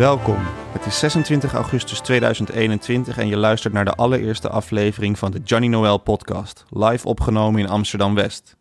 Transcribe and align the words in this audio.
Welkom. 0.00 0.38
Het 0.72 0.86
is 0.86 0.98
26 0.98 1.54
augustus 1.54 2.00
2021 2.00 3.18
en 3.18 3.28
je 3.28 3.36
luistert 3.36 3.72
naar 3.72 3.84
de 3.84 3.94
allereerste 3.94 4.48
aflevering 4.48 5.18
van 5.18 5.30
de 5.30 5.40
Johnny 5.44 5.68
Noel 5.68 5.98
podcast, 5.98 6.64
live 6.70 7.06
opgenomen 7.06 7.60
in 7.60 7.68
Amsterdam 7.68 8.14
West. 8.14 8.56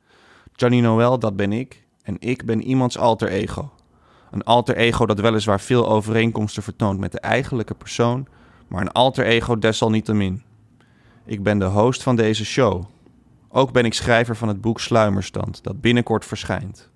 Johnny 0.54 0.80
Noel, 0.80 1.20
dat 1.20 1.36
ben 1.36 1.52
ik 1.52 1.84
en 2.04 2.16
ik 2.20 2.46
ben 2.46 2.62
iemands 2.62 2.98
alter 2.98 3.30
ego. 3.30 3.72
Een 4.32 4.44
alter 4.44 4.76
ego 4.76 5.06
dat 5.06 5.20
weliswaar 5.20 5.60
veel 5.60 5.90
overeenkomsten 5.90 6.64
vertoont 6.64 7.00
met 7.00 7.12
de 7.12 7.20
eigenlijke 7.20 7.74
persoon, 7.74 8.28
maar 8.68 8.82
een 8.82 8.92
alter 8.92 9.26
ego 9.26 9.60
desalniettemin. 9.60 10.44
Ik 11.26 11.44
ben 11.44 11.60
de 11.60 11.66
host 11.66 12.04
van 12.04 12.16
deze 12.16 12.46
show. 12.46 12.84
Ook 13.50 13.72
ben 13.72 13.86
ik 13.86 13.94
schrijver 13.94 14.36
van 14.36 14.48
het 14.48 14.62
boek 14.62 14.80
Sluimerstand, 14.80 15.64
dat 15.64 15.82
binnenkort 15.82 16.26
verschijnt. 16.26 16.90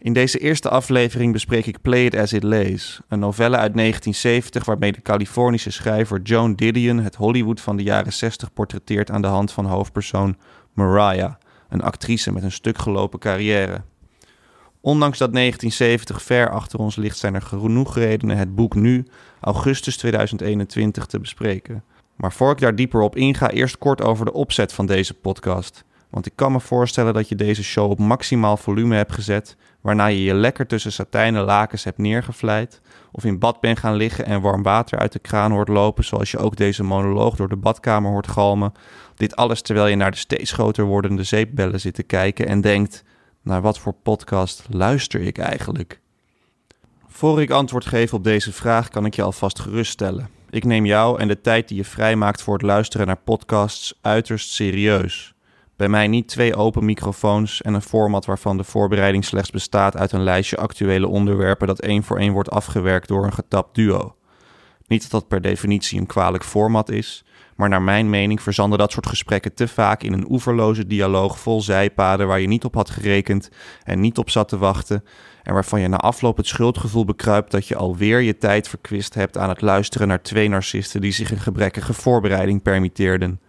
In 0.00 0.12
deze 0.12 0.38
eerste 0.38 0.68
aflevering 0.68 1.32
bespreek 1.32 1.66
ik 1.66 1.80
Play 1.80 2.04
It 2.04 2.16
As 2.16 2.32
It 2.32 2.42
Lays, 2.42 3.00
een 3.08 3.18
novelle 3.18 3.56
uit 3.56 3.74
1970 3.74 4.64
waarmee 4.64 4.92
de 4.92 5.02
Californische 5.02 5.70
schrijver 5.70 6.20
Joan 6.22 6.54
Didion 6.54 6.98
het 6.98 7.14
Hollywood 7.14 7.60
van 7.60 7.76
de 7.76 7.82
jaren 7.82 8.12
60 8.12 8.52
portretteert 8.52 9.10
aan 9.10 9.22
de 9.22 9.28
hand 9.28 9.52
van 9.52 9.64
hoofdpersoon 9.64 10.36
Mariah, 10.72 11.32
een 11.68 11.82
actrice 11.82 12.32
met 12.32 12.42
een 12.42 12.52
stuk 12.52 12.78
gelopen 12.78 13.18
carrière. 13.18 13.82
Ondanks 14.80 15.18
dat 15.18 15.32
1970 15.32 16.22
ver 16.22 16.50
achter 16.50 16.78
ons 16.78 16.96
ligt, 16.96 17.18
zijn 17.18 17.34
er 17.34 17.42
genoeg 17.42 17.94
redenen 17.94 18.36
het 18.36 18.54
boek 18.54 18.74
nu, 18.74 19.06
augustus 19.40 19.96
2021, 19.96 21.06
te 21.06 21.20
bespreken. 21.20 21.84
Maar 22.16 22.32
voor 22.32 22.50
ik 22.50 22.58
daar 22.58 22.74
dieper 22.74 23.00
op 23.00 23.16
inga, 23.16 23.50
eerst 23.50 23.78
kort 23.78 24.02
over 24.02 24.24
de 24.24 24.32
opzet 24.32 24.72
van 24.72 24.86
deze 24.86 25.14
podcast. 25.14 25.84
Want 26.10 26.26
ik 26.26 26.32
kan 26.34 26.52
me 26.52 26.60
voorstellen 26.60 27.14
dat 27.14 27.28
je 27.28 27.34
deze 27.34 27.62
show 27.62 27.90
op 27.90 27.98
maximaal 27.98 28.56
volume 28.56 28.96
hebt 28.96 29.12
gezet, 29.12 29.56
waarna 29.80 30.06
je 30.06 30.22
je 30.22 30.34
lekker 30.34 30.66
tussen 30.66 30.92
satijnen 30.92 31.44
lakens 31.44 31.84
hebt 31.84 31.98
neergevleid, 31.98 32.80
of 33.12 33.24
in 33.24 33.38
bad 33.38 33.60
bent 33.60 33.78
gaan 33.78 33.94
liggen 33.94 34.24
en 34.24 34.40
warm 34.40 34.62
water 34.62 34.98
uit 34.98 35.12
de 35.12 35.18
kraan 35.18 35.50
hoort 35.50 35.68
lopen, 35.68 36.04
zoals 36.04 36.30
je 36.30 36.38
ook 36.38 36.56
deze 36.56 36.82
monoloog 36.82 37.36
door 37.36 37.48
de 37.48 37.56
badkamer 37.56 38.10
hoort 38.10 38.28
galmen. 38.28 38.72
Dit 39.14 39.36
alles 39.36 39.62
terwijl 39.62 39.86
je 39.86 39.96
naar 39.96 40.10
de 40.10 40.16
steeds 40.16 40.52
groter 40.52 40.84
wordende 40.84 41.22
zeepbellen 41.22 41.80
zit 41.80 41.94
te 41.94 42.02
kijken 42.02 42.46
en 42.46 42.60
denkt: 42.60 43.04
naar 43.42 43.62
wat 43.62 43.78
voor 43.78 43.94
podcast 44.02 44.66
luister 44.70 45.20
ik 45.20 45.38
eigenlijk? 45.38 46.00
Voor 47.06 47.42
ik 47.42 47.50
antwoord 47.50 47.86
geef 47.86 48.14
op 48.14 48.24
deze 48.24 48.52
vraag, 48.52 48.88
kan 48.88 49.04
ik 49.04 49.14
je 49.14 49.22
alvast 49.22 49.58
geruststellen. 49.58 50.28
Ik 50.50 50.64
neem 50.64 50.86
jou 50.86 51.20
en 51.20 51.28
de 51.28 51.40
tijd 51.40 51.68
die 51.68 51.76
je 51.76 51.84
vrijmaakt 51.84 52.42
voor 52.42 52.54
het 52.54 52.62
luisteren 52.62 53.06
naar 53.06 53.20
podcasts 53.24 53.98
uiterst 54.00 54.50
serieus. 54.50 55.34
Bij 55.78 55.88
mij 55.88 56.08
niet 56.08 56.28
twee 56.28 56.54
open 56.54 56.84
microfoons 56.84 57.62
en 57.62 57.74
een 57.74 57.82
format 57.82 58.24
waarvan 58.24 58.56
de 58.56 58.64
voorbereiding 58.64 59.24
slechts 59.24 59.50
bestaat 59.50 59.96
uit 59.96 60.12
een 60.12 60.22
lijstje 60.22 60.56
actuele 60.56 61.08
onderwerpen 61.08 61.66
dat 61.66 61.80
één 61.80 62.02
voor 62.02 62.18
één 62.18 62.32
wordt 62.32 62.50
afgewerkt 62.50 63.08
door 63.08 63.24
een 63.24 63.32
getapt 63.32 63.74
duo. 63.74 64.14
Niet 64.86 65.02
dat 65.02 65.10
dat 65.10 65.28
per 65.28 65.40
definitie 65.40 66.00
een 66.00 66.06
kwalijk 66.06 66.44
format 66.44 66.90
is, 66.90 67.24
maar 67.56 67.68
naar 67.68 67.82
mijn 67.82 68.10
mening 68.10 68.42
verzanden 68.42 68.78
dat 68.78 68.92
soort 68.92 69.06
gesprekken 69.06 69.54
te 69.54 69.68
vaak 69.68 70.02
in 70.02 70.12
een 70.12 70.30
oeverloze 70.30 70.86
dialoog 70.86 71.38
vol 71.38 71.62
zijpaden 71.62 72.26
waar 72.26 72.40
je 72.40 72.46
niet 72.46 72.64
op 72.64 72.74
had 72.74 72.90
gerekend 72.90 73.50
en 73.82 74.00
niet 74.00 74.18
op 74.18 74.30
zat 74.30 74.48
te 74.48 74.58
wachten 74.58 75.04
en 75.42 75.54
waarvan 75.54 75.80
je 75.80 75.88
na 75.88 75.96
afloop 75.96 76.36
het 76.36 76.46
schuldgevoel 76.46 77.04
bekruipt 77.04 77.50
dat 77.50 77.68
je 77.68 77.76
alweer 77.76 78.20
je 78.20 78.38
tijd 78.38 78.68
verkwist 78.68 79.14
hebt 79.14 79.36
aan 79.36 79.48
het 79.48 79.60
luisteren 79.60 80.08
naar 80.08 80.22
twee 80.22 80.48
narcisten 80.48 81.00
die 81.00 81.12
zich 81.12 81.30
een 81.30 81.40
gebrekkige 81.40 81.94
voorbereiding 81.94 82.62
permitteerden. 82.62 83.40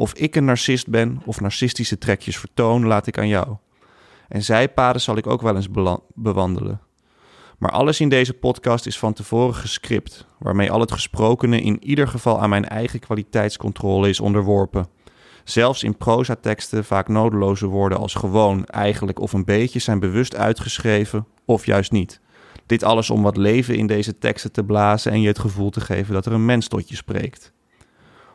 Of 0.00 0.14
ik 0.14 0.36
een 0.36 0.44
narcist 0.44 0.88
ben 0.88 1.22
of 1.24 1.40
narcistische 1.40 1.98
trekjes 1.98 2.38
vertoon, 2.38 2.86
laat 2.86 3.06
ik 3.06 3.18
aan 3.18 3.28
jou. 3.28 3.56
En 4.28 4.42
zijpaden 4.42 5.00
zal 5.00 5.16
ik 5.16 5.26
ook 5.26 5.42
wel 5.42 5.56
eens 5.56 5.68
bewandelen. 6.14 6.80
Maar 7.58 7.70
alles 7.70 8.00
in 8.00 8.08
deze 8.08 8.32
podcast 8.32 8.86
is 8.86 8.98
van 8.98 9.12
tevoren 9.12 9.54
gescript, 9.54 10.26
waarmee 10.38 10.70
al 10.70 10.80
het 10.80 10.92
gesprokene 10.92 11.60
in 11.60 11.84
ieder 11.84 12.08
geval 12.08 12.40
aan 12.40 12.48
mijn 12.48 12.68
eigen 12.68 13.00
kwaliteitscontrole 13.00 14.08
is 14.08 14.20
onderworpen. 14.20 14.88
Zelfs 15.44 15.82
in 15.82 15.96
prozateksten 15.96 16.84
vaak 16.84 17.08
nodeloze 17.08 17.66
woorden 17.66 17.98
als 17.98 18.14
gewoon, 18.14 18.64
eigenlijk 18.64 19.20
of 19.20 19.32
een 19.32 19.44
beetje 19.44 19.78
zijn 19.78 20.00
bewust 20.00 20.36
uitgeschreven 20.36 21.26
of 21.44 21.66
juist 21.66 21.92
niet. 21.92 22.20
Dit 22.66 22.82
alles 22.82 23.10
om 23.10 23.22
wat 23.22 23.36
leven 23.36 23.76
in 23.76 23.86
deze 23.86 24.18
teksten 24.18 24.52
te 24.52 24.64
blazen 24.64 25.12
en 25.12 25.20
je 25.20 25.28
het 25.28 25.38
gevoel 25.38 25.70
te 25.70 25.80
geven 25.80 26.14
dat 26.14 26.26
er 26.26 26.32
een 26.32 26.44
mens 26.44 26.68
tot 26.68 26.88
je 26.88 26.96
spreekt. 26.96 27.52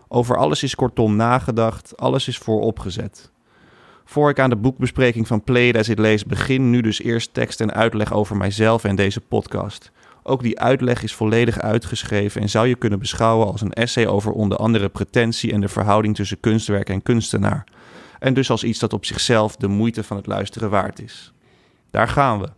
Over 0.08 0.38
alles 0.38 0.64
is 0.64 0.76
kortom 0.76 1.16
nagedacht, 1.16 1.98
alles 1.98 2.28
is 2.28 2.38
vooropgezet. 2.38 3.32
Voor 4.06 4.30
ik 4.30 4.40
aan 4.40 4.50
de 4.50 4.56
boekbespreking 4.56 5.28
van 5.28 5.44
Play 5.44 5.68
It 5.68 6.00
Lees 6.00 6.26
begin, 6.26 6.70
nu 6.70 6.82
dus 6.82 7.02
eerst 7.02 7.34
tekst 7.34 7.62
en 7.62 7.74
uitleg 7.74 8.14
over 8.14 8.38
mijzelf 8.38 8.84
en 8.84 8.96
deze 8.96 9.22
podcast. 9.22 9.92
Ook 10.24 10.42
die 10.42 10.60
uitleg 10.60 11.04
is 11.04 11.16
volledig 11.16 11.60
uitgeschreven 11.60 12.42
en 12.42 12.50
zou 12.50 12.68
je 12.68 12.76
kunnen 12.76 13.00
beschouwen 13.00 13.48
als 13.48 13.62
een 13.62 13.74
essay 13.74 14.08
over 14.08 14.32
onder 14.32 14.58
andere 14.58 14.90
pretentie 14.90 15.52
en 15.52 15.62
de 15.62 15.68
verhouding 15.68 16.16
tussen 16.16 16.40
kunstwerk 16.40 16.90
en 16.90 17.04
kunstenaar. 17.04 17.64
En 18.20 18.34
dus 18.34 18.50
als 18.50 18.64
iets 18.64 18.80
dat 18.80 18.94
op 18.94 19.06
zichzelf 19.06 19.56
de 19.56 19.68
moeite 19.68 20.04
van 20.04 20.18
het 20.18 20.28
luisteren 20.28 20.70
waard 20.70 21.02
is. 21.02 21.34
Daar 21.92 22.08
gaan 22.08 22.40
we. 22.40 22.50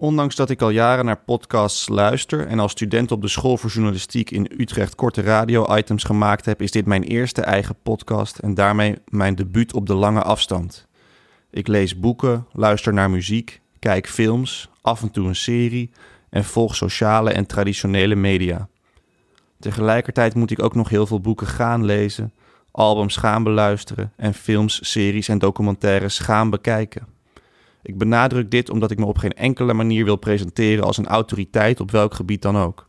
Ondanks 0.00 0.36
dat 0.36 0.50
ik 0.50 0.62
al 0.62 0.70
jaren 0.70 1.04
naar 1.04 1.22
podcasts 1.24 1.88
luister 1.88 2.46
en 2.46 2.58
als 2.58 2.72
student 2.72 3.12
op 3.12 3.22
de 3.22 3.28
school 3.28 3.56
voor 3.56 3.70
journalistiek 3.70 4.30
in 4.30 4.50
Utrecht 4.56 4.94
korte 4.94 5.20
radio-items 5.20 6.04
gemaakt 6.04 6.44
heb, 6.44 6.62
is 6.62 6.70
dit 6.70 6.86
mijn 6.86 7.02
eerste 7.02 7.42
eigen 7.42 7.76
podcast 7.82 8.38
en 8.38 8.54
daarmee 8.54 8.98
mijn 9.08 9.34
debuut 9.34 9.74
op 9.74 9.86
de 9.86 9.94
lange 9.94 10.22
afstand. 10.22 10.86
Ik 11.50 11.66
lees 11.66 12.00
boeken, 12.00 12.46
luister 12.52 12.92
naar 12.92 13.10
muziek, 13.10 13.60
kijk 13.78 14.08
films, 14.08 14.70
af 14.80 15.02
en 15.02 15.10
toe 15.10 15.28
een 15.28 15.36
serie 15.36 15.90
en 16.30 16.44
volg 16.44 16.76
sociale 16.76 17.30
en 17.30 17.46
traditionele 17.46 18.14
media. 18.14 18.68
Tegelijkertijd 19.60 20.34
moet 20.34 20.50
ik 20.50 20.62
ook 20.62 20.74
nog 20.74 20.88
heel 20.88 21.06
veel 21.06 21.20
boeken 21.20 21.46
gaan 21.46 21.84
lezen, 21.84 22.32
albums 22.70 23.16
gaan 23.16 23.42
beluisteren 23.42 24.12
en 24.16 24.34
films, 24.34 24.90
series 24.90 25.28
en 25.28 25.38
documentaires 25.38 26.18
gaan 26.18 26.50
bekijken. 26.50 27.17
Ik 27.82 27.98
benadruk 27.98 28.50
dit 28.50 28.70
omdat 28.70 28.90
ik 28.90 28.98
me 28.98 29.06
op 29.06 29.18
geen 29.18 29.32
enkele 29.32 29.72
manier 29.72 30.04
wil 30.04 30.16
presenteren 30.16 30.84
als 30.84 30.96
een 30.96 31.06
autoriteit 31.06 31.80
op 31.80 31.90
welk 31.90 32.14
gebied 32.14 32.42
dan 32.42 32.56
ook. 32.56 32.88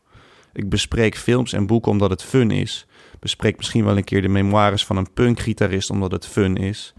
Ik 0.53 0.69
bespreek 0.69 1.17
films 1.17 1.53
en 1.53 1.67
boeken 1.67 1.91
omdat 1.91 2.09
het 2.09 2.23
fun 2.23 2.51
is. 2.51 2.87
Bespreek 3.19 3.57
misschien 3.57 3.85
wel 3.85 3.97
een 3.97 4.03
keer 4.03 4.21
de 4.21 4.27
memoires 4.27 4.85
van 4.85 4.97
een 4.97 5.13
punkgitarist 5.13 5.89
omdat 5.89 6.11
het 6.11 6.27
fun 6.27 6.57
is. 6.57 6.93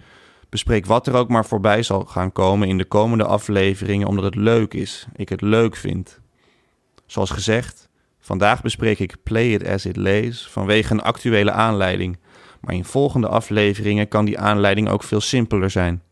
Bespreek 0.49 0.87
wat 0.87 1.07
er 1.07 1.15
ook 1.15 1.29
maar 1.29 1.47
voorbij 1.47 1.83
zal 1.83 2.05
gaan 2.05 2.33
komen 2.33 2.69
in 2.69 2.79
de 2.79 2.85
komende 2.85 3.25
afleveringen 3.25 4.09
omdat 4.09 4.25
het 4.25 4.35
leuk 4.35 4.75
is. 4.75 5.07
Ik 5.17 5.29
het 5.29 5.41
leuk 5.41 5.77
vind. 5.77 6.21
Zoals 7.07 7.31
gezegd, 7.31 7.89
vandaag 8.21 8.63
bespreek 8.63 8.99
ik 8.99 9.17
Play 9.23 9.53
It 9.53 9.67
As 9.69 9.87
It 9.87 9.97
Lays 9.97 10.49
vanwege 10.49 10.93
een 10.93 11.03
actuele 11.03 11.53
aanleiding. 11.53 12.19
Maar 12.61 12.75
in 12.75 12.85
volgende 12.85 13.29
afleveringen 13.29 14.09
kan 14.09 14.25
die 14.25 14.39
aanleiding 14.39 14.89
ook 14.89 15.03
veel 15.03 15.21
simpeler 15.21 15.71
zijn. 15.71 16.03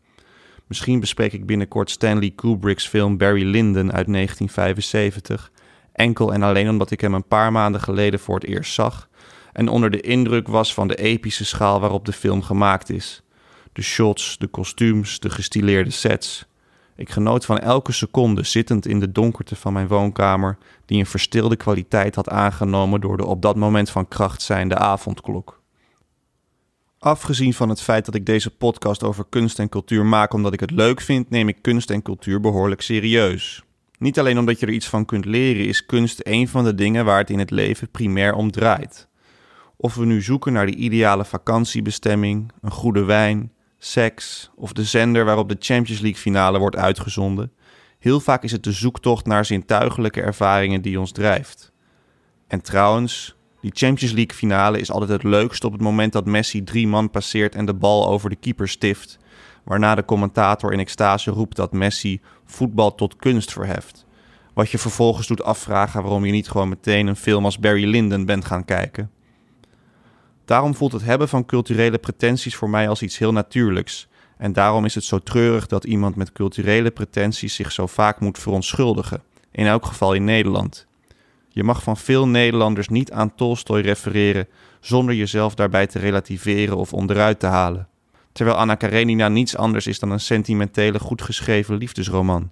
Misschien 0.69 0.99
bespreek 0.99 1.33
ik 1.33 1.45
binnenkort 1.45 1.89
Stanley 1.89 2.29
Kubrick's 2.29 2.87
film 2.87 3.17
Barry 3.17 3.43
Lyndon 3.43 3.93
uit 3.93 4.07
1975. 4.07 5.51
Enkel 5.93 6.33
en 6.33 6.43
alleen 6.43 6.69
omdat 6.69 6.91
ik 6.91 7.01
hem 7.01 7.13
een 7.13 7.27
paar 7.27 7.51
maanden 7.51 7.81
geleden 7.81 8.19
voor 8.19 8.35
het 8.35 8.43
eerst 8.43 8.73
zag. 8.73 9.09
En 9.53 9.67
onder 9.67 9.91
de 9.91 10.01
indruk 10.01 10.47
was 10.47 10.73
van 10.73 10.87
de 10.87 10.95
epische 10.95 11.45
schaal 11.45 11.79
waarop 11.79 12.05
de 12.05 12.11
film 12.11 12.41
gemaakt 12.41 12.89
is. 12.89 13.23
De 13.73 13.81
shots, 13.81 14.37
de 14.37 14.47
kostuums, 14.47 15.19
de 15.19 15.29
gestileerde 15.29 15.89
sets. 15.89 16.45
Ik 16.95 17.09
genoot 17.09 17.45
van 17.45 17.59
elke 17.59 17.91
seconde 17.91 18.43
zittend 18.43 18.85
in 18.85 18.99
de 18.99 19.11
donkerte 19.11 19.55
van 19.55 19.73
mijn 19.73 19.87
woonkamer, 19.87 20.57
die 20.85 20.99
een 20.99 21.05
verstilde 21.05 21.55
kwaliteit 21.55 22.15
had 22.15 22.29
aangenomen 22.29 23.01
door 23.01 23.17
de 23.17 23.25
op 23.25 23.41
dat 23.41 23.55
moment 23.55 23.89
van 23.89 24.07
kracht 24.07 24.41
zijnde 24.41 24.75
avondklok. 24.75 25.58
Afgezien 26.99 27.53
van 27.53 27.69
het 27.69 27.81
feit 27.81 28.05
dat 28.05 28.15
ik 28.15 28.25
deze 28.25 28.49
podcast 28.49 29.03
over 29.03 29.25
kunst 29.29 29.59
en 29.59 29.69
cultuur 29.69 30.05
maak 30.05 30.33
omdat 30.33 30.53
ik 30.53 30.59
het 30.59 30.71
leuk 30.71 31.01
vind, 31.01 31.29
neem 31.29 31.47
ik 31.47 31.61
kunst 31.61 31.89
en 31.89 32.01
cultuur 32.01 32.39
behoorlijk 32.39 32.81
serieus. 32.81 33.63
Niet 33.97 34.19
alleen 34.19 34.39
omdat 34.39 34.59
je 34.59 34.65
er 34.65 34.71
iets 34.71 34.87
van 34.87 35.05
kunt 35.05 35.25
leren, 35.25 35.65
is 35.65 35.85
kunst 35.85 36.19
een 36.23 36.47
van 36.47 36.63
de 36.63 36.75
dingen 36.75 37.05
waar 37.05 37.17
het 37.17 37.29
in 37.29 37.39
het 37.39 37.51
leven 37.51 37.89
primair 37.89 38.33
om 38.33 38.51
draait. 38.51 39.07
Of 39.77 39.95
we 39.95 40.05
nu 40.05 40.21
zoeken 40.21 40.53
naar 40.53 40.65
de 40.65 40.75
ideale 40.75 41.25
vakantiebestemming, 41.25 42.51
een 42.61 42.71
goede 42.71 43.03
wijn, 43.03 43.51
seks 43.77 44.51
of 44.55 44.73
de 44.73 44.83
zender 44.83 45.25
waarop 45.25 45.49
de 45.49 45.57
Champions 45.59 46.01
League 46.01 46.21
finale 46.21 46.59
wordt 46.59 46.75
uitgezonden, 46.75 47.51
heel 47.99 48.19
vaak 48.19 48.43
is 48.43 48.51
het 48.51 48.63
de 48.63 48.71
zoektocht 48.71 49.25
naar 49.25 49.45
zintuigelijke 49.45 50.21
ervaringen 50.21 50.81
die 50.81 50.99
ons 50.99 51.11
drijft. 51.11 51.71
En 52.47 52.61
trouwens, 52.61 53.35
die 53.61 53.71
Champions 53.73 54.13
League 54.13 54.35
finale 54.35 54.79
is 54.79 54.91
altijd 54.91 55.09
het 55.09 55.23
leukst 55.23 55.63
op 55.63 55.71
het 55.71 55.81
moment 55.81 56.13
dat 56.13 56.25
Messi 56.25 56.63
drie 56.63 56.87
man 56.87 57.09
passeert 57.09 57.55
en 57.55 57.65
de 57.65 57.73
bal 57.73 58.07
over 58.07 58.29
de 58.29 58.35
keeper 58.35 58.67
stift. 58.67 59.17
Waarna 59.63 59.95
de 59.95 60.05
commentator 60.05 60.73
in 60.73 60.79
extase 60.79 61.31
roept 61.31 61.55
dat 61.55 61.71
Messi 61.71 62.21
voetbal 62.45 62.95
tot 62.95 63.15
kunst 63.15 63.51
verheft. 63.51 64.05
Wat 64.53 64.69
je 64.69 64.77
vervolgens 64.77 65.27
doet 65.27 65.43
afvragen 65.43 66.01
waarom 66.01 66.25
je 66.25 66.31
niet 66.31 66.49
gewoon 66.49 66.69
meteen 66.69 67.07
een 67.07 67.15
film 67.15 67.45
als 67.45 67.59
Barry 67.59 67.85
Lyndon 67.85 68.25
bent 68.25 68.45
gaan 68.45 68.65
kijken. 68.65 69.11
Daarom 70.45 70.75
voelt 70.75 70.91
het 70.91 71.03
hebben 71.03 71.29
van 71.29 71.45
culturele 71.45 71.97
pretenties 71.97 72.55
voor 72.55 72.69
mij 72.69 72.89
als 72.89 73.01
iets 73.01 73.17
heel 73.17 73.31
natuurlijks. 73.31 74.07
En 74.37 74.53
daarom 74.53 74.85
is 74.85 74.95
het 74.95 75.03
zo 75.03 75.19
treurig 75.19 75.67
dat 75.67 75.83
iemand 75.83 76.15
met 76.15 76.31
culturele 76.31 76.91
pretenties 76.91 77.55
zich 77.55 77.71
zo 77.71 77.87
vaak 77.87 78.19
moet 78.19 78.39
verontschuldigen, 78.39 79.23
in 79.51 79.65
elk 79.65 79.85
geval 79.85 80.13
in 80.13 80.23
Nederland. 80.23 80.87
Je 81.49 81.63
mag 81.63 81.83
van 81.83 81.97
veel 81.97 82.27
Nederlanders 82.27 82.87
niet 82.87 83.11
aan 83.11 83.35
Tolstoy 83.35 83.81
refereren 83.81 84.47
zonder 84.79 85.15
jezelf 85.15 85.55
daarbij 85.55 85.87
te 85.87 85.99
relativeren 85.99 86.77
of 86.77 86.93
onderuit 86.93 87.39
te 87.39 87.45
halen. 87.45 87.87
Terwijl 88.31 88.57
Anna 88.57 88.75
Karenina 88.75 89.27
niets 89.27 89.57
anders 89.57 89.87
is 89.87 89.99
dan 89.99 90.11
een 90.11 90.19
sentimentele, 90.19 90.99
goed 90.99 91.21
geschreven 91.21 91.77
liefdesroman. 91.77 92.51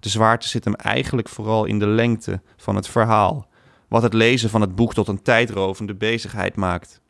De 0.00 0.08
zwaarte 0.08 0.48
zit 0.48 0.64
hem 0.64 0.74
eigenlijk 0.74 1.28
vooral 1.28 1.64
in 1.64 1.78
de 1.78 1.86
lengte 1.86 2.40
van 2.56 2.76
het 2.76 2.88
verhaal, 2.88 3.48
wat 3.88 4.02
het 4.02 4.12
lezen 4.12 4.50
van 4.50 4.60
het 4.60 4.74
boek 4.74 4.94
tot 4.94 5.08
een 5.08 5.22
tijdrovende 5.22 5.94
bezigheid 5.94 6.56
maakt. 6.56 7.00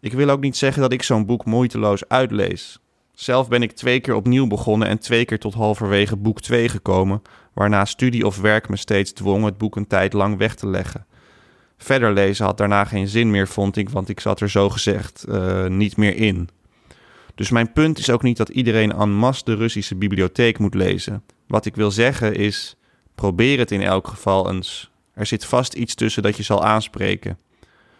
Ik 0.00 0.12
wil 0.12 0.28
ook 0.28 0.40
niet 0.40 0.56
zeggen 0.56 0.82
dat 0.82 0.92
ik 0.92 1.02
zo'n 1.02 1.26
boek 1.26 1.44
moeiteloos 1.44 2.08
uitlees. 2.08 2.81
Zelf 3.22 3.48
ben 3.48 3.62
ik 3.62 3.72
twee 3.72 4.00
keer 4.00 4.14
opnieuw 4.14 4.46
begonnen 4.46 4.88
en 4.88 4.98
twee 4.98 5.24
keer 5.24 5.38
tot 5.38 5.54
halverwege 5.54 6.16
boek 6.16 6.40
2 6.40 6.68
gekomen, 6.68 7.22
waarna 7.52 7.84
studie 7.84 8.26
of 8.26 8.40
werk 8.40 8.68
me 8.68 8.76
steeds 8.76 9.12
dwong 9.12 9.44
het 9.44 9.58
boek 9.58 9.76
een 9.76 9.86
tijd 9.86 10.12
lang 10.12 10.38
weg 10.38 10.54
te 10.54 10.66
leggen. 10.66 11.06
Verder 11.76 12.12
lezen 12.12 12.44
had 12.44 12.58
daarna 12.58 12.84
geen 12.84 13.08
zin 13.08 13.30
meer, 13.30 13.48
vond 13.48 13.76
ik, 13.76 13.88
want 13.88 14.08
ik 14.08 14.20
zat 14.20 14.40
er 14.40 14.50
zo 14.50 14.70
gezegd 14.70 15.24
uh, 15.28 15.66
niet 15.66 15.96
meer 15.96 16.16
in. 16.16 16.48
Dus 17.34 17.50
mijn 17.50 17.72
punt 17.72 17.98
is 17.98 18.10
ook 18.10 18.22
niet 18.22 18.36
dat 18.36 18.48
iedereen 18.48 18.92
en 18.92 19.12
masse 19.12 19.44
de 19.44 19.54
Russische 19.54 19.96
bibliotheek 19.96 20.58
moet 20.58 20.74
lezen. 20.74 21.22
Wat 21.46 21.66
ik 21.66 21.76
wil 21.76 21.90
zeggen 21.90 22.34
is: 22.34 22.76
probeer 23.14 23.58
het 23.58 23.70
in 23.70 23.82
elk 23.82 24.08
geval 24.08 24.50
eens. 24.50 24.90
Er 25.14 25.26
zit 25.26 25.44
vast 25.44 25.74
iets 25.74 25.94
tussen 25.94 26.22
dat 26.22 26.36
je 26.36 26.42
zal 26.42 26.64
aanspreken. 26.64 27.38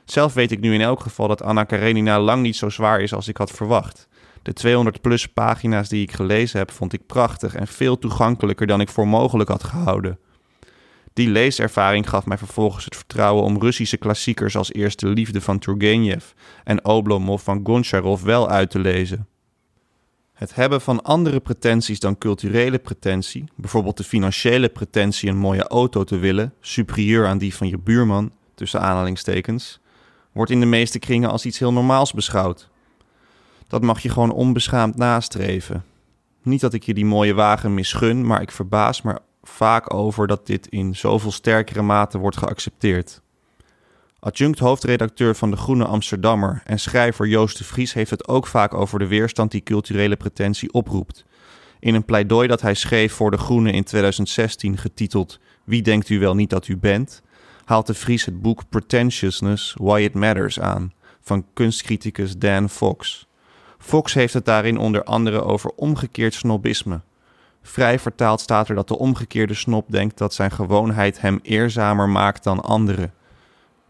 Zelf 0.04 0.34
weet 0.34 0.50
ik 0.50 0.60
nu 0.60 0.74
in 0.74 0.80
elk 0.80 1.00
geval 1.00 1.28
dat 1.28 1.42
Anna 1.42 1.64
Karenina 1.64 2.20
lang 2.20 2.42
niet 2.42 2.56
zo 2.56 2.68
zwaar 2.68 3.00
is 3.00 3.14
als 3.14 3.28
ik 3.28 3.36
had 3.36 3.50
verwacht. 3.50 4.08
De 4.42 4.52
200 4.52 5.00
plus 5.00 5.26
pagina's 5.26 5.88
die 5.88 6.02
ik 6.02 6.12
gelezen 6.12 6.58
heb 6.58 6.70
vond 6.70 6.92
ik 6.92 7.06
prachtig 7.06 7.54
en 7.54 7.66
veel 7.66 7.98
toegankelijker 7.98 8.66
dan 8.66 8.80
ik 8.80 8.88
voor 8.88 9.08
mogelijk 9.08 9.48
had 9.48 9.64
gehouden. 9.64 10.18
Die 11.12 11.28
leeservaring 11.28 12.08
gaf 12.08 12.26
mij 12.26 12.38
vervolgens 12.38 12.84
het 12.84 12.96
vertrouwen 12.96 13.44
om 13.44 13.60
Russische 13.60 13.96
klassiekers 13.96 14.56
als 14.56 14.72
Eerste 14.72 15.06
Liefde 15.06 15.40
van 15.40 15.58
Turgenev 15.58 16.24
en 16.64 16.84
Oblomov 16.84 17.42
van 17.42 17.60
Goncharov 17.64 18.22
wel 18.22 18.48
uit 18.48 18.70
te 18.70 18.78
lezen. 18.78 19.26
Het 20.32 20.54
hebben 20.54 20.80
van 20.80 21.02
andere 21.02 21.40
pretenties 21.40 22.00
dan 22.00 22.18
culturele 22.18 22.78
pretentie, 22.78 23.44
bijvoorbeeld 23.54 23.96
de 23.96 24.04
financiële 24.04 24.68
pretentie 24.68 25.28
een 25.28 25.36
mooie 25.36 25.66
auto 25.68 26.04
te 26.04 26.16
willen, 26.16 26.54
superieur 26.60 27.26
aan 27.26 27.38
die 27.38 27.54
van 27.54 27.68
je 27.68 27.78
buurman, 27.78 28.32
tussen 28.54 28.80
aanhalingstekens, 28.80 29.80
wordt 30.32 30.50
in 30.50 30.60
de 30.60 30.66
meeste 30.66 30.98
kringen 30.98 31.30
als 31.30 31.46
iets 31.46 31.58
heel 31.58 31.72
normaals 31.72 32.12
beschouwd. 32.12 32.70
Dat 33.72 33.82
mag 33.82 34.00
je 34.00 34.08
gewoon 34.08 34.32
onbeschaamd 34.32 34.96
nastreven. 34.96 35.84
Niet 36.42 36.60
dat 36.60 36.72
ik 36.72 36.82
je 36.82 36.94
die 36.94 37.04
mooie 37.04 37.34
wagen 37.34 37.74
misgun, 37.74 38.26
maar 38.26 38.42
ik 38.42 38.50
verbaas 38.50 39.02
me 39.02 39.18
vaak 39.42 39.94
over 39.94 40.26
dat 40.26 40.46
dit 40.46 40.66
in 40.66 40.96
zoveel 40.96 41.32
sterkere 41.32 41.82
mate 41.82 42.18
wordt 42.18 42.36
geaccepteerd. 42.36 43.20
Adjunct 44.18 44.58
hoofdredacteur 44.58 45.34
van 45.34 45.50
de 45.50 45.56
Groene 45.56 45.84
Amsterdammer 45.84 46.62
en 46.64 46.80
schrijver 46.80 47.26
Joost 47.26 47.58
de 47.58 47.64
Vries 47.64 47.92
heeft 47.92 48.10
het 48.10 48.28
ook 48.28 48.46
vaak 48.46 48.74
over 48.74 48.98
de 48.98 49.06
weerstand 49.06 49.50
die 49.50 49.62
culturele 49.62 50.16
pretentie 50.16 50.72
oproept. 50.72 51.24
In 51.80 51.94
een 51.94 52.04
pleidooi 52.04 52.48
dat 52.48 52.60
hij 52.60 52.74
schreef 52.74 53.12
voor 53.12 53.30
de 53.30 53.38
Groene 53.38 53.72
in 53.72 53.84
2016, 53.84 54.78
getiteld 54.78 55.40
Wie 55.64 55.82
denkt 55.82 56.08
u 56.08 56.18
wel 56.18 56.34
niet 56.34 56.50
dat 56.50 56.68
u 56.68 56.76
bent, 56.76 57.22
haalt 57.64 57.86
de 57.86 57.94
Vries 57.94 58.24
het 58.24 58.42
boek 58.42 58.68
Pretentiousness 58.68 59.74
Why 59.78 60.00
It 60.00 60.14
Matters 60.14 60.60
aan 60.60 60.92
van 61.20 61.44
kunstcriticus 61.52 62.38
Dan 62.38 62.68
Fox. 62.68 63.30
Fox 63.82 64.14
heeft 64.14 64.34
het 64.34 64.44
daarin 64.44 64.78
onder 64.78 65.04
andere 65.04 65.42
over 65.42 65.70
omgekeerd 65.70 66.34
snobisme. 66.34 67.00
Vrij 67.62 67.98
vertaald 67.98 68.40
staat 68.40 68.68
er 68.68 68.74
dat 68.74 68.88
de 68.88 68.98
omgekeerde 68.98 69.54
snob 69.54 69.90
denkt 69.90 70.18
dat 70.18 70.34
zijn 70.34 70.50
gewoonheid 70.50 71.20
hem 71.20 71.38
eerzamer 71.42 72.08
maakt 72.08 72.44
dan 72.44 72.60
anderen. 72.60 73.12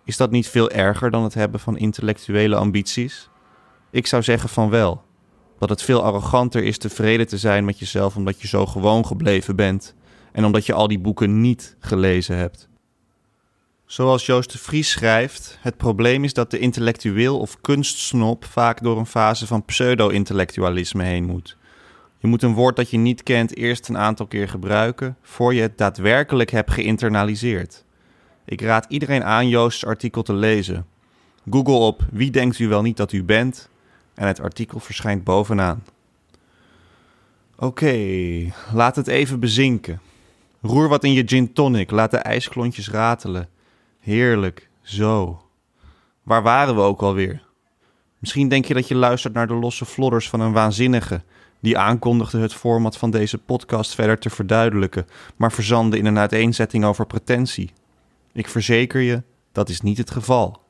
Is 0.05 0.17
dat 0.17 0.31
niet 0.31 0.49
veel 0.49 0.71
erger 0.71 1.11
dan 1.11 1.23
het 1.23 1.35
hebben 1.35 1.61
van 1.61 1.79
intellectuele 1.79 2.57
ambities? 2.57 3.29
Ik 3.91 4.07
zou 4.07 4.23
zeggen 4.23 4.49
van 4.49 4.71
wel. 4.71 5.03
Dat 5.59 5.69
het 5.69 5.83
veel 5.83 6.03
arroganter 6.03 6.65
is 6.65 6.79
tevreden 6.79 7.27
te 7.27 7.39
zijn 7.39 7.65
met 7.65 7.79
jezelf 7.79 8.17
omdat 8.17 8.41
je 8.41 8.49
zo 8.49 8.67
gewoon 8.67 9.07
gebleven 9.07 9.57
bent 9.57 9.95
en 10.33 10.45
omdat 10.45 10.67
je 10.67 10.73
al 10.73 10.89
die 10.89 11.01
boeken 11.01 11.41
niet 11.41 11.77
gelezen 11.81 12.37
hebt. 12.37 12.69
Zoals 13.93 14.27
Joost 14.27 14.53
de 14.53 14.59
Vries 14.59 14.91
schrijft, 14.91 15.59
het 15.61 15.77
probleem 15.77 16.25
is 16.25 16.33
dat 16.33 16.51
de 16.51 16.59
intellectueel 16.59 17.39
of 17.39 17.61
kunstsnop 17.61 18.45
vaak 18.45 18.83
door 18.83 18.99
een 18.99 19.07
fase 19.07 19.47
van 19.47 19.65
pseudo-intellectualisme 19.65 21.05
heen 21.05 21.25
moet. 21.25 21.57
Je 22.19 22.27
moet 22.27 22.43
een 22.43 22.55
woord 22.55 22.77
dat 22.77 22.91
je 22.91 22.99
niet 22.99 23.23
kent 23.23 23.57
eerst 23.57 23.89
een 23.89 23.99
aantal 23.99 24.27
keer 24.27 24.49
gebruiken 24.49 25.17
voor 25.23 25.55
je 25.55 25.61
het 25.61 25.79
daadwerkelijk 25.79 26.51
hebt 26.51 26.71
geïnternaliseerd. 26.71 27.85
Ik 28.45 28.61
raad 28.61 28.87
iedereen 28.89 29.25
aan 29.25 29.49
Joost's 29.49 29.85
artikel 29.85 30.23
te 30.23 30.35
lezen. 30.35 30.87
Google 31.51 31.75
op 31.75 32.03
wie 32.11 32.31
denkt 32.31 32.59
u 32.59 32.69
wel 32.69 32.83
niet 32.83 32.97
dat 32.97 33.13
u 33.13 33.25
bent 33.25 33.69
en 34.15 34.27
het 34.27 34.41
artikel 34.41 34.81
verschijnt 34.81 35.25
bovenaan. 35.25 35.85
Oké, 37.57 37.97
laat 38.73 38.97
het 38.97 39.07
even 39.07 39.41
bezinken. 39.41 40.01
Roer 40.63 40.89
wat 40.89 41.05
in 41.05 41.13
je 41.13 41.23
gin 41.27 41.53
tonic, 41.53 41.91
laat 41.91 42.11
de 42.11 42.17
ijsklontjes 42.17 42.91
ratelen. 42.91 43.49
Heerlijk, 44.03 44.69
zo. 44.81 45.43
Waar 46.23 46.43
waren 46.43 46.75
we 46.75 46.81
ook 46.81 47.03
alweer? 47.03 47.43
Misschien 48.19 48.49
denk 48.49 48.65
je 48.65 48.75
dat 48.75 48.89
je 48.89 48.95
luistert 48.95 49.35
naar 49.35 49.47
de 49.47 49.55
losse 49.55 49.85
flodders 49.85 50.29
van 50.29 50.41
een 50.41 50.53
waanzinnige 50.53 51.23
die 51.61 51.79
aankondigde 51.79 52.39
het 52.39 52.55
format 52.55 52.97
van 52.97 53.11
deze 53.11 53.39
podcast 53.39 53.95
verder 53.95 54.19
te 54.19 54.31
verduidelijken, 54.31 55.07
maar 55.37 55.53
verzande 55.53 55.99
in 55.99 56.07
een 56.07 56.19
uiteenzetting 56.19 56.85
over 56.85 57.07
pretentie. 57.07 57.73
Ik 58.33 58.49
verzeker 58.49 59.01
je, 59.01 59.23
dat 59.53 59.69
is 59.69 59.81
niet 59.81 59.99
het 59.99 60.11
geval. 60.11 60.61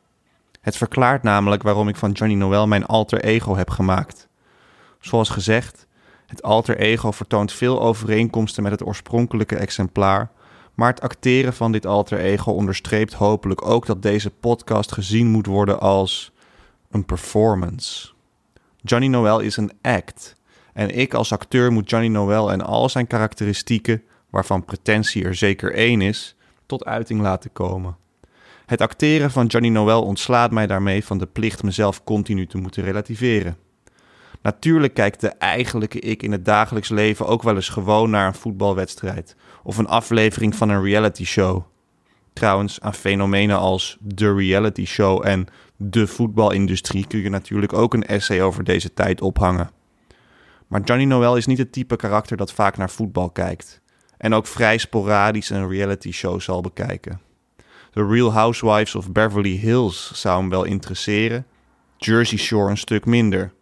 Het 0.61 0.77
verklaart 0.77 1.23
namelijk 1.23 1.63
waarom 1.63 1.89
ik 1.89 1.97
van 1.97 2.13
Johnny 2.13 2.37
Noel 2.37 2.67
mijn 2.67 2.87
alter 2.87 3.25
ego 3.25 3.57
heb 3.57 3.71
gemaakt. 3.71 4.29
Zoals 5.01 5.29
gezegd, 5.29 5.87
het 6.27 6.43
alter 6.43 6.77
ego 6.79 7.11
vertoont 7.11 7.53
veel 7.53 7.83
overeenkomsten 7.83 8.63
met 8.63 8.73
het 8.73 8.87
oorspronkelijke 8.87 9.57
exemplaar, 9.57 10.31
maar 10.75 10.89
het 10.89 11.01
acteren 11.01 11.53
van 11.53 11.73
dit 11.73 11.87
alter 11.87 12.19
ego 12.19 12.53
onderstreept 12.53 13.13
hopelijk 13.13 13.67
ook 13.67 13.87
dat 13.87 14.03
deze 14.03 14.31
podcast 14.31 14.93
gezien 14.93 15.27
moet 15.27 15.47
worden 15.47 15.81
als 15.81 16.33
een 16.91 17.05
performance. 17.05 18.11
Johnny 18.77 19.09
Noel 19.09 19.41
is 19.41 19.57
een 19.57 19.73
act. 19.83 20.37
En 20.73 20.99
ik 20.99 21.15
als 21.15 21.33
acteur 21.33 21.73
moet 21.73 21.91
Johnny 21.91 22.09
Noel 22.09 22.53
en 22.53 22.61
al 22.61 22.89
zijn 22.89 23.07
karakteristieken, 23.07 24.03
waarvan 24.31 24.65
pretentie 24.65 25.25
er 25.25 25.35
zeker 25.35 25.75
één 25.75 26.01
is, 26.01 26.37
tot 26.67 26.85
uiting 26.85 27.21
laten 27.21 27.53
komen. 27.53 27.97
Het 28.67 28.81
acteren 28.81 29.31
van 29.31 29.47
Johnny 29.47 29.69
Noel 29.69 30.03
ontslaat 30.03 30.51
mij 30.51 30.67
daarmee 30.67 31.05
van 31.05 31.19
de 31.19 31.27
plicht 31.27 31.63
mezelf 31.63 32.05
continu 32.05 32.47
te 32.47 32.59
moeten 32.59 32.83
relativeren. 32.83 33.57
Natuurlijk 34.43 34.95
kijkt 34.95 35.21
de 35.21 35.29
eigenlijke 35.29 36.01
ik 36.01 36.23
in 36.23 36.33
het 36.33 36.45
dagelijks 36.45 36.89
leven 36.89 37.27
ook 37.27 37.43
wel 37.43 37.55
eens 37.55 37.69
gewoon 37.69 38.11
naar 38.11 38.27
een 38.27 38.35
voetbalwedstrijd 38.35 39.37
of 39.63 39.79
een 39.79 39.87
aflevering 39.87 40.57
van 40.57 40.69
een 40.69 40.83
reality 40.83 41.25
show. 41.25 41.63
Trouwens, 42.33 42.81
aan 42.81 42.95
fenomenen 42.95 43.59
als 43.59 43.97
de 44.01 44.35
reality 44.35 44.85
show 44.85 45.27
en 45.27 45.47
de 45.77 46.07
voetbalindustrie 46.07 47.07
kun 47.07 47.21
je 47.21 47.29
natuurlijk 47.29 47.73
ook 47.73 47.95
een 47.95 48.07
essay 48.07 48.43
over 48.43 48.65
deze 48.65 48.95
tijd 48.95 49.21
ophangen. 49.21 49.71
Maar 50.67 50.81
Johnny 50.81 51.05
Noel 51.05 51.37
is 51.37 51.47
niet 51.47 51.59
het 51.59 51.73
type 51.73 51.97
karakter 51.97 52.37
dat 52.37 52.53
vaak 52.53 52.77
naar 52.77 52.91
voetbal 52.91 53.31
kijkt. 53.31 53.81
En 54.17 54.35
ook 54.35 54.47
vrij 54.47 54.79
sporadisch 54.79 55.51
een 55.51 55.69
reality 55.69 56.13
show 56.13 56.41
zal 56.41 56.61
bekijken. 56.61 57.21
The 57.91 58.07
Real 58.07 58.33
Housewives 58.33 58.95
of 58.95 59.13
Beverly 59.13 59.57
Hills 59.57 60.13
zou 60.15 60.41
hem 60.41 60.51
wel 60.51 60.65
interesseren. 60.65 61.47
Jersey 61.97 62.39
Shore 62.39 62.71
een 62.71 62.77
stuk 62.77 63.05
minder. 63.05 63.53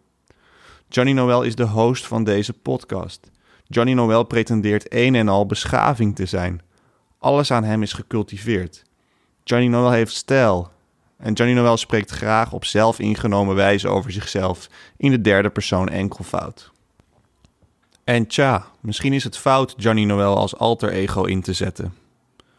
Johnny 0.89 1.13
Noel 1.13 1.43
is 1.43 1.55
de 1.55 1.67
host 1.67 2.07
van 2.07 2.23
deze 2.23 2.53
podcast. 2.53 3.31
Johnny 3.71 3.93
Noel 3.93 4.23
pretendeert 4.23 4.93
een 4.93 5.15
en 5.15 5.27
al 5.27 5.45
beschaving 5.45 6.15
te 6.15 6.25
zijn. 6.25 6.61
Alles 7.19 7.51
aan 7.51 7.63
hem 7.63 7.81
is 7.81 7.93
gecultiveerd. 7.93 8.83
Johnny 9.43 9.67
Noel 9.67 9.91
heeft 9.91 10.13
stijl. 10.13 10.69
En 11.17 11.33
Johnny 11.33 11.55
Noel 11.55 11.77
spreekt 11.77 12.11
graag 12.11 12.53
op 12.53 12.65
zelfingenomen 12.65 13.55
wijze 13.55 13.87
over 13.87 14.11
zichzelf 14.11 14.69
in 14.97 15.11
de 15.11 15.21
derde 15.21 15.49
persoon 15.49 15.89
enkelvoud. 15.89 16.71
En 18.03 18.27
tja, 18.27 18.65
misschien 18.79 19.13
is 19.13 19.23
het 19.23 19.37
fout 19.37 19.73
Johnny 19.77 20.03
Noel 20.03 20.37
als 20.37 20.57
alter 20.57 20.89
ego 20.89 21.23
in 21.23 21.41
te 21.41 21.53
zetten. 21.53 21.93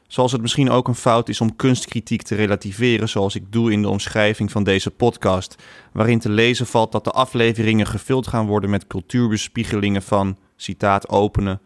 Zoals 0.06 0.32
het 0.32 0.40
misschien 0.40 0.70
ook 0.70 0.88
een 0.88 0.94
fout 0.94 1.28
is 1.28 1.40
om 1.40 1.56
kunstkritiek 1.56 2.22
te 2.22 2.34
relativeren, 2.34 3.08
zoals 3.08 3.34
ik 3.34 3.52
doe 3.52 3.72
in 3.72 3.82
de 3.82 3.88
omschrijving 3.88 4.50
van 4.50 4.64
deze 4.64 4.90
podcast, 4.90 5.56
waarin 5.92 6.18
te 6.18 6.28
lezen 6.28 6.66
valt 6.66 6.92
dat 6.92 7.04
de 7.04 7.10
afleveringen 7.10 7.86
gevuld 7.86 8.26
gaan 8.26 8.46
worden 8.46 8.70
met 8.70 8.86
cultuurbespiegelingen 8.86 10.02
van, 10.02 10.36
citaat 10.62 11.08
openen, 11.08 11.60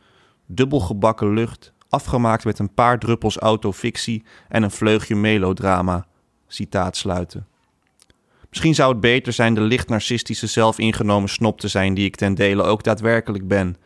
dubbelgebakken 0.47 1.35
lucht, 1.35 1.73
afgemaakt 1.89 2.45
met 2.45 2.59
een 2.59 2.75
paar 2.75 2.99
druppels 2.99 3.37
autofictie 3.37 4.25
en 4.49 4.63
een 4.63 4.71
vleugje 4.71 5.15
melodrama, 5.15 6.07
citaat 6.47 6.97
sluiten. 6.97 7.47
Misschien 8.49 8.75
zou 8.75 8.93
het 8.93 9.01
beter 9.01 9.33
zijn 9.33 9.55
de 9.55 9.61
licht 9.61 9.89
narcistische 9.89 10.47
zelfingenomen 10.47 11.29
snop 11.29 11.61
te 11.61 11.69
zijn 11.69 11.95
die 11.95 12.05
ik 12.05 12.17
ten 12.17 12.35
dele 12.35 12.63
ook 12.63 12.83
daadwerkelijk 12.83 13.49
ben. 13.49 13.77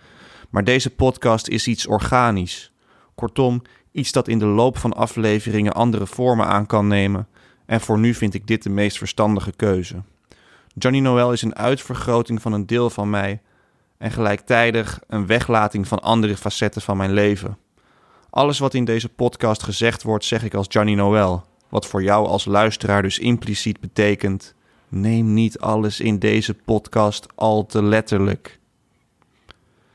Maar 0.50 0.64
deze 0.64 0.90
podcast 0.90 1.48
is 1.48 1.66
iets 1.66 1.86
organisch. 1.86 2.72
Kortom, 3.14 3.62
iets 3.92 4.12
dat 4.12 4.28
in 4.28 4.38
de 4.38 4.46
loop 4.46 4.78
van 4.78 4.92
afleveringen 4.92 5.72
andere 5.72 6.06
vormen 6.06 6.46
aan 6.46 6.66
kan 6.66 6.86
nemen. 6.86 7.28
En 7.66 7.80
voor 7.80 7.98
nu 7.98 8.14
vind 8.14 8.34
ik 8.34 8.46
dit 8.46 8.62
de 8.62 8.70
meest 8.70 8.98
verstandige 8.98 9.52
keuze. 9.56 10.02
Johnny 10.74 11.00
Noel 11.00 11.32
is 11.32 11.42
een 11.42 11.56
uitvergroting 11.56 12.42
van 12.42 12.52
een 12.52 12.66
deel 12.66 12.90
van 12.90 13.10
mij 13.10 13.40
en 14.00 14.10
gelijktijdig 14.10 15.00
een 15.06 15.26
weglating 15.26 15.88
van 15.88 16.00
andere 16.00 16.36
facetten 16.36 16.82
van 16.82 16.96
mijn 16.96 17.12
leven. 17.12 17.58
Alles 18.30 18.58
wat 18.58 18.74
in 18.74 18.84
deze 18.84 19.08
podcast 19.08 19.62
gezegd 19.62 20.02
wordt, 20.02 20.24
zeg 20.24 20.44
ik 20.44 20.54
als 20.54 20.66
Johnny 20.68 20.94
Noel. 20.94 21.42
Wat 21.68 21.86
voor 21.86 22.02
jou 22.02 22.26
als 22.26 22.44
luisteraar 22.44 23.02
dus 23.02 23.18
impliciet 23.18 23.80
betekent: 23.80 24.54
neem 24.88 25.34
niet 25.34 25.58
alles 25.58 26.00
in 26.00 26.18
deze 26.18 26.54
podcast 26.54 27.26
al 27.34 27.66
te 27.66 27.82
letterlijk. 27.82 28.58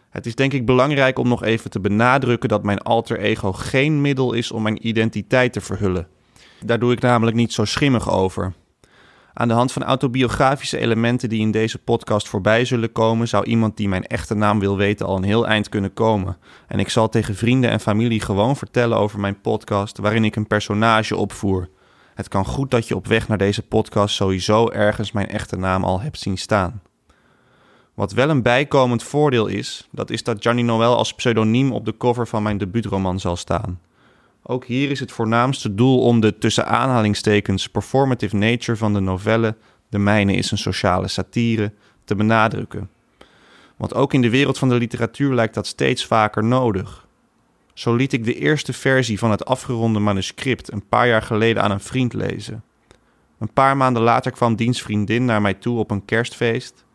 Het 0.09 0.25
is 0.25 0.35
denk 0.35 0.53
ik 0.53 0.65
belangrijk 0.65 1.19
om 1.19 1.27
nog 1.27 1.43
even 1.43 1.69
te 1.69 1.79
benadrukken 1.79 2.50
dat 2.50 2.63
mijn 2.63 2.79
alter 2.79 3.19
ego 3.19 3.51
geen 3.51 4.01
middel 4.01 4.33
is 4.33 4.51
om 4.51 4.62
mijn 4.62 4.88
identiteit 4.88 5.53
te 5.53 5.62
verhullen. 5.62 6.07
Daar 6.59 6.79
doe 6.79 6.91
ik 6.91 7.01
namelijk 7.01 7.38
niet 7.38 7.53
zo 7.53 7.65
schimmig 7.65 8.12
over. 8.12 8.53
Aan 9.38 9.48
de 9.48 9.54
hand 9.54 9.72
van 9.72 9.84
autobiografische 9.84 10.77
elementen 10.77 11.30
die 11.30 11.39
in 11.39 11.51
deze 11.51 11.77
podcast 11.77 12.27
voorbij 12.27 12.65
zullen 12.65 12.92
komen, 12.92 13.27
zou 13.27 13.46
iemand 13.46 13.77
die 13.77 13.89
mijn 13.89 14.08
echte 14.08 14.36
naam 14.36 14.60
wil 14.60 14.77
weten 14.77 15.06
al 15.06 15.18
een 15.18 15.24
heel 15.24 15.48
eind 15.48 15.70
kunnen 15.70 15.94
komen. 15.94 16.38
En 16.68 16.80
ik 16.80 16.89
zal 16.89 17.10
tegen 17.10 17.36
vrienden 17.36 17.70
en 17.70 17.80
familie 17.80 18.22
gewoon 18.22 18.56
vertellen 18.56 18.98
over 18.98 19.20
mijn 19.20 19.42
podcast, 19.42 19.98
waarin 19.98 20.24
ik 20.24 20.36
een 20.36 20.48
personage 20.48 21.15
opvoer. 21.15 21.70
Het 22.13 22.27
kan 22.27 22.46
goed 22.46 22.72
dat 22.72 22.88
je 22.88 22.96
op 22.96 23.08
weg 23.08 23.27
naar 23.27 23.38
deze 23.38 23.62
podcast 23.62 24.15
sowieso 24.15 24.70
ergens 24.70 25.12
mijn 25.12 25.27
echte 25.27 25.58
naam 25.58 25.84
al 25.84 26.01
hebt 26.01 26.20
zien 26.20 26.38
staan. 26.38 26.82
Wat 27.94 28.12
wel 28.12 28.30
een 28.30 28.42
bijkomend 28.42 29.04
voordeel 29.04 29.48
is, 29.48 29.88
dat 29.92 30.10
is 30.10 30.24
dat 30.24 30.44
Johnny 30.44 30.62
Noel 30.62 30.84
als 30.96 31.13
pseudoniem 31.13 31.72
op 31.72 31.86
de 31.86 31.98
cover 31.98 32.27
van 32.27 32.44
mijn 32.44 32.58
debuutroman 32.58 33.20
zal 33.20 33.36
staan. 33.36 33.80
Ook 34.47 34.65
hier 34.65 34.91
is 34.91 34.99
het 34.99 35.11
voornaamste 35.11 35.75
doel 35.75 36.01
om 36.01 36.19
de 36.19 36.37
tussen 36.37 36.67
aanhalingstekens 36.67 37.69
performative 37.69 38.35
nature 38.35 38.77
van 38.77 38.93
de 38.93 38.99
novelle 38.99 39.55
De 39.89 39.97
Mijne 39.97 40.33
is 40.33 40.51
een 40.51 40.57
sociale 40.57 41.07
satire 41.07 41.73
te 42.03 42.15
benadrukken. 42.15 42.89
Want 43.77 43.93
ook 43.93 44.13
in 44.13 44.21
de 44.21 44.29
wereld 44.29 44.57
van 44.57 44.69
de 44.69 44.75
literatuur 44.75 45.33
lijkt 45.33 45.53
dat 45.53 45.67
steeds 45.67 46.05
vaker 46.05 46.43
nodig. 46.43 47.07
Zo 47.73 47.95
liet 47.95 48.13
ik 48.13 48.23
de 48.23 48.35
eerste 48.35 48.73
versie 48.73 49.19
van 49.19 49.31
het 49.31 49.45
afgeronde 49.45 49.99
manuscript 49.99 50.71
een 50.71 50.87
paar 50.87 51.07
jaar 51.07 51.21
geleden 51.21 51.63
aan 51.63 51.71
een 51.71 51.79
vriend 51.79 52.13
lezen. 52.13 52.63
Een 53.39 53.53
paar 53.53 53.77
maanden 53.77 54.01
later 54.01 54.31
kwam 54.31 54.55
diens 54.55 54.81
vriendin 54.81 55.25
naar 55.25 55.41
mij 55.41 55.53
toe 55.53 55.79
op 55.79 55.91
een 55.91 56.05
kerstfeest. 56.05 56.85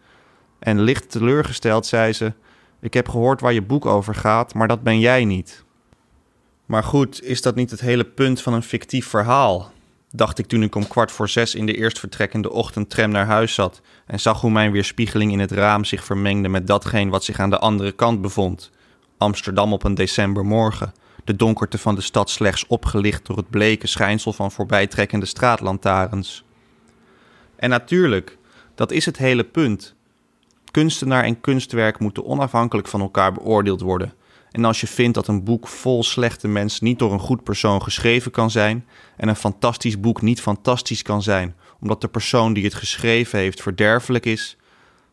En 0.59 0.80
licht 0.80 1.11
teleurgesteld 1.11 1.87
zei 1.87 2.12
ze: 2.12 2.33
Ik 2.80 2.95
heb 2.95 3.09
gehoord 3.09 3.40
waar 3.40 3.52
je 3.52 3.62
boek 3.62 3.87
over 3.87 4.14
gaat, 4.14 4.54
maar 4.54 4.69
dat 4.69 4.83
ben 4.83 5.00
jij 5.00 5.25
niet. 5.25 5.64
Maar 6.71 6.85
goed, 6.85 7.23
is 7.23 7.43
dat 7.43 7.55
niet 7.55 7.71
het 7.71 7.81
hele 7.81 8.05
punt 8.05 8.43
van 8.43 8.53
een 8.53 8.62
fictief 8.62 9.07
verhaal? 9.07 9.73
Dacht 10.11 10.39
ik 10.39 10.47
toen 10.47 10.62
ik 10.62 10.75
om 10.75 10.89
kwart 10.89 11.12
voor 11.12 11.29
zes 11.29 11.55
in 11.55 11.67
de 11.67 11.77
eerstvertrekkende 11.77 12.50
ochtendtram 12.50 13.11
naar 13.11 13.27
huis 13.27 13.55
zat 13.55 13.81
en 14.07 14.21
zag 14.21 14.41
hoe 14.41 14.50
mijn 14.50 14.73
weerspiegeling 14.73 15.33
in 15.33 15.39
het 15.39 15.50
raam 15.50 15.85
zich 15.85 16.05
vermengde 16.05 16.49
met 16.49 16.67
datgene 16.67 17.11
wat 17.11 17.25
zich 17.25 17.39
aan 17.39 17.50
de 17.50 17.59
andere 17.59 17.93
kant 17.93 18.21
bevond. 18.21 18.71
Amsterdam 19.19 19.73
op 19.73 19.85
een 19.85 19.95
decembermorgen, 19.95 20.93
de 21.25 21.37
donkerte 21.37 21.79
van 21.79 21.95
de 21.95 22.00
stad 22.00 22.31
slechts 22.31 22.67
opgelicht 22.67 23.27
door 23.27 23.37
het 23.37 23.50
bleke 23.50 23.87
schijnsel 23.87 24.33
van 24.33 24.53
voorbijtrekkende 24.53 25.27
straatlantaarns. 25.27 26.45
En 27.57 27.71
natuurlijk, 27.71 28.39
dat 28.75 28.93
is 28.93 29.07
het 29.07 29.17
hele 29.17 29.45
punt. 29.45 29.95
Kunstenaar 30.71 31.25
en 31.25 31.41
kunstwerk 31.41 31.99
moeten 31.99 32.25
onafhankelijk 32.25 32.89
van 32.89 33.00
elkaar 33.00 33.33
beoordeeld 33.33 33.81
worden 33.81 34.15
en 34.50 34.64
als 34.64 34.80
je 34.80 34.87
vindt 34.87 35.14
dat 35.14 35.28
een 35.28 35.45
boek 35.45 35.69
vol 35.69 36.02
slechte 36.02 36.49
mensen 36.49 36.85
niet 36.85 36.99
door 36.99 37.12
een 37.12 37.21
goed 37.21 37.45
persoon 37.45 37.83
geschreven 37.83 38.30
kan 38.30 38.50
zijn 38.50 38.87
en 39.16 39.28
een 39.28 39.37
fantastisch 39.37 40.00
boek 40.00 40.23
niet 40.23 40.40
fantastisch 40.40 41.02
kan 41.02 41.23
zijn 41.23 41.54
omdat 41.80 42.00
de 42.00 42.09
persoon 42.09 42.52
die 42.52 42.64
het 42.64 42.75
geschreven 42.75 43.38
heeft 43.38 43.62
verderfelijk 43.62 44.26
is, 44.26 44.57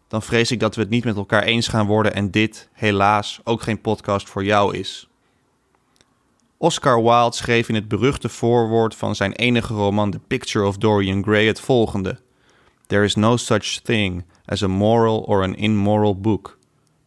dan 0.07 0.21
vrees 0.21 0.51
ik 0.51 0.59
dat 0.59 0.75
we 0.75 0.81
het 0.81 0.89
niet 0.89 1.03
met 1.03 1.15
elkaar 1.15 1.43
eens 1.43 1.67
gaan 1.67 1.85
worden 1.85 2.13
en 2.13 2.31
dit, 2.31 2.69
helaas, 2.73 3.39
ook 3.43 3.61
geen 3.61 3.81
podcast 3.81 4.29
voor 4.29 4.43
jou 4.43 4.77
is. 4.77 5.07
Oscar 6.57 7.03
Wilde 7.03 7.35
schreef 7.35 7.69
in 7.69 7.75
het 7.75 7.87
beruchte 7.87 8.29
voorwoord 8.29 8.95
van 8.95 9.15
zijn 9.15 9.31
enige 9.31 9.73
roman 9.73 10.11
The 10.11 10.19
Picture 10.19 10.67
of 10.67 10.77
Dorian 10.77 11.23
Gray 11.23 11.45
het 11.45 11.59
volgende: 11.59 12.19
There 12.87 13.03
is 13.03 13.15
no 13.15 13.37
such 13.37 13.79
thing 13.83 14.25
as 14.45 14.63
a 14.63 14.67
moral 14.67 15.19
or 15.19 15.43
an 15.43 15.55
immoral 15.55 16.19
book. 16.19 16.57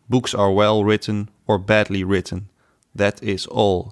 Books 0.07 0.37
are 0.37 0.55
well 0.55 0.83
written 0.83 1.29
badly 1.59 2.07
written. 2.07 2.49
That 2.97 3.23
is 3.23 3.49
all. 3.49 3.85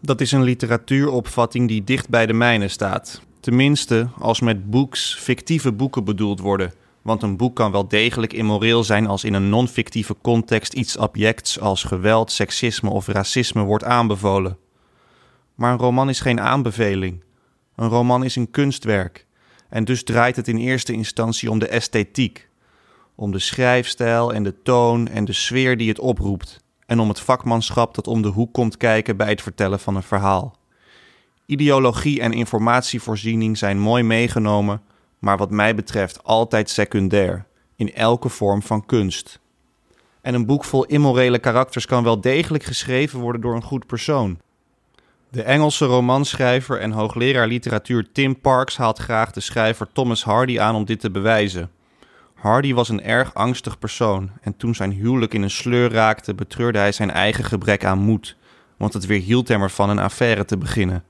Dat 0.00 0.20
is 0.20 0.32
een 0.32 0.42
literatuuropvatting 0.42 1.68
die 1.68 1.84
dicht 1.84 2.08
bij 2.08 2.26
de 2.26 2.32
mijne 2.32 2.68
staat. 2.68 3.22
Tenminste, 3.40 4.08
als 4.18 4.40
met 4.40 4.70
boeks 4.70 5.14
fictieve 5.14 5.72
boeken 5.72 6.04
bedoeld 6.04 6.40
worden. 6.40 6.72
Want 7.02 7.22
een 7.22 7.36
boek 7.36 7.56
kan 7.56 7.72
wel 7.72 7.88
degelijk 7.88 8.32
immoreel 8.32 8.84
zijn 8.84 9.06
als 9.06 9.24
in 9.24 9.34
een 9.34 9.48
non-fictieve 9.48 10.16
context 10.22 10.72
iets 10.72 10.96
objects 10.96 11.60
als 11.60 11.82
geweld, 11.82 12.32
seksisme 12.32 12.90
of 12.90 13.06
racisme 13.06 13.62
wordt 13.62 13.84
aanbevolen. 13.84 14.58
Maar 15.54 15.72
een 15.72 15.78
roman 15.78 16.08
is 16.08 16.20
geen 16.20 16.40
aanbeveling. 16.40 17.24
Een 17.76 17.88
roman 17.88 18.24
is 18.24 18.36
een 18.36 18.50
kunstwerk. 18.50 19.26
En 19.68 19.84
dus 19.84 20.04
draait 20.04 20.36
het 20.36 20.48
in 20.48 20.56
eerste 20.56 20.92
instantie 20.92 21.50
om 21.50 21.58
de 21.58 21.68
esthetiek. 21.68 22.48
Om 23.14 23.32
de 23.32 23.38
schrijfstijl 23.38 24.34
en 24.34 24.42
de 24.42 24.62
toon 24.62 25.08
en 25.08 25.24
de 25.24 25.32
sfeer 25.32 25.76
die 25.76 25.88
het 25.88 25.98
oproept 25.98 26.66
en 26.88 27.00
om 27.00 27.08
het 27.08 27.20
vakmanschap 27.20 27.94
dat 27.94 28.06
om 28.06 28.22
de 28.22 28.28
hoek 28.28 28.52
komt 28.52 28.76
kijken 28.76 29.16
bij 29.16 29.28
het 29.28 29.42
vertellen 29.42 29.80
van 29.80 29.96
een 29.96 30.02
verhaal. 30.02 30.56
Ideologie 31.46 32.20
en 32.20 32.32
informatievoorziening 32.32 33.58
zijn 33.58 33.78
mooi 33.78 34.02
meegenomen, 34.02 34.82
maar 35.18 35.36
wat 35.36 35.50
mij 35.50 35.74
betreft 35.74 36.24
altijd 36.24 36.70
secundair, 36.70 37.46
in 37.76 37.94
elke 37.94 38.28
vorm 38.28 38.62
van 38.62 38.86
kunst. 38.86 39.40
En 40.20 40.34
een 40.34 40.46
boek 40.46 40.64
vol 40.64 40.84
immorele 40.84 41.38
karakters 41.38 41.86
kan 41.86 42.04
wel 42.04 42.20
degelijk 42.20 42.64
geschreven 42.64 43.20
worden 43.20 43.40
door 43.40 43.54
een 43.54 43.62
goed 43.62 43.86
persoon. 43.86 44.38
De 45.30 45.42
Engelse 45.42 45.84
romanschrijver 45.84 46.80
en 46.80 46.90
hoogleraar 46.90 47.46
literatuur 47.46 48.12
Tim 48.12 48.40
Parks 48.40 48.76
haalt 48.76 48.98
graag 48.98 49.32
de 49.32 49.40
schrijver 49.40 49.88
Thomas 49.92 50.24
Hardy 50.24 50.60
aan 50.60 50.74
om 50.74 50.84
dit 50.84 51.00
te 51.00 51.10
bewijzen. 51.10 51.70
Hardy 52.38 52.74
was 52.74 52.88
een 52.88 53.02
erg 53.02 53.34
angstig 53.34 53.78
persoon 53.78 54.30
en 54.40 54.56
toen 54.56 54.74
zijn 54.74 54.92
huwelijk 54.92 55.34
in 55.34 55.42
een 55.42 55.50
sleur 55.50 55.92
raakte, 55.92 56.34
betreurde 56.34 56.78
hij 56.78 56.92
zijn 56.92 57.10
eigen 57.10 57.44
gebrek 57.44 57.84
aan 57.84 57.98
moed, 57.98 58.36
want 58.76 58.92
het 58.92 59.06
weerhield 59.06 59.48
hem 59.48 59.62
ervan 59.62 59.90
een 59.90 59.98
affaire 59.98 60.44
te 60.44 60.58
beginnen. 60.58 61.04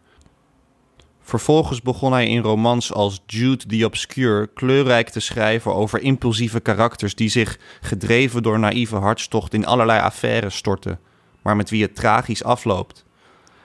Vervolgens 1.21 1.83
begon 1.83 2.13
hij 2.13 2.29
in 2.29 2.43
romans 2.43 2.93
als 2.93 3.23
Jude 3.27 3.67
the 3.67 3.85
Obscure 3.85 4.47
kleurrijk 4.55 5.09
te 5.09 5.21
schrijven 5.21 5.75
over 5.75 6.01
impulsieve 6.01 6.61
karakters 6.61 7.15
die 7.15 7.29
zich, 7.29 7.59
gedreven 7.81 8.43
door 8.43 8.59
naïeve 8.59 8.97
hartstocht, 8.97 9.55
in 9.55 9.67
allerlei 9.67 10.01
affaires 10.01 10.57
storten, 10.57 11.01
maar 11.43 11.57
met 11.57 11.71
wie 11.71 11.83
het 11.83 11.95
tragisch 11.95 12.45
afloopt. 12.45 13.05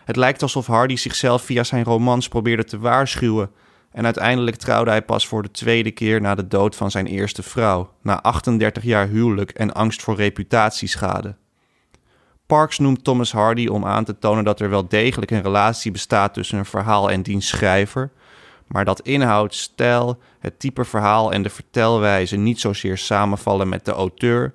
Het 0.05 0.15
lijkt 0.15 0.41
alsof 0.41 0.67
Hardy 0.67 0.95
zichzelf 0.95 1.41
via 1.43 1.63
zijn 1.63 1.83
romans 1.83 2.27
probeerde 2.27 2.63
te 2.63 2.79
waarschuwen 2.79 3.51
en 3.93 4.05
uiteindelijk 4.05 4.55
trouwde 4.55 4.89
hij 4.89 5.01
pas 5.01 5.27
voor 5.27 5.43
de 5.43 5.51
tweede 5.51 5.91
keer 5.91 6.21
na 6.21 6.35
de 6.35 6.47
dood 6.47 6.75
van 6.75 6.91
zijn 6.91 7.05
eerste 7.05 7.43
vrouw, 7.43 7.93
na 8.01 8.21
38 8.21 8.83
jaar 8.83 9.07
huwelijk 9.07 9.51
en 9.51 9.73
angst 9.73 10.01
voor 10.01 10.15
reputatieschade. 10.15 11.35
Parks 12.45 12.79
noemt 12.79 13.03
Thomas 13.03 13.31
Hardy 13.31 13.67
om 13.67 13.85
aan 13.85 14.03
te 14.03 14.19
tonen 14.19 14.43
dat 14.43 14.59
er 14.59 14.69
wel 14.69 14.87
degelijk 14.87 15.31
een 15.31 15.41
relatie 15.41 15.91
bestaat 15.91 16.33
tussen 16.33 16.57
een 16.57 16.65
verhaal 16.65 17.11
en 17.11 17.23
diens 17.23 17.47
schrijver, 17.47 18.11
maar 18.67 18.85
dat 18.85 19.01
inhoud, 19.01 19.55
stijl, 19.55 20.19
het 20.39 20.59
type 20.59 20.85
verhaal 20.85 21.33
en 21.33 21.41
de 21.41 21.49
vertelwijze 21.49 22.35
niet 22.35 22.59
zozeer 22.59 22.97
samenvallen 22.97 23.69
met 23.69 23.85
de 23.85 23.91
auteur, 23.91 24.53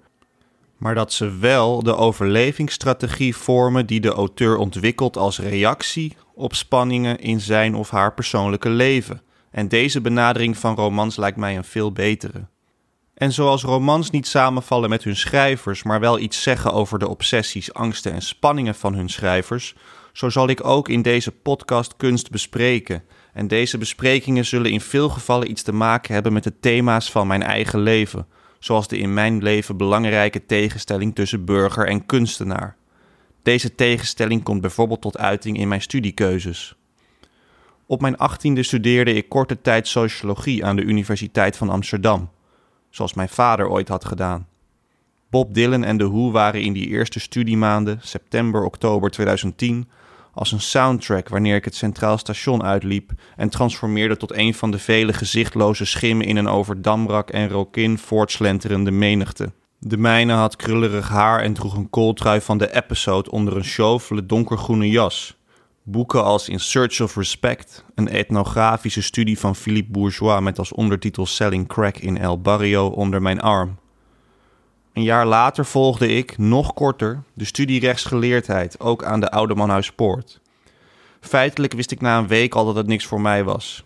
maar 0.76 0.94
dat 0.94 1.12
ze 1.12 1.38
wel 1.38 1.82
de 1.82 1.96
overlevingsstrategie 1.96 3.36
vormen 3.36 3.86
die 3.86 4.00
de 4.00 4.12
auteur 4.12 4.56
ontwikkelt 4.56 5.16
als 5.16 5.38
reactie 5.38 6.16
op 6.34 6.54
spanningen 6.54 7.18
in 7.18 7.40
zijn 7.40 7.74
of 7.74 7.90
haar 7.90 8.14
persoonlijke 8.14 8.68
leven. 8.68 9.22
En 9.58 9.68
deze 9.68 10.00
benadering 10.00 10.58
van 10.58 10.74
romans 10.74 11.16
lijkt 11.16 11.36
mij 11.36 11.56
een 11.56 11.64
veel 11.64 11.92
betere. 11.92 12.46
En 13.14 13.32
zoals 13.32 13.62
romans 13.62 14.10
niet 14.10 14.26
samenvallen 14.26 14.90
met 14.90 15.04
hun 15.04 15.16
schrijvers, 15.16 15.82
maar 15.82 16.00
wel 16.00 16.18
iets 16.18 16.42
zeggen 16.42 16.72
over 16.72 16.98
de 16.98 17.08
obsessies, 17.08 17.74
angsten 17.74 18.12
en 18.12 18.22
spanningen 18.22 18.74
van 18.74 18.94
hun 18.94 19.08
schrijvers, 19.08 19.74
zo 20.12 20.28
zal 20.28 20.48
ik 20.48 20.64
ook 20.64 20.88
in 20.88 21.02
deze 21.02 21.30
podcast 21.30 21.96
kunst 21.96 22.30
bespreken. 22.30 23.02
En 23.32 23.48
deze 23.48 23.78
besprekingen 23.78 24.44
zullen 24.44 24.70
in 24.70 24.80
veel 24.80 25.08
gevallen 25.08 25.50
iets 25.50 25.62
te 25.62 25.72
maken 25.72 26.14
hebben 26.14 26.32
met 26.32 26.44
de 26.44 26.58
thema's 26.60 27.10
van 27.10 27.26
mijn 27.26 27.42
eigen 27.42 27.80
leven, 27.80 28.26
zoals 28.58 28.88
de 28.88 28.98
in 28.98 29.14
mijn 29.14 29.42
leven 29.42 29.76
belangrijke 29.76 30.46
tegenstelling 30.46 31.14
tussen 31.14 31.44
burger 31.44 31.86
en 31.86 32.06
kunstenaar. 32.06 32.76
Deze 33.42 33.74
tegenstelling 33.74 34.42
komt 34.42 34.60
bijvoorbeeld 34.60 35.00
tot 35.00 35.18
uiting 35.18 35.58
in 35.58 35.68
mijn 35.68 35.82
studiekeuzes. 35.82 36.76
Op 37.90 38.00
mijn 38.00 38.16
achttiende 38.16 38.62
studeerde 38.62 39.14
ik 39.14 39.28
korte 39.28 39.60
tijd 39.60 39.88
sociologie 39.88 40.64
aan 40.64 40.76
de 40.76 40.82
Universiteit 40.82 41.56
van 41.56 41.68
Amsterdam, 41.68 42.30
zoals 42.90 43.14
mijn 43.14 43.28
vader 43.28 43.68
ooit 43.68 43.88
had 43.88 44.04
gedaan. 44.04 44.46
Bob 45.30 45.54
Dylan 45.54 45.84
en 45.84 45.98
The 45.98 46.08
Who 46.08 46.30
waren 46.30 46.62
in 46.62 46.72
die 46.72 46.86
eerste 46.86 47.20
studiemaanden, 47.20 47.98
september, 48.02 48.64
oktober 48.64 49.10
2010, 49.10 49.88
als 50.32 50.52
een 50.52 50.60
soundtrack 50.60 51.28
wanneer 51.28 51.56
ik 51.56 51.64
het 51.64 51.74
Centraal 51.74 52.18
Station 52.18 52.62
uitliep 52.62 53.10
en 53.36 53.48
transformeerde 53.48 54.16
tot 54.16 54.36
een 54.36 54.54
van 54.54 54.70
de 54.70 54.78
vele 54.78 55.12
gezichtloze 55.12 55.84
schimmen 55.84 56.26
in 56.26 56.36
een 56.36 56.48
over 56.48 56.82
Damrak 56.82 57.30
en 57.30 57.48
Rokin 57.48 57.98
voortslenterende 57.98 58.90
menigte. 58.90 59.52
De 59.78 59.96
mijne 59.96 60.32
had 60.32 60.56
krullerig 60.56 61.08
haar 61.08 61.40
en 61.40 61.52
droeg 61.52 61.76
een 61.76 61.90
kooltrui 61.90 62.40
van 62.40 62.58
de 62.58 62.74
episode 62.76 63.30
onder 63.30 63.56
een 63.56 63.64
sjovele 63.64 64.26
donkergroene 64.26 64.90
jas. 64.90 65.37
Boeken 65.90 66.24
als 66.24 66.48
In 66.48 66.60
Search 66.60 67.00
of 67.00 67.16
Respect, 67.16 67.84
een 67.94 68.08
etnografische 68.08 69.02
studie 69.02 69.38
van 69.38 69.56
Philippe 69.56 69.90
Bourgeois 69.90 70.40
met 70.40 70.58
als 70.58 70.72
ondertitel 70.72 71.26
Selling 71.26 71.68
Crack 71.68 71.96
in 71.96 72.18
El 72.18 72.40
Barrio 72.40 72.86
onder 72.86 73.22
mijn 73.22 73.40
arm. 73.40 73.76
Een 74.92 75.02
jaar 75.02 75.26
later 75.26 75.64
volgde 75.64 76.08
ik, 76.08 76.38
nog 76.38 76.74
korter, 76.74 77.22
de 77.34 77.44
studie 77.44 77.80
rechtsgeleerdheid, 77.80 78.80
ook 78.80 79.04
aan 79.04 79.20
de 79.20 79.30
Oude 79.30 79.54
Manhuispoort. 79.54 80.40
Feitelijk 81.20 81.72
wist 81.72 81.90
ik 81.90 82.00
na 82.00 82.18
een 82.18 82.28
week 82.28 82.54
al 82.54 82.64
dat 82.64 82.76
het 82.76 82.86
niks 82.86 83.06
voor 83.06 83.20
mij 83.20 83.44
was. 83.44 83.84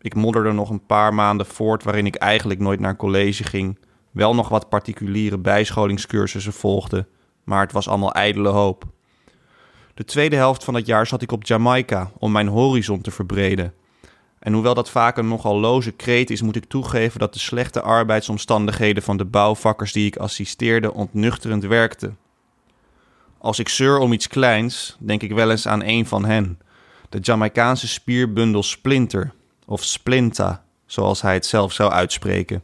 Ik 0.00 0.14
modderde 0.14 0.52
nog 0.52 0.70
een 0.70 0.86
paar 0.86 1.14
maanden 1.14 1.46
voort 1.46 1.84
waarin 1.84 2.06
ik 2.06 2.14
eigenlijk 2.14 2.60
nooit 2.60 2.80
naar 2.80 2.96
college 2.96 3.44
ging, 3.44 3.78
wel 4.10 4.34
nog 4.34 4.48
wat 4.48 4.68
particuliere 4.68 5.38
bijscholingscursussen 5.38 6.52
volgde, 6.52 7.06
maar 7.44 7.60
het 7.60 7.72
was 7.72 7.88
allemaal 7.88 8.14
ijdele 8.14 8.48
hoop. 8.48 8.84
De 10.00 10.06
tweede 10.06 10.36
helft 10.36 10.64
van 10.64 10.74
het 10.74 10.86
jaar 10.86 11.06
zat 11.06 11.22
ik 11.22 11.32
op 11.32 11.44
Jamaica 11.44 12.10
om 12.18 12.32
mijn 12.32 12.48
horizon 12.48 13.00
te 13.00 13.10
verbreden. 13.10 13.74
En 14.38 14.52
hoewel 14.52 14.74
dat 14.74 14.90
vaak 14.90 15.16
een 15.16 15.28
nogal 15.28 15.60
loze 15.60 15.90
kreet 15.90 16.30
is, 16.30 16.42
moet 16.42 16.56
ik 16.56 16.64
toegeven 16.64 17.20
dat 17.20 17.32
de 17.32 17.38
slechte 17.38 17.80
arbeidsomstandigheden 17.80 19.02
van 19.02 19.16
de 19.16 19.24
bouwvakkers 19.24 19.92
die 19.92 20.06
ik 20.06 20.16
assisteerde 20.16 20.94
ontnuchterend 20.94 21.64
werkten. 21.64 22.18
Als 23.38 23.58
ik 23.58 23.68
zeur 23.68 23.98
om 23.98 24.12
iets 24.12 24.28
kleins, 24.28 24.96
denk 24.98 25.22
ik 25.22 25.32
wel 25.32 25.50
eens 25.50 25.68
aan 25.68 25.84
een 25.84 26.06
van 26.06 26.24
hen, 26.24 26.58
de 27.08 27.18
Jamaicaanse 27.18 27.88
spierbundel 27.88 28.62
Splinter, 28.62 29.32
of 29.66 29.84
Splinta, 29.84 30.64
zoals 30.86 31.22
hij 31.22 31.34
het 31.34 31.46
zelf 31.46 31.72
zou 31.72 31.90
uitspreken. 31.90 32.62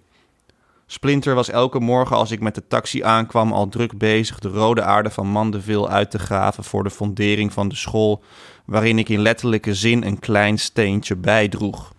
Splinter 0.89 1.35
was 1.35 1.51
elke 1.51 1.81
morgen 1.81 2.17
als 2.17 2.31
ik 2.31 2.41
met 2.41 2.55
de 2.55 2.67
taxi 2.67 3.03
aankwam 3.03 3.53
al 3.53 3.69
druk 3.69 3.99
bezig 3.99 4.39
de 4.39 4.49
rode 4.49 4.83
aarde 4.83 5.11
van 5.11 5.27
Mandeville 5.27 5.89
uit 5.89 6.11
te 6.11 6.19
graven 6.19 6.65
voor 6.65 6.83
de 6.83 6.91
fondering 6.91 7.53
van 7.53 7.69
de 7.69 7.75
school, 7.75 8.23
waarin 8.65 8.99
ik 8.99 9.09
in 9.09 9.21
letterlijke 9.21 9.75
zin 9.75 10.03
een 10.03 10.19
klein 10.19 10.59
steentje 10.59 11.17
bijdroeg. 11.17 11.93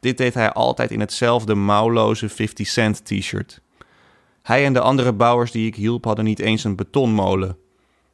Dit 0.00 0.18
deed 0.18 0.34
hij 0.34 0.52
altijd 0.52 0.90
in 0.90 1.00
hetzelfde 1.00 1.54
mouwloze 1.54 2.28
50 2.28 2.66
cent 2.66 3.04
t-shirt. 3.04 3.60
Hij 4.42 4.64
en 4.64 4.72
de 4.72 4.80
andere 4.80 5.12
bouwers 5.12 5.50
die 5.50 5.66
ik 5.66 5.74
hielp 5.74 6.04
hadden 6.04 6.24
niet 6.24 6.40
eens 6.40 6.64
een 6.64 6.76
betonmolen. 6.76 7.56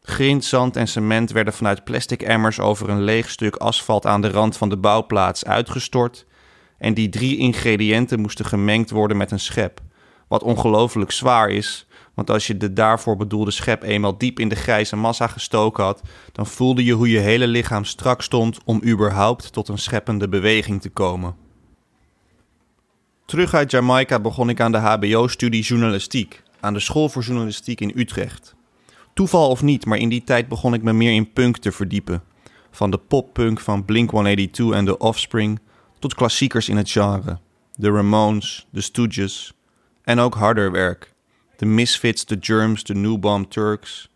Grind, 0.03 0.45
zand 0.45 0.77
en 0.77 0.89
cement 0.89 1.31
werden 1.31 1.53
vanuit 1.53 1.85
plastic 1.85 2.23
emmers 2.23 2.61
over 2.61 2.89
een 2.89 3.03
leeg 3.03 3.31
stuk 3.31 3.57
asfalt 3.57 4.07
aan 4.07 4.21
de 4.21 4.31
rand 4.31 4.57
van 4.57 4.69
de 4.69 4.77
bouwplaats 4.77 5.45
uitgestort 5.45 6.27
en 6.79 6.95
die 6.95 7.09
drie 7.09 7.37
ingrediënten 7.37 8.21
moesten 8.21 8.45
gemengd 8.45 8.91
worden 8.91 9.17
met 9.17 9.31
een 9.31 9.41
schep. 9.41 9.81
Wat 10.31 10.43
ongelooflijk 10.43 11.11
zwaar 11.11 11.49
is, 11.51 11.87
want 12.15 12.31
als 12.31 12.47
je 12.47 12.57
de 12.57 12.73
daarvoor 12.73 13.17
bedoelde 13.17 13.51
schep 13.51 13.83
eenmaal 13.83 14.19
diep 14.19 14.39
in 14.39 14.49
de 14.49 14.55
grijze 14.55 14.97
massa 14.97 15.27
gestoken 15.27 15.85
had, 15.85 16.03
dan 16.33 16.47
voelde 16.47 16.85
je 16.85 16.93
hoe 16.93 17.11
je 17.11 17.19
hele 17.19 17.47
lichaam 17.47 17.85
strak 17.85 18.23
stond 18.23 18.59
om 18.65 18.83
überhaupt 18.85 19.53
tot 19.53 19.69
een 19.69 19.79
scheppende 19.79 20.29
beweging 20.29 20.81
te 20.81 20.89
komen. 20.89 21.37
Terug 23.25 23.55
uit 23.55 23.71
Jamaica 23.71 24.21
begon 24.21 24.49
ik 24.49 24.61
aan 24.61 24.73
de 24.73 24.79
HBO-studie 24.79 25.63
journalistiek, 25.63 26.43
aan 26.61 26.73
de 26.73 26.81
School 26.81 27.09
voor 27.09 27.23
Journalistiek 27.23 27.81
in 27.81 27.93
Utrecht. 27.95 28.55
Toeval 29.15 29.49
of 29.49 29.63
niet, 29.63 29.87
maar 29.87 29.99
in 29.99 30.09
die 30.09 30.25
tijd 30.25 30.49
begon 30.49 30.75
ik 30.75 30.83
me 30.83 30.93
meer 30.93 31.13
in 31.13 31.33
punk 31.33 31.57
te 31.57 31.73
verdiepen. 31.73 32.23
Van 32.71 32.91
de 32.91 32.99
poppunk 32.99 33.61
van 33.61 33.85
Blink 33.85 34.11
182 34.11 34.77
en 34.79 34.85
The 34.85 34.99
Offspring 34.99 35.61
tot 35.99 36.15
klassiekers 36.15 36.69
in 36.69 36.77
het 36.77 36.91
genre. 36.91 37.39
De 37.73 37.91
Ramones, 37.91 38.67
de 38.71 38.81
Stooges, 38.81 39.55
en 40.05 40.19
ook 40.19 40.35
harder 40.35 40.71
werk. 40.71 41.13
De 41.57 41.67
Misfits, 41.67 42.25
de 42.25 42.37
Germs, 42.41 42.85
de 42.85 42.95
New 42.95 43.19
Bomb 43.19 43.51
Turks. 43.51 44.11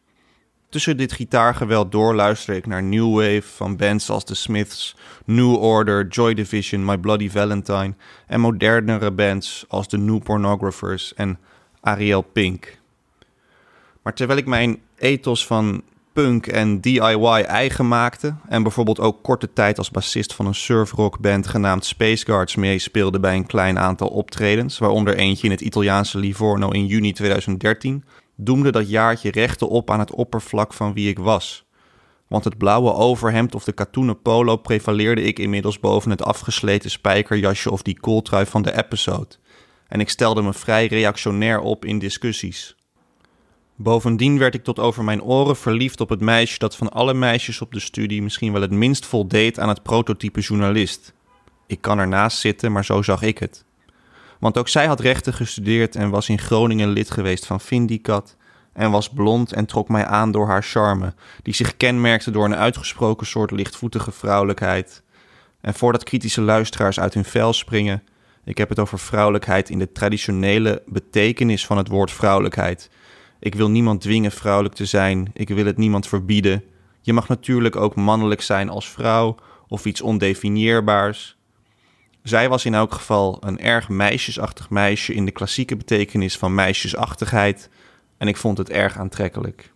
Tussen 0.68 0.96
dit 0.96 1.12
gitaargeweld 1.12 1.92
door 1.92 2.14
luister 2.14 2.54
ik 2.54 2.66
naar 2.66 2.82
New 2.82 3.14
Wave 3.14 3.42
van 3.42 3.76
bands 3.76 4.10
als 4.10 4.24
The 4.24 4.34
Smiths, 4.34 4.96
New 5.24 5.62
Order, 5.62 6.06
Joy 6.06 6.34
Division, 6.34 6.84
My 6.84 6.98
Bloody 6.98 7.30
Valentine 7.30 7.94
en 8.26 8.40
modernere 8.40 9.12
bands 9.12 9.64
als 9.68 9.88
The 9.88 9.96
New 9.96 10.22
Pornographers 10.22 11.14
en 11.14 11.38
Ariel 11.80 12.22
Pink. 12.22 12.78
Maar 14.02 14.14
terwijl 14.14 14.38
ik 14.38 14.46
mijn 14.46 14.80
ethos 14.96 15.46
van 15.46 15.82
punk 16.14 16.46
en 16.46 16.80
DIY 16.80 17.42
eigen 17.46 17.88
maakte. 17.88 18.34
En 18.48 18.62
bijvoorbeeld 18.62 19.00
ook 19.00 19.22
korte 19.22 19.52
tijd 19.52 19.78
als 19.78 19.90
bassist 19.90 20.34
van 20.34 20.46
een 20.46 20.54
surfrockband 20.54 21.46
genaamd 21.46 21.84
Space 21.84 22.24
Guards 22.24 22.56
meespeelde 22.56 23.20
bij 23.20 23.34
een 23.36 23.46
klein 23.46 23.78
aantal 23.78 24.08
optredens, 24.08 24.78
waaronder 24.78 25.16
eentje 25.16 25.44
in 25.44 25.50
het 25.50 25.60
Italiaanse 25.60 26.18
Livorno 26.18 26.70
in 26.70 26.86
juni 26.86 27.12
2013, 27.12 28.04
doemde 28.36 28.72
dat 28.72 28.88
jaartje 28.88 29.30
rechten 29.30 29.68
op 29.68 29.90
aan 29.90 29.98
het 29.98 30.12
oppervlak 30.12 30.72
van 30.72 30.92
wie 30.92 31.08
ik 31.08 31.18
was. 31.18 31.64
Want 32.28 32.44
het 32.44 32.58
blauwe 32.58 32.92
overhemd 32.92 33.54
of 33.54 33.64
de 33.64 33.72
katoenen 33.72 34.22
polo 34.22 34.56
prevaleerde 34.56 35.22
ik 35.22 35.38
inmiddels 35.38 35.80
boven 35.80 36.10
het 36.10 36.22
afgesleten 36.22 36.90
spijkerjasje 36.90 37.70
of 37.70 37.82
die 37.82 38.00
kooltrui 38.00 38.46
van 38.46 38.62
de 38.62 38.76
episode. 38.76 39.36
En 39.88 40.00
ik 40.00 40.08
stelde 40.08 40.42
me 40.42 40.52
vrij 40.52 40.86
reactionair 40.86 41.60
op 41.60 41.84
in 41.84 41.98
discussies. 41.98 42.76
Bovendien 43.76 44.38
werd 44.38 44.54
ik 44.54 44.64
tot 44.64 44.78
over 44.78 45.04
mijn 45.04 45.22
oren 45.22 45.56
verliefd 45.56 46.00
op 46.00 46.08
het 46.08 46.20
meisje 46.20 46.58
dat 46.58 46.76
van 46.76 46.92
alle 46.92 47.14
meisjes 47.14 47.60
op 47.60 47.72
de 47.72 47.80
studie 47.80 48.22
misschien 48.22 48.52
wel 48.52 48.60
het 48.60 48.70
minst 48.70 49.06
voldeed 49.06 49.58
aan 49.58 49.68
het 49.68 49.82
prototype 49.82 50.40
journalist. 50.40 51.12
Ik 51.66 51.80
kan 51.80 51.98
ernaast 51.98 52.38
zitten, 52.38 52.72
maar 52.72 52.84
zo 52.84 53.02
zag 53.02 53.22
ik 53.22 53.38
het. 53.38 53.64
Want 54.38 54.58
ook 54.58 54.68
zij 54.68 54.86
had 54.86 55.00
rechten 55.00 55.32
gestudeerd 55.32 55.96
en 55.96 56.10
was 56.10 56.28
in 56.28 56.38
Groningen 56.38 56.88
lid 56.88 57.10
geweest 57.10 57.46
van 57.46 57.60
Vindicat 57.60 58.36
en 58.72 58.90
was 58.90 59.08
blond 59.08 59.52
en 59.52 59.66
trok 59.66 59.88
mij 59.88 60.04
aan 60.04 60.32
door 60.32 60.46
haar 60.46 60.62
charme, 60.62 61.14
die 61.42 61.54
zich 61.54 61.76
kenmerkte 61.76 62.30
door 62.30 62.44
een 62.44 62.56
uitgesproken 62.56 63.26
soort 63.26 63.50
lichtvoetige 63.50 64.12
vrouwelijkheid. 64.12 65.02
En 65.60 65.74
voordat 65.74 66.04
kritische 66.04 66.40
luisteraars 66.40 67.00
uit 67.00 67.14
hun 67.14 67.24
vel 67.24 67.52
springen, 67.52 68.02
ik 68.44 68.58
heb 68.58 68.68
het 68.68 68.78
over 68.78 68.98
vrouwelijkheid 68.98 69.70
in 69.70 69.78
de 69.78 69.92
traditionele 69.92 70.82
betekenis 70.86 71.66
van 71.66 71.76
het 71.76 71.88
woord 71.88 72.12
vrouwelijkheid, 72.12 72.90
ik 73.44 73.54
wil 73.54 73.70
niemand 73.70 74.00
dwingen 74.00 74.32
vrouwelijk 74.32 74.74
te 74.74 74.84
zijn. 74.84 75.30
Ik 75.32 75.48
wil 75.48 75.66
het 75.66 75.76
niemand 75.76 76.06
verbieden. 76.08 76.64
Je 77.00 77.12
mag 77.12 77.28
natuurlijk 77.28 77.76
ook 77.76 77.94
mannelijk 77.94 78.40
zijn 78.40 78.68
als 78.68 78.88
vrouw 78.88 79.36
of 79.68 79.84
iets 79.84 80.00
ondefinieerbaars. 80.00 81.36
Zij 82.22 82.48
was 82.48 82.64
in 82.64 82.74
elk 82.74 82.92
geval 82.92 83.36
een 83.40 83.58
erg 83.58 83.88
meisjesachtig 83.88 84.70
meisje 84.70 85.14
in 85.14 85.24
de 85.24 85.30
klassieke 85.30 85.76
betekenis 85.76 86.38
van 86.38 86.54
meisjesachtigheid 86.54 87.70
en 88.18 88.28
ik 88.28 88.36
vond 88.36 88.58
het 88.58 88.70
erg 88.70 88.98
aantrekkelijk. 88.98 89.72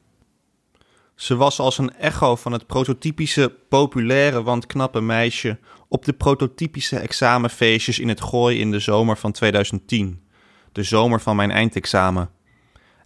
Ze 1.15 1.37
was 1.37 1.59
als 1.59 1.79
een 1.79 1.95
echo 1.95 2.37
van 2.37 2.53
het 2.53 2.67
prototypische, 2.67 3.55
populaire, 3.69 4.43
want 4.43 4.67
knappe 4.67 5.01
meisje 5.01 5.59
op 5.89 6.05
de 6.05 6.13
prototypische 6.13 6.99
examenfeestjes 6.99 7.99
in 7.99 8.09
het 8.09 8.21
gooi 8.21 8.61
in 8.61 8.71
de 8.71 8.81
zomer 8.81 9.17
van 9.17 9.33
2010. 9.33 10.23
De 10.73 10.83
zomer 10.83 11.21
van 11.21 11.37
mijn 11.37 11.51
eindexamen 11.51 12.37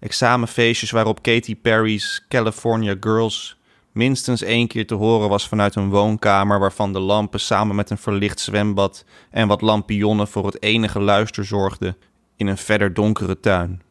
examenfeestjes 0.03 0.91
waarop 0.91 1.23
Katy 1.23 1.57
Perry's 1.57 2.25
California 2.29 2.97
Girls 3.01 3.57
minstens 3.93 4.43
één 4.43 4.67
keer 4.67 4.87
te 4.87 4.95
horen 4.95 5.29
was 5.29 5.49
vanuit 5.49 5.75
een 5.75 5.89
woonkamer 5.89 6.59
waarvan 6.59 6.93
de 6.93 6.99
lampen 6.99 7.41
samen 7.41 7.77
met 7.77 7.91
een 7.91 7.99
verlicht 7.99 8.41
zwembad 8.41 9.05
en 9.31 9.49
wat 9.49 9.61
lampionnen 9.61 10.29
voor 10.29 10.47
het 10.47 10.63
enige 10.63 11.01
luister 11.01 11.45
zorgden 11.45 11.97
in 12.37 12.47
een 12.47 12.59
verder 12.59 12.95
donkere 12.95 13.41
tuin. 13.41 13.83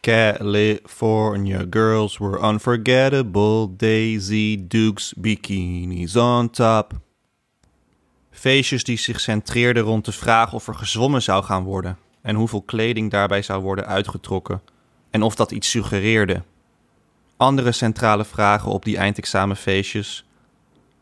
California 0.00 1.66
girls 1.70 2.18
were 2.18 2.48
unforgettable, 2.48 3.76
Daisy 3.76 4.64
Dukes 4.68 5.14
bikinis 5.16 6.16
on 6.16 6.50
top. 6.50 6.92
Feestjes 8.30 8.84
die 8.84 8.98
zich 8.98 9.20
centreerden 9.20 9.82
rond 9.82 10.04
de 10.04 10.12
vraag 10.12 10.52
of 10.52 10.68
er 10.68 10.74
gezwommen 10.74 11.22
zou 11.22 11.44
gaan 11.44 11.64
worden 11.64 11.98
en 12.22 12.36
hoeveel 12.36 12.62
kleding 12.62 13.10
daarbij 13.10 13.42
zou 13.42 13.62
worden 13.62 13.86
uitgetrokken 13.86 14.62
en 15.10 15.22
of 15.22 15.34
dat 15.34 15.50
iets 15.50 15.70
suggereerde. 15.70 16.42
Andere 17.36 17.72
centrale 17.72 18.24
vragen 18.24 18.70
op 18.70 18.84
die 18.84 18.96
eindexamenfeestjes. 18.96 20.24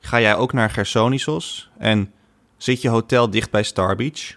Ga 0.00 0.20
jij 0.20 0.36
ook 0.36 0.52
naar 0.52 0.70
Gersonisos? 0.70 1.70
En 1.78 2.12
zit 2.56 2.82
je 2.82 2.88
hotel 2.88 3.30
dicht 3.30 3.50
bij 3.50 3.62
Star 3.62 3.96
Beach? 3.96 4.36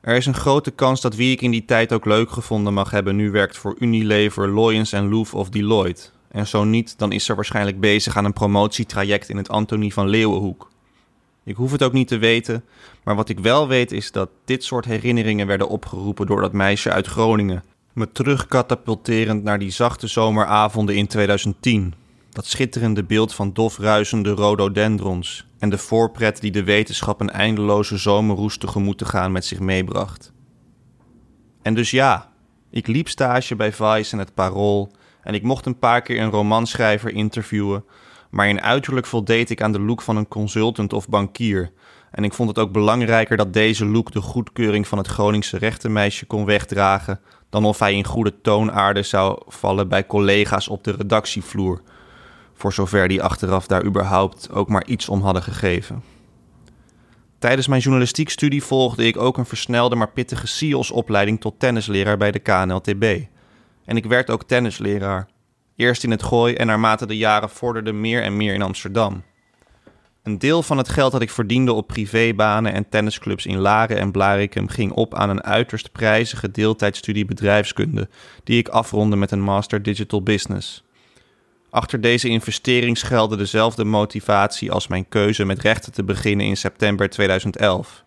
Er 0.00 0.16
is 0.16 0.26
een 0.26 0.34
grote 0.34 0.70
kans 0.70 1.00
dat 1.00 1.14
wie 1.14 1.32
ik 1.32 1.42
in 1.42 1.50
die 1.50 1.64
tijd 1.64 1.92
ook 1.92 2.04
leuk 2.04 2.30
gevonden 2.30 2.74
mag 2.74 2.90
hebben, 2.90 3.16
nu 3.16 3.30
werkt 3.30 3.56
voor 3.56 3.76
Unilever, 3.78 4.48
Loyens 4.48 4.92
en 4.92 5.08
Louf 5.08 5.34
of 5.34 5.48
Deloitte. 5.48 6.10
En 6.28 6.46
zo 6.46 6.64
niet, 6.64 6.98
dan 6.98 7.12
is 7.12 7.28
er 7.28 7.34
waarschijnlijk 7.34 7.80
bezig 7.80 8.16
aan 8.16 8.24
een 8.24 8.32
promotietraject 8.32 9.28
in 9.28 9.36
het 9.36 9.48
Antonie 9.48 9.92
van 9.92 10.08
Leeuwenhoek. 10.08 10.70
Ik 11.44 11.56
hoef 11.56 11.72
het 11.72 11.82
ook 11.82 11.92
niet 11.92 12.08
te 12.08 12.18
weten, 12.18 12.64
maar 13.06 13.16
wat 13.16 13.28
ik 13.28 13.38
wel 13.38 13.68
weet 13.68 13.92
is 13.92 14.12
dat 14.12 14.30
dit 14.44 14.64
soort 14.64 14.84
herinneringen 14.84 15.46
werden 15.46 15.68
opgeroepen 15.68 16.26
door 16.26 16.40
dat 16.40 16.52
meisje 16.52 16.90
uit 16.90 17.06
Groningen. 17.06 17.64
Me 17.92 18.12
terugkatapulterend 18.12 19.42
naar 19.42 19.58
die 19.58 19.70
zachte 19.70 20.06
zomeravonden 20.06 20.96
in 20.96 21.06
2010. 21.06 21.94
Dat 22.30 22.46
schitterende 22.46 23.04
beeld 23.04 23.34
van 23.34 23.52
dof 23.52 23.78
ruisende 23.78 24.34
rhododendrons 24.34 25.46
en 25.58 25.70
de 25.70 25.78
voorpret 25.78 26.40
die 26.40 26.50
de 26.50 26.64
wetenschap 26.64 27.20
een 27.20 27.30
eindeloze 27.30 27.96
zomerroes 27.96 28.58
tegemoet 28.58 28.98
te 28.98 29.04
gaan 29.04 29.32
met 29.32 29.44
zich 29.44 29.60
meebracht. 29.60 30.32
En 31.62 31.74
dus 31.74 31.90
ja, 31.90 32.32
ik 32.70 32.86
liep 32.86 33.08
stage 33.08 33.56
bij 33.56 33.72
Vice 33.72 34.12
en 34.12 34.18
het 34.18 34.34
Parool 34.34 34.92
en 35.22 35.34
ik 35.34 35.42
mocht 35.42 35.66
een 35.66 35.78
paar 35.78 36.02
keer 36.02 36.20
een 36.20 36.30
romanschrijver 36.30 37.10
interviewen, 37.10 37.84
maar 38.30 38.48
in 38.48 38.62
uiterlijk 38.62 39.06
voldeed 39.06 39.50
ik 39.50 39.62
aan 39.62 39.72
de 39.72 39.80
look 39.80 40.02
van 40.02 40.16
een 40.16 40.28
consultant 40.28 40.92
of 40.92 41.08
bankier. 41.08 41.72
En 42.16 42.24
ik 42.24 42.32
vond 42.32 42.48
het 42.48 42.58
ook 42.58 42.72
belangrijker 42.72 43.36
dat 43.36 43.52
deze 43.52 43.86
look 43.86 44.12
de 44.12 44.20
goedkeuring 44.20 44.86
van 44.86 44.98
het 44.98 45.06
Groningse 45.06 45.58
rechtenmeisje 45.58 46.26
kon 46.26 46.44
wegdragen, 46.44 47.20
dan 47.50 47.64
of 47.64 47.78
hij 47.78 47.94
in 47.94 48.04
goede 48.04 48.40
toonaarde 48.40 49.02
zou 49.02 49.42
vallen 49.46 49.88
bij 49.88 50.06
collega's 50.06 50.68
op 50.68 50.84
de 50.84 50.90
redactievloer, 50.90 51.82
voor 52.54 52.72
zover 52.72 53.08
die 53.08 53.22
achteraf 53.22 53.66
daar 53.66 53.84
überhaupt 53.84 54.50
ook 54.50 54.68
maar 54.68 54.86
iets 54.86 55.08
om 55.08 55.22
hadden 55.22 55.42
gegeven. 55.42 56.02
Tijdens 57.38 57.66
mijn 57.66 57.80
journalistiekstudie 57.80 58.62
volgde 58.62 59.06
ik 59.06 59.16
ook 59.16 59.38
een 59.38 59.46
versnelde 59.46 59.96
maar 59.96 60.10
pittige 60.10 60.46
SIOS-opleiding 60.46 61.40
tot 61.40 61.58
tennisleraar 61.58 62.16
bij 62.16 62.30
de 62.30 62.38
KNLTB. 62.38 63.20
En 63.84 63.96
ik 63.96 64.04
werd 64.04 64.30
ook 64.30 64.44
tennisleraar. 64.44 65.28
Eerst 65.74 66.04
in 66.04 66.10
het 66.10 66.22
Gooi 66.22 66.54
en 66.54 66.66
naarmate 66.66 67.06
de 67.06 67.16
jaren 67.16 67.50
vorderden 67.50 68.00
meer 68.00 68.22
en 68.22 68.36
meer 68.36 68.54
in 68.54 68.62
Amsterdam. 68.62 69.22
Een 70.26 70.38
deel 70.38 70.62
van 70.62 70.78
het 70.78 70.88
geld 70.88 71.12
dat 71.12 71.22
ik 71.22 71.30
verdiende 71.30 71.72
op 71.72 71.86
privébanen 71.86 72.72
en 72.72 72.88
tennisclubs 72.88 73.46
in 73.46 73.58
Laren 73.58 73.98
en 73.98 74.10
Blarikum 74.10 74.68
ging 74.68 74.92
op 74.92 75.14
aan 75.14 75.30
een 75.30 75.42
uiterst 75.42 75.92
prijzige 75.92 76.50
deeltijdstudie 76.50 77.24
bedrijfskunde, 77.24 78.08
die 78.44 78.58
ik 78.58 78.68
afronde 78.68 79.16
met 79.16 79.30
een 79.30 79.40
Master 79.40 79.82
Digital 79.82 80.22
Business. 80.22 80.84
Achter 81.70 82.00
deze 82.00 82.28
investering 82.28 82.98
schuilde 82.98 83.36
dezelfde 83.36 83.84
motivatie 83.84 84.72
als 84.72 84.86
mijn 84.86 85.08
keuze 85.08 85.44
met 85.44 85.60
rechten 85.60 85.92
te 85.92 86.04
beginnen 86.04 86.46
in 86.46 86.56
september 86.56 87.10
2011. 87.10 88.04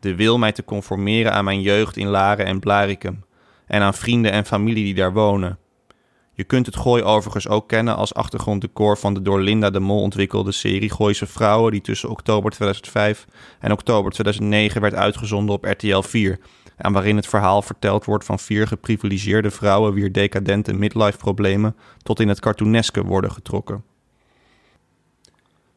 De 0.00 0.14
wil 0.14 0.38
mij 0.38 0.52
te 0.52 0.64
conformeren 0.64 1.32
aan 1.32 1.44
mijn 1.44 1.60
jeugd 1.60 1.96
in 1.96 2.08
Laren 2.08 2.46
en 2.46 2.60
Blarikum 2.60 3.24
en 3.66 3.82
aan 3.82 3.94
vrienden 3.94 4.32
en 4.32 4.46
familie 4.46 4.84
die 4.84 4.94
daar 4.94 5.12
wonen. 5.12 5.58
Je 6.38 6.44
kunt 6.44 6.66
het 6.66 6.76
Gooi 6.76 7.02
overigens 7.02 7.48
ook 7.48 7.68
kennen 7.68 7.96
als 7.96 8.14
achtergronddecor 8.14 8.98
van 8.98 9.14
de 9.14 9.22
door 9.22 9.40
Linda 9.40 9.70
de 9.70 9.80
Mol 9.80 10.00
ontwikkelde 10.00 10.52
serie 10.52 10.90
Gooise 10.90 11.26
Vrouwen, 11.26 11.72
die 11.72 11.80
tussen 11.80 12.08
oktober 12.08 12.50
2005 12.50 13.26
en 13.60 13.72
oktober 13.72 14.12
2009 14.12 14.80
werd 14.80 14.94
uitgezonden 14.94 15.54
op 15.54 15.64
RTL 15.64 16.00
4 16.00 16.38
en 16.76 16.92
waarin 16.92 17.16
het 17.16 17.26
verhaal 17.26 17.62
verteld 17.62 18.04
wordt 18.04 18.24
van 18.24 18.38
vier 18.38 18.66
geprivilegeerde 18.66 19.50
vrouwen 19.50 19.92
wier 19.92 20.12
decadente 20.12 20.72
midlife-problemen 20.72 21.76
tot 22.02 22.20
in 22.20 22.28
het 22.28 22.40
cartooneske 22.40 23.04
worden 23.04 23.32
getrokken. 23.32 23.84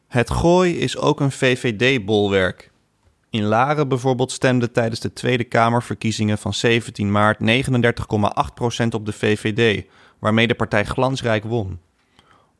Het 0.08 0.30
Gooi 0.30 0.78
is 0.78 0.98
ook 0.98 1.20
een 1.20 1.32
VVD-bolwerk. 1.32 2.70
In 3.30 3.44
Laren 3.44 3.88
bijvoorbeeld 3.88 4.32
stemde 4.32 4.70
tijdens 4.70 5.00
de 5.00 5.12
Tweede 5.12 5.44
Kamerverkiezingen 5.44 6.38
van 6.38 6.54
17 6.54 7.12
maart 7.12 7.38
39,8% 7.40 8.88
op 8.90 9.06
de 9.06 9.12
VVD, 9.12 9.86
waarmee 10.22 10.46
de 10.46 10.54
partij 10.54 10.84
glansrijk 10.84 11.44
won. 11.44 11.80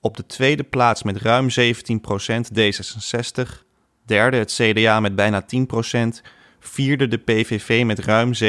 Op 0.00 0.16
de 0.16 0.26
tweede 0.26 0.62
plaats 0.62 1.02
met 1.02 1.16
ruim 1.16 1.48
17% 1.50 1.52
D66, 2.58 3.64
derde 4.04 4.36
het 4.36 4.52
CDA 4.52 5.00
met 5.00 5.14
bijna 5.14 5.44
10%, 5.44 5.46
vierde 6.60 7.08
de 7.08 7.16
PVV 7.18 7.84
met 7.84 7.98
ruim 7.98 8.32
7%. 8.34 8.48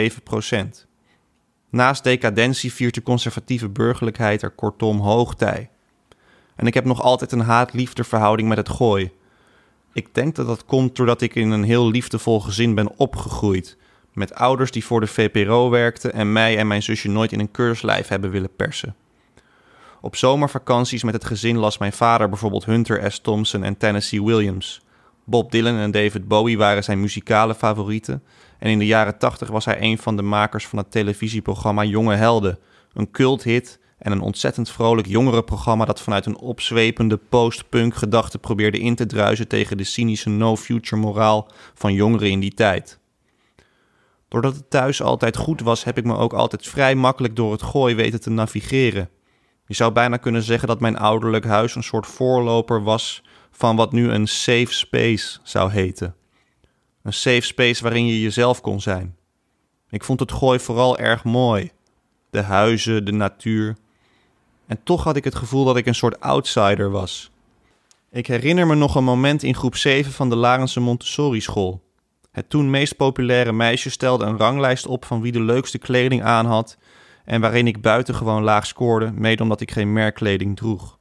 Naast 1.70 2.04
decadentie 2.04 2.74
viert 2.74 2.94
de 2.94 3.02
conservatieve 3.02 3.70
burgerlijkheid 3.70 4.42
er 4.42 4.50
kortom 4.50 5.00
hoogtij. 5.00 5.70
En 6.56 6.68
ik 6.68 6.74
heb 6.74 6.86
nog 6.86 7.02
altijd 7.02 7.32
een 7.32 7.40
haat-liefde 7.40 8.04
verhouding 8.04 8.48
met 8.48 8.58
het 8.58 8.70
gooi. 8.70 9.12
Ik 9.94 10.08
denk 10.12 10.36
dat 10.36 10.48
dat 10.48 10.66
komt 10.66 10.96
doordat 10.96 11.22
ik 11.22 11.36
in 11.36 11.52
een 11.52 11.64
heel 11.64 11.90
liefdevol 11.90 12.40
gezin 12.40 12.76
ben 12.76 12.98
opgegroeid. 12.98 13.78
Met 14.14 14.34
ouders 14.34 14.72
die 14.72 14.86
voor 14.86 15.00
de 15.00 15.08
VPRO 15.08 15.70
werkten 15.70 16.14
en 16.14 16.32
mij 16.32 16.58
en 16.58 16.68
mijn 16.68 16.84
zusje 16.84 17.10
nooit 17.10 17.32
in 17.32 17.40
een 17.40 17.52
keurslijf 17.52 18.08
hebben 18.08 18.30
willen 18.30 18.56
persen. 18.56 18.96
Op 20.04 20.16
zomervakanties 20.16 21.04
met 21.04 21.14
het 21.14 21.26
gezin 21.26 21.58
las 21.58 21.78
mijn 21.78 21.94
vader 21.94 22.30
bijvoorbeeld 22.30 22.66
Hunter 22.66 23.12
S. 23.12 23.20
Thompson 23.20 23.64
en 23.64 23.78
Tennessee 23.78 24.24
Williams. 24.24 24.82
Bob 25.26 25.52
Dylan 25.52 25.78
en 25.78 25.92
David 25.92 26.28
Bowie 26.28 26.58
waren 26.58 26.84
zijn 26.84 27.00
muzikale 27.00 27.56
favorieten. 27.56 28.24
En 28.60 28.70
in 28.70 28.80
de 28.80 28.86
jaren 28.86 29.18
80 29.18 29.50
was 29.50 29.66
hij 29.66 29.82
een 29.82 29.98
van 29.98 30.16
de 30.16 30.22
makers 30.22 30.68
van 30.68 30.78
het 30.78 30.92
televisieprogramma 30.92 31.84
Jonge 31.84 32.16
Helden. 32.16 32.60
Een 32.94 33.12
culthit 33.12 33.80
en 33.98 34.12
een 34.12 34.22
ontzettend 34.22 34.70
vrolijk 34.70 35.08
jongerenprogramma 35.08 35.86
dat 35.86 36.02
vanuit 36.02 36.26
een 36.26 36.38
opzwepende 36.38 37.18
post-punk 37.18 37.96
gedachte 37.96 38.40
probeerde 38.40 38.80
in 38.80 38.96
te 38.96 39.06
druisen 39.06 39.48
tegen 39.48 39.78
de 39.78 39.84
cynische 39.84 40.30
no-future 40.30 41.02
moraal 41.02 41.52
van 41.74 41.94
jongeren 41.94 42.30
in 42.30 42.40
die 42.40 42.54
tijd. 42.54 43.00
Doordat 44.28 44.56
het 44.56 44.70
thuis 44.70 45.02
altijd 45.02 45.38
goed 45.38 45.62
was, 45.62 45.84
heb 45.84 45.98
ik 45.98 46.06
me 46.06 46.16
ook 46.16 46.34
altijd 46.34 46.68
vrij 46.68 46.96
makkelijk 46.96 47.36
door 47.36 47.52
het 47.52 47.62
gooi 47.62 47.96
weten 47.96 48.22
te 48.22 48.30
navigeren. 48.30 49.10
Je 49.68 49.74
zou 49.74 49.92
bijna 49.92 50.18
kunnen 50.18 50.44
zeggen 50.44 50.68
dat 50.68 50.80
mijn 50.80 50.98
ouderlijk 50.98 51.46
huis 51.46 51.76
een 51.76 51.84
soort 51.84 52.08
voorloper 52.08 52.84
was 52.84 53.24
van 53.52 53.76
wat 53.76 53.92
nu 53.92 54.10
een 54.12 54.28
safe 54.28 54.74
space 54.74 55.40
zou 55.44 55.72
heten. 55.72 56.16
Een 57.04 57.14
safe 57.14 57.42
space 57.42 57.84
waarin 57.84 58.06
je 58.06 58.22
jezelf 58.22 58.62
kon 58.62 58.82
zijn. 58.82 59.16
Ik 59.90 60.04
vond 60.04 60.20
het 60.20 60.32
gooi 60.32 60.60
vooral 60.60 60.98
erg 60.98 61.24
mooi. 61.24 61.72
De 62.30 62.42
huizen, 62.42 63.06
de 63.06 63.12
natuur. 63.12 63.76
En 64.68 64.80
toch 64.84 65.04
had 65.04 65.16
ik 65.16 65.24
het 65.24 65.36
gevoel 65.36 65.66
dat 65.66 65.78
ik 65.78 65.86
een 65.86 65.96
soort 65.96 66.20
outsider 66.20 66.92
was. 66.92 67.32
Ik 68.12 68.28
herinner 68.28 68.68
me 68.68 68.76
nog 68.76 68.96
een 68.96 69.04
moment 69.04 69.44
in 69.44 69.56
groep 69.56 69.76
7 69.76 70.12
van 70.12 70.30
de 70.30 70.36
Larense 70.36 70.80
Montessori 70.80 71.42
school. 71.42 71.82
Het 72.32 72.50
toen 72.50 72.70
meest 72.70 72.96
populaire 72.96 73.52
meisje 73.52 73.90
stelde 73.90 74.26
een 74.26 74.38
ranglijst 74.38 74.88
op 74.88 75.06
van 75.06 75.22
wie 75.22 75.32
de 75.32 75.42
leukste 75.42 75.78
kleding 75.78 76.24
aan 76.24 76.46
had 76.46 76.78
en 77.26 77.42
waarin 77.42 77.68
ik 77.68 77.82
buitengewoon 77.82 78.44
laag 78.44 78.66
scoorde, 78.66 79.12
mede 79.12 79.44
omdat 79.44 79.62
ik 79.62 79.72
geen 79.72 79.94
merkkleding 79.94 80.56
droeg. 80.56 80.98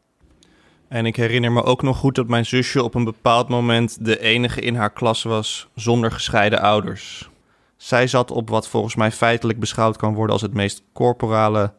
En 0.89 1.07
ik 1.07 1.17
herinner 1.17 1.53
me 1.53 1.63
ook 1.63 1.83
nog 1.83 1.97
goed 1.97 2.15
dat 2.15 2.29
mijn 2.29 2.47
zusje 2.47 2.83
op 2.83 2.95
een 2.95 3.05
bepaald 3.05 3.49
moment 3.49 4.05
de 4.05 4.21
enige 4.21 4.61
in 4.61 4.75
haar 4.75 4.93
klas 4.93 5.23
was 5.23 5.69
zonder 5.75 6.13
gescheiden 6.13 6.61
ouders. 6.61 7.31
Zij 7.77 8.07
zat 8.07 8.31
op 8.31 8.49
wat 8.49 8.69
volgens 8.69 8.95
mij 8.95 9.13
feitelijk 9.13 9.59
beschouwd 9.59 9.97
kan 9.97 10.15
worden 10.15 10.33
als 10.33 10.43
het 10.43 10.55
meest 10.55 10.83
corporale 10.93 11.73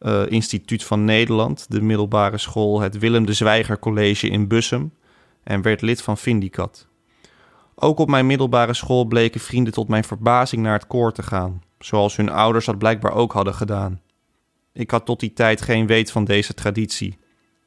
uh, 0.00 0.22
instituut 0.28 0.84
van 0.84 1.04
Nederland, 1.04 1.66
de 1.68 1.80
middelbare 1.80 2.38
school, 2.38 2.80
het 2.80 2.98
Willem 2.98 3.26
de 3.26 3.32
Zwijger 3.32 3.78
College 3.78 4.28
in 4.28 4.48
Bussum, 4.48 4.92
en 5.42 5.62
werd 5.62 5.80
lid 5.80 6.02
van 6.02 6.18
Vindicat. 6.18 6.86
Ook 7.74 7.98
op 7.98 8.08
mijn 8.08 8.26
middelbare 8.26 8.74
school 8.74 9.04
bleken 9.04 9.40
vrienden 9.40 9.72
tot 9.72 9.88
mijn 9.88 10.04
verbazing 10.04 10.62
naar 10.62 10.72
het 10.72 10.86
koor 10.86 11.12
te 11.12 11.22
gaan, 11.22 11.62
zoals 11.84 12.16
hun 12.16 12.28
ouders 12.28 12.64
dat 12.64 12.78
blijkbaar 12.78 13.12
ook 13.12 13.32
hadden 13.32 13.54
gedaan. 13.54 14.00
Ik 14.72 14.90
had 14.90 15.04
tot 15.04 15.20
die 15.20 15.32
tijd 15.32 15.62
geen 15.62 15.86
weet 15.86 16.10
van 16.10 16.24
deze 16.24 16.54
traditie 16.54 17.18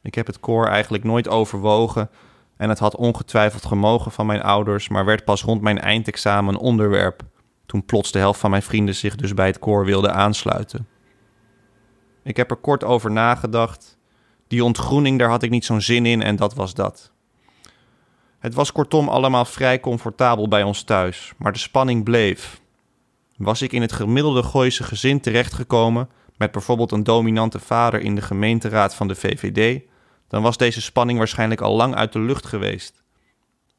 ik 0.03 0.15
heb 0.15 0.27
het 0.27 0.39
koor 0.39 0.67
eigenlijk 0.67 1.03
nooit 1.03 1.27
overwogen 1.27 2.09
en 2.57 2.69
het 2.69 2.79
had 2.79 2.95
ongetwijfeld 2.95 3.65
gemogen 3.65 4.11
van 4.11 4.25
mijn 4.25 4.41
ouders, 4.41 4.89
maar 4.89 5.05
werd 5.05 5.25
pas 5.25 5.43
rond 5.43 5.61
mijn 5.61 5.79
eindexamen 5.79 6.55
onderwerp, 6.55 7.21
toen 7.65 7.85
plots 7.85 8.11
de 8.11 8.19
helft 8.19 8.39
van 8.39 8.49
mijn 8.49 8.61
vrienden 8.61 8.95
zich 8.95 9.15
dus 9.15 9.33
bij 9.33 9.47
het 9.47 9.59
koor 9.59 9.85
wilde 9.85 10.11
aansluiten. 10.11 10.87
Ik 12.23 12.37
heb 12.37 12.51
er 12.51 12.55
kort 12.55 12.83
over 12.83 13.11
nagedacht. 13.11 13.97
Die 14.47 14.63
ontgroening, 14.63 15.19
daar 15.19 15.29
had 15.29 15.43
ik 15.43 15.49
niet 15.49 15.65
zo'n 15.65 15.81
zin 15.81 16.05
in 16.05 16.21
en 16.21 16.35
dat 16.35 16.53
was 16.53 16.73
dat. 16.73 17.11
Het 18.39 18.53
was 18.53 18.71
kortom 18.71 19.09
allemaal 19.09 19.45
vrij 19.45 19.79
comfortabel 19.79 20.47
bij 20.47 20.63
ons 20.63 20.83
thuis, 20.83 21.33
maar 21.37 21.51
de 21.51 21.59
spanning 21.59 22.03
bleef. 22.03 22.61
Was 23.37 23.61
ik 23.61 23.71
in 23.71 23.81
het 23.81 23.91
gemiddelde 23.91 24.43
Gooise 24.43 24.83
gezin 24.83 25.19
terechtgekomen, 25.19 26.09
met 26.37 26.51
bijvoorbeeld 26.51 26.91
een 26.91 27.03
dominante 27.03 27.59
vader 27.59 28.01
in 28.01 28.15
de 28.15 28.21
gemeenteraad 28.21 28.95
van 28.95 29.07
de 29.07 29.15
VVD, 29.15 29.81
dan 30.27 30.41
was 30.41 30.57
deze 30.57 30.81
spanning 30.81 31.17
waarschijnlijk 31.17 31.61
al 31.61 31.75
lang 31.75 31.95
uit 31.95 32.13
de 32.13 32.19
lucht 32.19 32.45
geweest. 32.45 33.03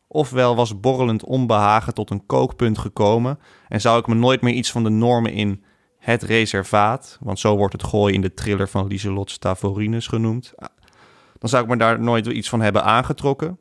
Ofwel 0.06 0.56
was 0.56 0.80
borrelend 0.80 1.24
onbehagen 1.24 1.94
tot 1.94 2.10
een 2.10 2.26
kookpunt 2.26 2.78
gekomen 2.78 3.38
en 3.68 3.80
zou 3.80 3.98
ik 3.98 4.06
me 4.06 4.14
nooit 4.14 4.40
meer 4.40 4.54
iets 4.54 4.70
van 4.70 4.84
de 4.84 4.90
normen 4.90 5.32
in 5.32 5.64
het 5.98 6.22
reservaat, 6.22 7.18
want 7.20 7.38
zo 7.38 7.56
wordt 7.56 7.72
het 7.72 7.84
gooi 7.84 8.14
in 8.14 8.20
de 8.20 8.34
thriller 8.34 8.68
van 8.68 8.86
Lieselot 8.86 9.30
Stavorinus 9.30 10.06
genoemd, 10.06 10.54
dan 11.38 11.48
zou 11.48 11.62
ik 11.62 11.68
me 11.68 11.76
daar 11.76 12.00
nooit 12.00 12.26
iets 12.26 12.48
van 12.48 12.60
hebben 12.60 12.84
aangetrokken. 12.84 13.58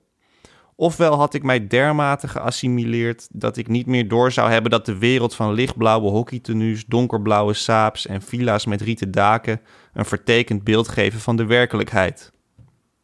Ofwel 0.75 1.15
had 1.15 1.33
ik 1.33 1.43
mij 1.43 1.67
dermate 1.67 2.27
geassimileerd 2.27 3.27
dat 3.31 3.57
ik 3.57 3.67
niet 3.67 3.85
meer 3.85 4.07
door 4.07 4.31
zou 4.31 4.51
hebben 4.51 4.71
dat 4.71 4.85
de 4.85 4.97
wereld 4.97 5.35
van 5.35 5.53
lichtblauwe 5.53 6.09
hockeytenues, 6.09 6.85
donkerblauwe 6.85 7.53
saaps 7.53 8.07
en 8.07 8.21
villa's 8.21 8.65
met 8.65 8.81
rieten 8.81 9.11
daken 9.11 9.61
een 9.93 10.05
vertekend 10.05 10.63
beeld 10.63 10.87
geven 10.87 11.19
van 11.19 11.35
de 11.35 11.45
werkelijkheid. 11.45 12.31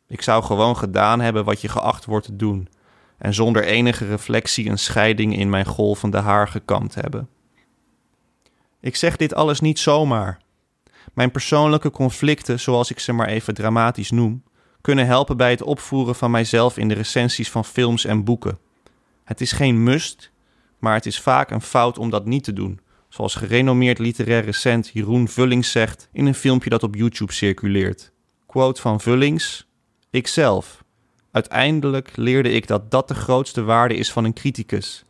Ik 0.08 0.21
zou 0.21 0.43
gewoon 0.43 0.77
gedaan 0.77 1.19
hebben 1.19 1.45
wat 1.45 1.62
je 1.62 1.69
geacht 1.69 2.05
wordt 2.05 2.25
te 2.25 2.36
doen. 2.36 2.67
en 3.17 3.34
zonder 3.34 3.63
enige 3.63 4.05
reflectie 4.05 4.69
een 4.69 4.79
scheiding 4.79 5.38
in 5.38 5.49
mijn 5.49 5.65
golvende 5.65 6.17
haar 6.17 6.47
gekamd 6.47 6.95
hebben. 6.95 7.29
Ik 8.79 8.95
zeg 8.95 9.15
dit 9.15 9.34
alles 9.34 9.60
niet 9.60 9.79
zomaar. 9.79 10.41
Mijn 11.13 11.32
persoonlijke 11.32 11.91
conflicten, 11.91 12.60
zoals 12.60 12.91
ik 12.91 12.99
ze 12.99 13.13
maar 13.13 13.27
even 13.27 13.53
dramatisch 13.53 14.12
noem, 14.12 14.43
kunnen 14.82 15.06
helpen 15.06 15.38
bij 15.38 15.50
het 15.50 15.62
opvoeren 15.62 16.15
van 16.15 16.32
mijzelf 16.32 16.78
in 16.78 16.88
de 16.88 16.94
recensies 16.94 17.52
van 17.52 17.65
films 17.65 18.06
en 18.06 18.24
boeken. 18.24 18.58
Het 19.24 19.42
is 19.42 19.52
geen 19.52 19.84
must, 19.84 20.32
maar 20.80 20.94
het 20.94 21.06
is 21.06 21.20
vaak 21.20 21.52
een 21.52 21.62
fout 21.62 21.98
om 21.98 22.10
dat 22.10 22.26
niet 22.26 22.44
te 22.44 22.54
doen, 22.54 22.80
zoals 23.10 23.36
gerenommeerd 23.36 24.00
literair 24.00 24.44
recent 24.44 24.89
Jeroen 24.94 25.28
Vullings 25.28 25.72
zegt 25.72 26.10
in 26.12 26.26
een 26.26 26.36
filmpje 26.36 26.70
dat 26.70 26.84
op 26.84 26.96
YouTube 26.96 27.34
circuleert. 27.34 28.12
Quote 28.46 28.82
van 28.82 29.02
Vullings: 29.02 29.68
Ikzelf. 30.10 30.84
Uiteindelijk 31.32 32.12
leerde 32.15 32.52
ik 32.52 32.68
dat 32.68 32.92
dat 32.92 33.08
de 33.08 33.15
grootste 33.15 33.63
waarde 33.63 33.96
is 33.96 34.12
van 34.12 34.24
een 34.24 34.34
criticus. 34.34 35.06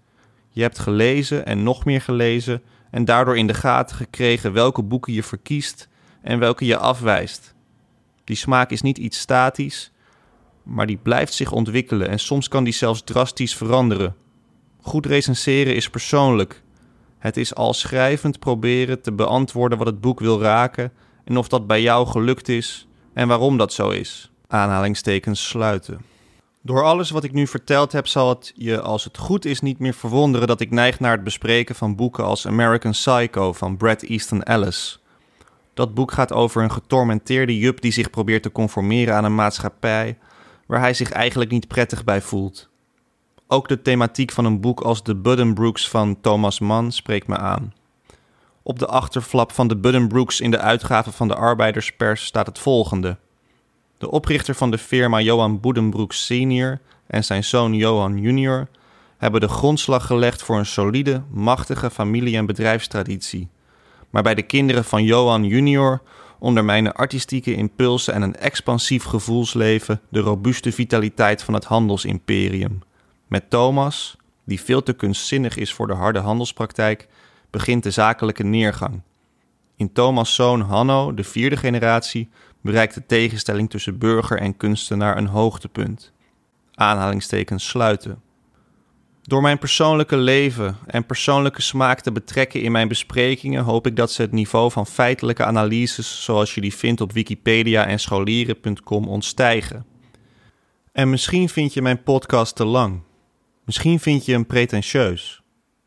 Je 0.50 0.62
hebt 0.62 0.80
gelezen 0.80 1.46
en 1.46 1.64
nog 1.64 1.86
meer 1.86 2.02
gelezen 2.02 2.62
en 2.92 3.06
daardoor 3.06 3.38
in 3.38 3.48
de 3.48 3.54
gaten 3.54 3.96
gekregen 3.96 4.54
welke 4.54 4.84
boeken 4.84 5.14
je 5.14 5.24
verkiest 5.24 5.88
en 6.22 6.40
welke 6.40 6.66
je 6.66 6.78
afwijst. 6.78 7.54
Die 8.30 8.38
smaak 8.38 8.72
is 8.72 8.82
niet 8.82 8.98
iets 8.98 9.20
statisch, 9.20 9.92
maar 10.64 10.88
die 10.88 10.98
blijft 10.98 11.34
zich 11.34 11.52
ontwikkelen 11.52 12.10
en 12.10 12.20
soms 12.20 12.48
kan 12.48 12.64
die 12.64 12.74
zelfs 12.74 13.04
drastisch 13.04 13.56
veranderen. 13.56 14.16
Goed 14.82 15.06
recenseren 15.06 15.76
is 15.76 15.90
persoonlijk. 15.90 16.64
Het 17.20 17.38
is 17.38 17.56
al 17.56 17.74
schrijvend 17.74 18.40
proberen 18.40 19.02
te 19.02 19.12
beantwoorden 19.12 19.78
wat 19.78 19.88
het 19.88 20.02
boek 20.02 20.20
wil 20.20 20.42
raken 20.42 20.92
en 21.24 21.38
of 21.38 21.48
dat 21.48 21.68
bij 21.68 21.82
jou 21.82 22.08
gelukt 22.08 22.50
is 22.50 22.88
en 23.14 23.28
waarom 23.28 23.58
dat 23.58 23.74
zo 23.74 23.90
is. 23.90 24.32
Aanhalingstekens 24.48 25.48
sluiten. 25.48 26.02
Door 26.62 26.84
alles 26.84 27.10
wat 27.10 27.24
ik 27.24 27.34
nu 27.34 27.48
verteld 27.48 27.92
heb, 27.92 28.08
zal 28.08 28.30
het 28.30 28.52
je 28.56 28.82
als 28.82 29.04
het 29.04 29.18
goed 29.18 29.46
is 29.46 29.62
niet 29.62 29.80
meer 29.80 29.94
verwonderen 29.94 30.48
dat 30.48 30.60
ik 30.60 30.72
neig 30.72 31.00
naar 31.00 31.12
het 31.12 31.24
bespreken 31.24 31.76
van 31.76 31.96
boeken 31.96 32.24
als 32.24 32.48
American 32.48 32.92
Psycho 32.92 33.54
van 33.54 33.78
Bret 33.78 34.04
Easton 34.04 34.44
Ellis. 34.44 34.99
Dat 35.80 35.94
boek 35.94 36.12
gaat 36.12 36.34
over 36.34 36.64
een 36.64 36.72
getormenteerde 36.72 37.58
jup 37.58 37.82
die 37.82 37.92
zich 37.92 38.10
probeert 38.10 38.44
te 38.44 38.52
conformeren 38.52 39.16
aan 39.16 39.24
een 39.24 39.36
maatschappij 39.36 40.18
waar 40.66 40.80
hij 40.80 40.94
zich 40.94 41.12
eigenlijk 41.12 41.52
niet 41.52 41.68
prettig 41.68 42.04
bij 42.04 42.22
voelt. 42.22 42.70
Ook 43.48 43.68
de 43.68 43.82
thematiek 43.82 44.32
van 44.32 44.46
een 44.46 44.62
boek 44.62 44.82
als 44.82 45.02
The 45.02 45.16
Buddenbrooks 45.16 45.90
van 45.90 46.22
Thomas 46.22 46.60
Mann 46.60 46.92
spreekt 46.92 47.28
me 47.28 47.38
aan. 47.38 47.74
Op 48.64 48.80
de 48.80 48.88
achterflap 48.88 49.52
van 49.52 49.68
de 49.68 49.78
Buddenbrooks 49.78 50.42
in 50.42 50.52
de 50.52 50.60
uitgave 50.60 51.12
van 51.12 51.28
de 51.28 51.36
Arbeiderspers 51.36 52.26
staat 52.26 52.46
het 52.46 52.60
volgende. 52.60 53.18
De 53.98 54.12
oprichter 54.12 54.56
van 54.56 54.72
de 54.72 54.78
firma 54.78 55.20
Johan 55.20 55.60
Buddenbrooks 55.60 56.26
senior 56.26 56.80
en 57.08 57.24
zijn 57.24 57.44
zoon 57.44 57.74
Johan 57.74 58.18
junior 58.18 58.68
hebben 59.18 59.42
de 59.42 59.48
grondslag 59.48 60.06
gelegd 60.06 60.44
voor 60.44 60.58
een 60.58 60.66
solide, 60.66 61.22
machtige 61.32 61.90
familie- 61.90 62.38
en 62.38 62.46
bedrijfstraditie. 62.46 63.50
Maar 64.10 64.24
bij 64.24 64.36
de 64.36 64.42
kinderen 64.42 64.86
van 64.86 65.04
Johan 65.04 65.44
junior 65.44 66.02
ondermijnen 66.40 66.94
artistieke 66.94 67.54
impulsen 67.54 68.14
en 68.14 68.22
een 68.22 68.36
expansief 68.36 69.04
gevoelsleven 69.04 70.02
de 70.10 70.20
robuuste 70.20 70.72
vitaliteit 70.72 71.44
van 71.44 71.54
het 71.54 71.66
handelsimperium. 71.66 72.82
Met 73.28 73.50
Thomas, 73.50 74.18
die 74.46 74.62
veel 74.62 74.84
te 74.84 74.94
kunstzinnig 74.94 75.58
is 75.58 75.74
voor 75.74 75.88
de 75.88 75.94
harde 75.94 76.20
handelspraktijk, 76.20 77.08
begint 77.50 77.84
de 77.84 77.92
zakelijke 77.92 78.44
neergang. 78.44 79.02
In 79.76 79.94
Thomas' 79.94 80.36
zoon 80.36 80.62
Hanno, 80.62 81.14
de 81.14 81.24
vierde 81.24 81.58
generatie, 81.58 82.30
bereikt 82.62 82.94
de 82.94 83.06
tegenstelling 83.06 83.70
tussen 83.70 83.98
burger 83.98 84.38
en 84.38 84.58
kunstenaar 84.58 85.18
een 85.18 85.28
hoogtepunt. 85.28 86.12
Aanhalingstekens 86.74 87.68
sluiten. 87.68 88.22
Door 89.30 89.42
mijn 89.42 89.58
persoonlijke 89.58 90.18
leven 90.18 90.78
en 90.86 91.06
persoonlijke 91.06 91.62
smaak 91.62 92.02
te 92.02 92.12
betrekken 92.12 92.62
in 92.62 92.72
mijn 92.72 92.88
besprekingen 92.88 93.64
hoop 93.64 93.88
ik 93.88 93.96
dat 93.96 94.12
ze 94.12 94.22
het 94.22 94.32
niveau 94.32 94.72
van 94.72 94.88
feitelijke 94.88 95.46
analyses 95.46 96.24
zoals 96.24 96.56
je 96.56 96.62
die 96.62 96.74
vindt 96.74 97.02
op 97.02 97.12
Wikipedia 97.12 97.86
en 97.86 98.00
scholieren.com 98.00 99.08
ontstijgen. 99.08 99.86
En 100.92 101.10
misschien 101.10 101.50
vind 101.50 101.74
je 101.74 101.82
mijn 101.82 102.04
podcast 102.04 102.56
te 102.56 102.66
lang. 102.66 103.02
Misschien 103.66 104.00
vind 104.00 104.26
je 104.26 104.32
hem 104.32 104.46
pretentieus. 104.46 105.42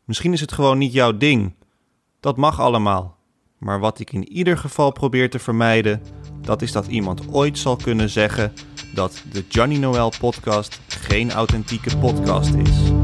Misschien 0.05 0.33
is 0.33 0.41
het 0.41 0.51
gewoon 0.51 0.77
niet 0.77 0.93
jouw 0.93 1.17
ding. 1.17 1.55
Dat 2.19 2.37
mag 2.37 2.59
allemaal. 2.59 3.17
Maar 3.57 3.79
wat 3.79 3.99
ik 3.99 4.11
in 4.11 4.31
ieder 4.31 4.57
geval 4.57 4.91
probeer 4.91 5.29
te 5.29 5.39
vermijden, 5.39 6.01
dat 6.41 6.61
is 6.61 6.71
dat 6.71 6.87
iemand 6.87 7.33
ooit 7.33 7.57
zal 7.57 7.75
kunnen 7.75 8.09
zeggen 8.09 8.53
dat 8.93 9.23
de 9.31 9.43
Johnny 9.49 9.77
Noel 9.77 10.11
podcast 10.19 10.79
geen 10.87 11.31
authentieke 11.31 11.97
podcast 11.97 12.53
is. 12.53 13.02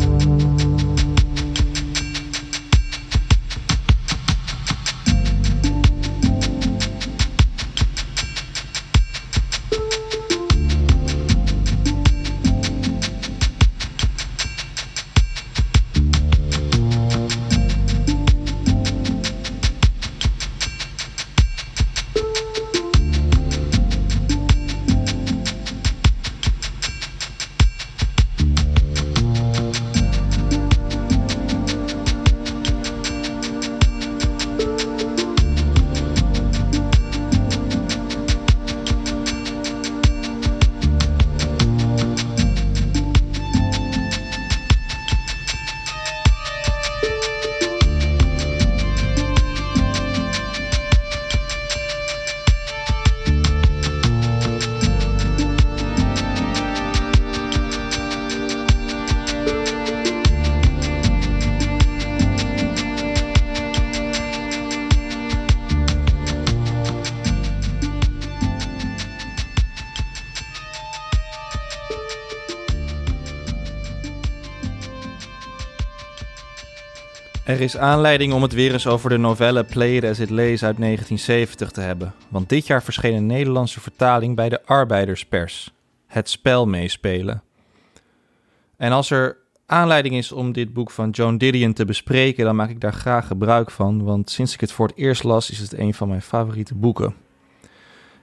Er 77.49 77.62
is 77.62 77.77
aanleiding 77.77 78.33
om 78.33 78.41
het 78.41 78.53
weer 78.53 78.73
eens 78.73 78.88
over 78.88 79.09
de 79.09 79.17
novelle 79.17 79.63
Play 79.63 80.09
As 80.09 80.19
It 80.19 80.29
Lays 80.29 80.63
uit 80.63 80.77
1970 80.77 81.71
te 81.71 81.81
hebben, 81.81 82.13
want 82.27 82.49
dit 82.49 82.67
jaar 82.67 82.83
verscheen 82.83 83.15
een 83.15 83.25
Nederlandse 83.25 83.81
vertaling 83.81 84.35
bij 84.35 84.49
de 84.49 84.65
Arbeiderspers, 84.65 85.73
Het 86.07 86.29
spel 86.29 86.67
meespelen. 86.67 87.43
En 88.77 88.91
als 88.91 89.09
er 89.09 89.38
aanleiding 89.65 90.15
is 90.15 90.31
om 90.31 90.51
dit 90.51 90.73
boek 90.73 90.91
van 90.91 91.09
Joan 91.09 91.38
Didion 91.38 91.73
te 91.73 91.85
bespreken, 91.85 92.45
dan 92.45 92.55
maak 92.55 92.69
ik 92.69 92.81
daar 92.81 92.93
graag 92.93 93.27
gebruik 93.27 93.71
van, 93.71 94.03
want 94.03 94.29
sinds 94.29 94.53
ik 94.53 94.59
het 94.59 94.71
voor 94.71 94.88
het 94.88 94.97
eerst 94.97 95.23
las 95.23 95.49
is 95.49 95.59
het 95.59 95.77
een 95.77 95.93
van 95.93 96.07
mijn 96.07 96.21
favoriete 96.21 96.75
boeken. 96.75 97.15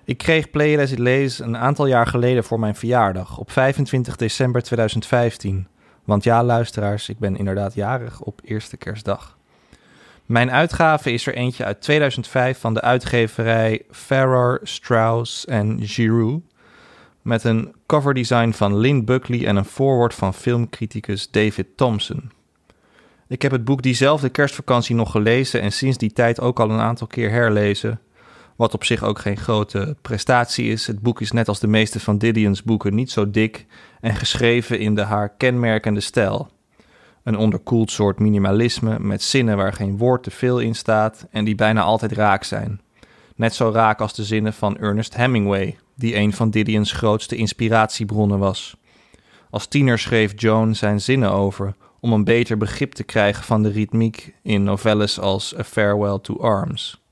Ik 0.04 0.18
kreeg 0.18 0.50
Play 0.50 0.82
As 0.82 0.92
It 0.92 0.98
Lays 0.98 1.38
een 1.38 1.56
aantal 1.56 1.86
jaar 1.86 2.06
geleden 2.06 2.44
voor 2.44 2.60
mijn 2.60 2.76
verjaardag, 2.76 3.38
op 3.38 3.50
25 3.50 4.16
december 4.16 4.62
2015. 4.62 5.66
Want 6.06 6.24
ja, 6.24 6.44
luisteraars, 6.44 7.08
ik 7.08 7.18
ben 7.18 7.36
inderdaad 7.36 7.74
jarig 7.74 8.20
op 8.20 8.40
eerste 8.44 8.76
kerstdag. 8.76 9.36
Mijn 10.26 10.50
uitgave 10.50 11.12
is 11.12 11.26
er 11.26 11.34
eentje 11.34 11.64
uit 11.64 11.80
2005 11.80 12.58
van 12.58 12.74
de 12.74 12.80
uitgeverij 12.80 13.82
Farrar, 13.90 14.60
Strauss 14.62 15.44
en 15.44 15.78
Giroux. 15.82 16.44
Met 17.22 17.44
een 17.44 17.74
coverdesign 17.86 18.50
van 18.50 18.76
Lynn 18.76 19.04
Buckley 19.04 19.46
en 19.46 19.56
een 19.56 19.64
voorwoord 19.64 20.14
van 20.14 20.34
filmcriticus 20.34 21.30
David 21.30 21.66
Thompson. 21.76 22.30
Ik 23.28 23.42
heb 23.42 23.52
het 23.52 23.64
boek 23.64 23.82
diezelfde 23.82 24.28
kerstvakantie 24.28 24.94
nog 24.94 25.10
gelezen 25.10 25.60
en 25.60 25.72
sinds 25.72 25.98
die 25.98 26.12
tijd 26.12 26.40
ook 26.40 26.60
al 26.60 26.70
een 26.70 26.80
aantal 26.80 27.06
keer 27.06 27.30
herlezen. 27.30 28.00
Wat 28.56 28.74
op 28.74 28.84
zich 28.84 29.02
ook 29.02 29.18
geen 29.18 29.36
grote 29.36 29.96
prestatie 30.02 30.70
is. 30.70 30.86
Het 30.86 31.00
boek 31.00 31.20
is 31.20 31.32
net 31.32 31.48
als 31.48 31.60
de 31.60 31.66
meeste 31.66 32.00
van 32.00 32.18
Didion's 32.18 32.62
boeken 32.62 32.94
niet 32.94 33.10
zo 33.10 33.30
dik 33.30 33.66
en 34.00 34.14
geschreven 34.14 34.78
in 34.78 34.94
de 34.94 35.02
haar 35.02 35.28
kenmerkende 35.28 36.00
stijl. 36.00 36.48
Een 37.22 37.36
onderkoeld 37.36 37.90
soort 37.90 38.18
minimalisme 38.18 38.98
met 38.98 39.22
zinnen 39.22 39.56
waar 39.56 39.72
geen 39.72 39.96
woord 39.96 40.22
te 40.22 40.30
veel 40.30 40.58
in 40.58 40.74
staat 40.74 41.26
en 41.30 41.44
die 41.44 41.54
bijna 41.54 41.82
altijd 41.82 42.12
raak 42.12 42.44
zijn. 42.44 42.80
Net 43.34 43.54
zo 43.54 43.70
raak 43.70 44.00
als 44.00 44.14
de 44.14 44.24
zinnen 44.24 44.52
van 44.52 44.78
Ernest 44.78 45.16
Hemingway, 45.16 45.78
die 45.94 46.16
een 46.16 46.32
van 46.32 46.50
Didion's 46.50 46.92
grootste 46.92 47.36
inspiratiebronnen 47.36 48.38
was. 48.38 48.76
Als 49.50 49.66
tiener 49.66 49.98
schreef 49.98 50.32
Joan 50.36 50.74
zijn 50.74 51.00
zinnen 51.00 51.30
over 51.30 51.74
om 52.00 52.12
een 52.12 52.24
beter 52.24 52.56
begrip 52.56 52.92
te 52.92 53.04
krijgen 53.04 53.44
van 53.44 53.62
de 53.62 53.68
ritmiek 53.68 54.34
in 54.42 54.62
novelles 54.62 55.20
als 55.20 55.58
A 55.58 55.64
Farewell 55.64 56.18
to 56.22 56.38
Arms. 56.38 57.05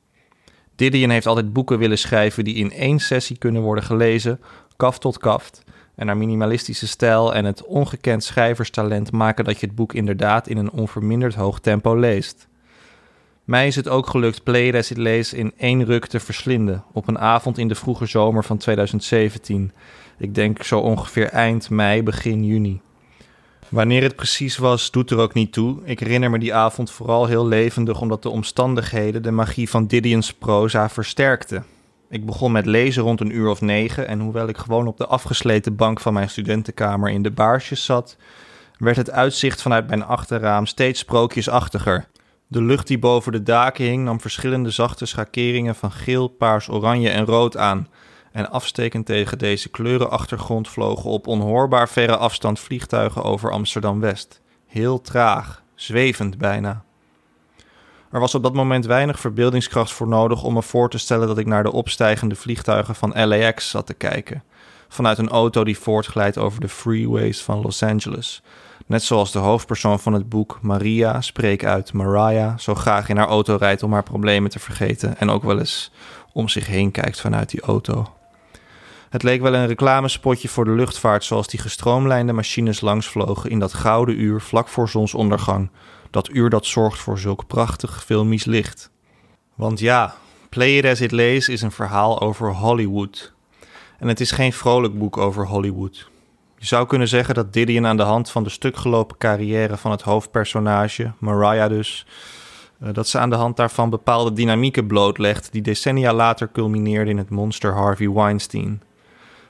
Didion 0.76 1.10
heeft 1.10 1.26
altijd 1.26 1.52
boeken 1.52 1.78
willen 1.78 1.98
schrijven 1.98 2.44
die 2.44 2.54
in 2.54 2.72
één 2.72 2.98
sessie 2.98 3.38
kunnen 3.38 3.62
worden 3.62 3.84
gelezen, 3.84 4.40
kaft 4.76 5.00
tot 5.00 5.18
kaft. 5.18 5.62
En 5.94 6.06
haar 6.06 6.16
minimalistische 6.16 6.86
stijl 6.86 7.34
en 7.34 7.44
het 7.44 7.64
ongekend 7.64 8.24
schrijverstalent 8.24 9.12
maken 9.12 9.44
dat 9.44 9.60
je 9.60 9.66
het 9.66 9.74
boek 9.74 9.92
inderdaad 9.92 10.48
in 10.48 10.56
een 10.56 10.70
onverminderd 10.70 11.34
hoog 11.34 11.60
tempo 11.60 11.96
leest. 11.96 12.48
Mij 13.44 13.66
is 13.66 13.76
het 13.76 13.88
ook 13.88 14.06
gelukt 14.06 14.42
Play 14.42 14.76
As 14.76 14.90
It 14.90 14.96
Lees 14.96 15.32
in 15.32 15.52
één 15.56 15.84
ruk 15.84 16.06
te 16.06 16.20
verslinden 16.20 16.84
op 16.92 17.08
een 17.08 17.18
avond 17.18 17.58
in 17.58 17.68
de 17.68 17.74
vroege 17.74 18.06
zomer 18.06 18.44
van 18.44 18.56
2017. 18.56 19.72
Ik 20.18 20.34
denk 20.34 20.62
zo 20.62 20.78
ongeveer 20.78 21.28
eind 21.28 21.70
mei, 21.70 22.02
begin 22.02 22.44
juni. 22.44 22.80
Wanneer 23.74 24.02
het 24.02 24.16
precies 24.16 24.56
was, 24.56 24.90
doet 24.90 25.10
er 25.10 25.18
ook 25.18 25.34
niet 25.34 25.52
toe. 25.52 25.78
Ik 25.84 26.00
herinner 26.00 26.30
me 26.30 26.38
die 26.38 26.54
avond 26.54 26.90
vooral 26.90 27.26
heel 27.26 27.46
levendig 27.46 28.00
omdat 28.00 28.22
de 28.22 28.28
omstandigheden 28.28 29.22
de 29.22 29.30
magie 29.30 29.70
van 29.70 29.86
Didion's 29.86 30.32
proza 30.32 30.88
versterkten. 30.88 31.64
Ik 32.08 32.26
begon 32.26 32.52
met 32.52 32.66
lezen 32.66 33.02
rond 33.02 33.20
een 33.20 33.36
uur 33.36 33.48
of 33.48 33.60
negen 33.60 34.08
en 34.08 34.20
hoewel 34.20 34.48
ik 34.48 34.56
gewoon 34.56 34.86
op 34.86 34.96
de 34.96 35.06
afgesleten 35.06 35.76
bank 35.76 36.00
van 36.00 36.12
mijn 36.12 36.30
studentenkamer 36.30 37.10
in 37.10 37.22
de 37.22 37.30
baarsjes 37.30 37.84
zat, 37.84 38.16
werd 38.78 38.96
het 38.96 39.10
uitzicht 39.10 39.62
vanuit 39.62 39.88
mijn 39.88 40.04
achterraam 40.04 40.66
steeds 40.66 41.00
sprookjesachtiger. 41.00 42.06
De 42.46 42.62
lucht 42.62 42.86
die 42.86 42.98
boven 42.98 43.32
de 43.32 43.42
daken 43.42 43.84
hing 43.84 44.04
nam 44.04 44.20
verschillende 44.20 44.70
zachte 44.70 45.06
schakeringen 45.06 45.74
van 45.74 45.92
geel, 45.92 46.28
paars, 46.28 46.68
oranje 46.68 47.10
en 47.10 47.24
rood 47.24 47.56
aan. 47.56 47.88
En 48.34 48.50
afstekend 48.50 49.06
tegen 49.06 49.38
deze 49.38 49.68
kleurenachtergrond 49.68 50.68
vlogen 50.68 51.10
op 51.10 51.26
onhoorbaar 51.26 51.88
verre 51.88 52.16
afstand 52.16 52.60
vliegtuigen 52.60 53.22
over 53.22 53.50
Amsterdam-West. 53.50 54.40
Heel 54.66 55.00
traag, 55.00 55.62
zwevend 55.74 56.38
bijna. 56.38 56.84
Er 58.10 58.20
was 58.20 58.34
op 58.34 58.42
dat 58.42 58.54
moment 58.54 58.86
weinig 58.86 59.20
verbeeldingskracht 59.20 59.92
voor 59.92 60.08
nodig 60.08 60.42
om 60.42 60.54
me 60.54 60.62
voor 60.62 60.90
te 60.90 60.98
stellen 60.98 61.26
dat 61.26 61.38
ik 61.38 61.46
naar 61.46 61.62
de 61.62 61.72
opstijgende 61.72 62.34
vliegtuigen 62.34 62.94
van 62.94 63.26
LAX 63.26 63.70
zat 63.70 63.86
te 63.86 63.94
kijken. 63.94 64.42
Vanuit 64.88 65.18
een 65.18 65.28
auto 65.28 65.64
die 65.64 65.78
voortglijdt 65.78 66.38
over 66.38 66.60
de 66.60 66.68
freeways 66.68 67.42
van 67.42 67.60
Los 67.60 67.82
Angeles. 67.82 68.42
Net 68.86 69.02
zoals 69.02 69.32
de 69.32 69.38
hoofdpersoon 69.38 70.00
van 70.00 70.12
het 70.12 70.28
boek, 70.28 70.58
Maria, 70.62 71.20
spreek 71.20 71.64
uit 71.64 71.92
Mariah, 71.92 72.58
zo 72.58 72.74
graag 72.74 73.08
in 73.08 73.16
haar 73.16 73.28
auto 73.28 73.56
rijdt 73.56 73.82
om 73.82 73.92
haar 73.92 74.02
problemen 74.02 74.50
te 74.50 74.58
vergeten 74.58 75.18
en 75.18 75.30
ook 75.30 75.42
wel 75.42 75.58
eens 75.58 75.90
om 76.32 76.48
zich 76.48 76.66
heen 76.66 76.90
kijkt 76.90 77.20
vanuit 77.20 77.50
die 77.50 77.60
auto. 77.60 78.12
Het 79.14 79.22
leek 79.22 79.40
wel 79.40 79.54
een 79.54 79.66
reclamespotje 79.66 80.48
voor 80.48 80.64
de 80.64 80.70
luchtvaart 80.70 81.24
zoals 81.24 81.46
die 81.46 81.60
gestroomlijnde 81.60 82.32
machines 82.32 82.80
langsvlogen 82.80 83.50
in 83.50 83.58
dat 83.58 83.74
gouden 83.74 84.20
uur 84.20 84.40
vlak 84.40 84.68
voor 84.68 84.88
zonsondergang. 84.88 85.70
Dat 86.10 86.30
uur 86.30 86.50
dat 86.50 86.66
zorgt 86.66 86.98
voor 86.98 87.18
zulk 87.18 87.46
prachtig 87.46 88.04
filmisch 88.04 88.44
licht. 88.44 88.90
Want 89.54 89.80
ja, 89.80 90.14
Play 90.48 90.76
It 90.76 90.84
As 90.84 91.00
It 91.00 91.12
Lays 91.12 91.48
is 91.48 91.62
een 91.62 91.70
verhaal 91.70 92.20
over 92.20 92.54
Hollywood. 92.54 93.32
En 93.98 94.08
het 94.08 94.20
is 94.20 94.30
geen 94.30 94.52
vrolijk 94.52 94.98
boek 94.98 95.16
over 95.16 95.46
Hollywood. 95.46 96.10
Je 96.58 96.66
zou 96.66 96.86
kunnen 96.86 97.08
zeggen 97.08 97.34
dat 97.34 97.52
Didion 97.52 97.86
aan 97.86 97.96
de 97.96 98.02
hand 98.02 98.30
van 98.30 98.42
de 98.42 98.50
stukgelopen 98.50 99.16
carrière 99.16 99.76
van 99.76 99.90
het 99.90 100.02
hoofdpersonage, 100.02 101.12
Mariah 101.18 101.68
dus, 101.68 102.06
eh, 102.80 102.88
dat 102.92 103.08
ze 103.08 103.18
aan 103.18 103.30
de 103.30 103.36
hand 103.36 103.56
daarvan 103.56 103.90
bepaalde 103.90 104.32
dynamieken 104.32 104.86
blootlegt 104.86 105.52
die 105.52 105.62
decennia 105.62 106.12
later 106.12 106.50
culmineerden 106.52 107.12
in 107.12 107.18
het 107.18 107.30
monster 107.30 107.74
Harvey 107.74 108.10
Weinstein. 108.10 108.82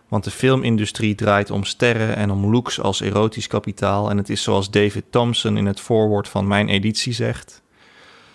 Want 0.09 0.25
de 0.25 0.31
filmindustrie 0.31 1.15
draait 1.15 1.51
om 1.51 1.65
sterren 1.65 2.17
en 2.17 2.31
om 2.31 2.51
looks 2.51 2.81
als 2.81 3.01
erotisch 3.01 3.47
kapitaal 3.47 4.11
en 4.11 4.17
het 4.17 4.31
is 4.31 4.43
zoals 4.43 4.71
David 4.71 5.05
Thompson 5.11 5.57
in 5.57 5.67
het 5.67 5.81
voorwoord 5.81 6.29
van 6.29 6.47
mijn 6.47 6.69
editie 6.69 7.13
zegt. 7.13 7.63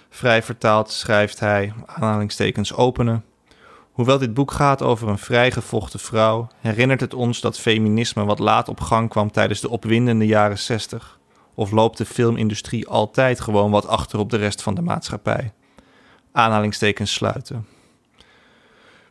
Vrij 0.10 0.44
vertaald 0.44 0.92
schrijft 0.92 1.40
hij, 1.40 1.74
aanhalingstekens 1.86 2.74
openen, 2.74 3.24
Hoewel 4.00 4.18
dit 4.18 4.34
boek 4.34 4.52
gaat 4.52 4.82
over 4.82 5.08
een 5.08 5.18
vrijgevochten 5.18 6.00
vrouw, 6.00 6.48
herinnert 6.60 7.00
het 7.00 7.14
ons 7.14 7.42
dat 7.42 7.60
feminisme 7.60 8.26
wat 8.26 8.40
laat 8.40 8.70
op 8.70 8.80
gang 8.80 9.10
kwam 9.10 9.32
tijdens 9.32 9.62
de 9.62 9.70
opwindende 9.70 10.26
jaren 10.26 10.60
60. 10.60 11.20
Of 11.54 11.72
loopt 11.72 11.98
de 11.98 12.06
filmindustrie 12.06 12.88
altijd 12.88 13.40
gewoon 13.40 13.72
wat 13.72 13.88
achter 13.88 14.20
op 14.20 14.30
de 14.30 14.38
rest 14.38 14.62
van 14.62 14.76
de 14.76 14.82
maatschappij? 14.82 15.54
Aanhalingstekens 16.32 17.14
sluiten. 17.14 17.66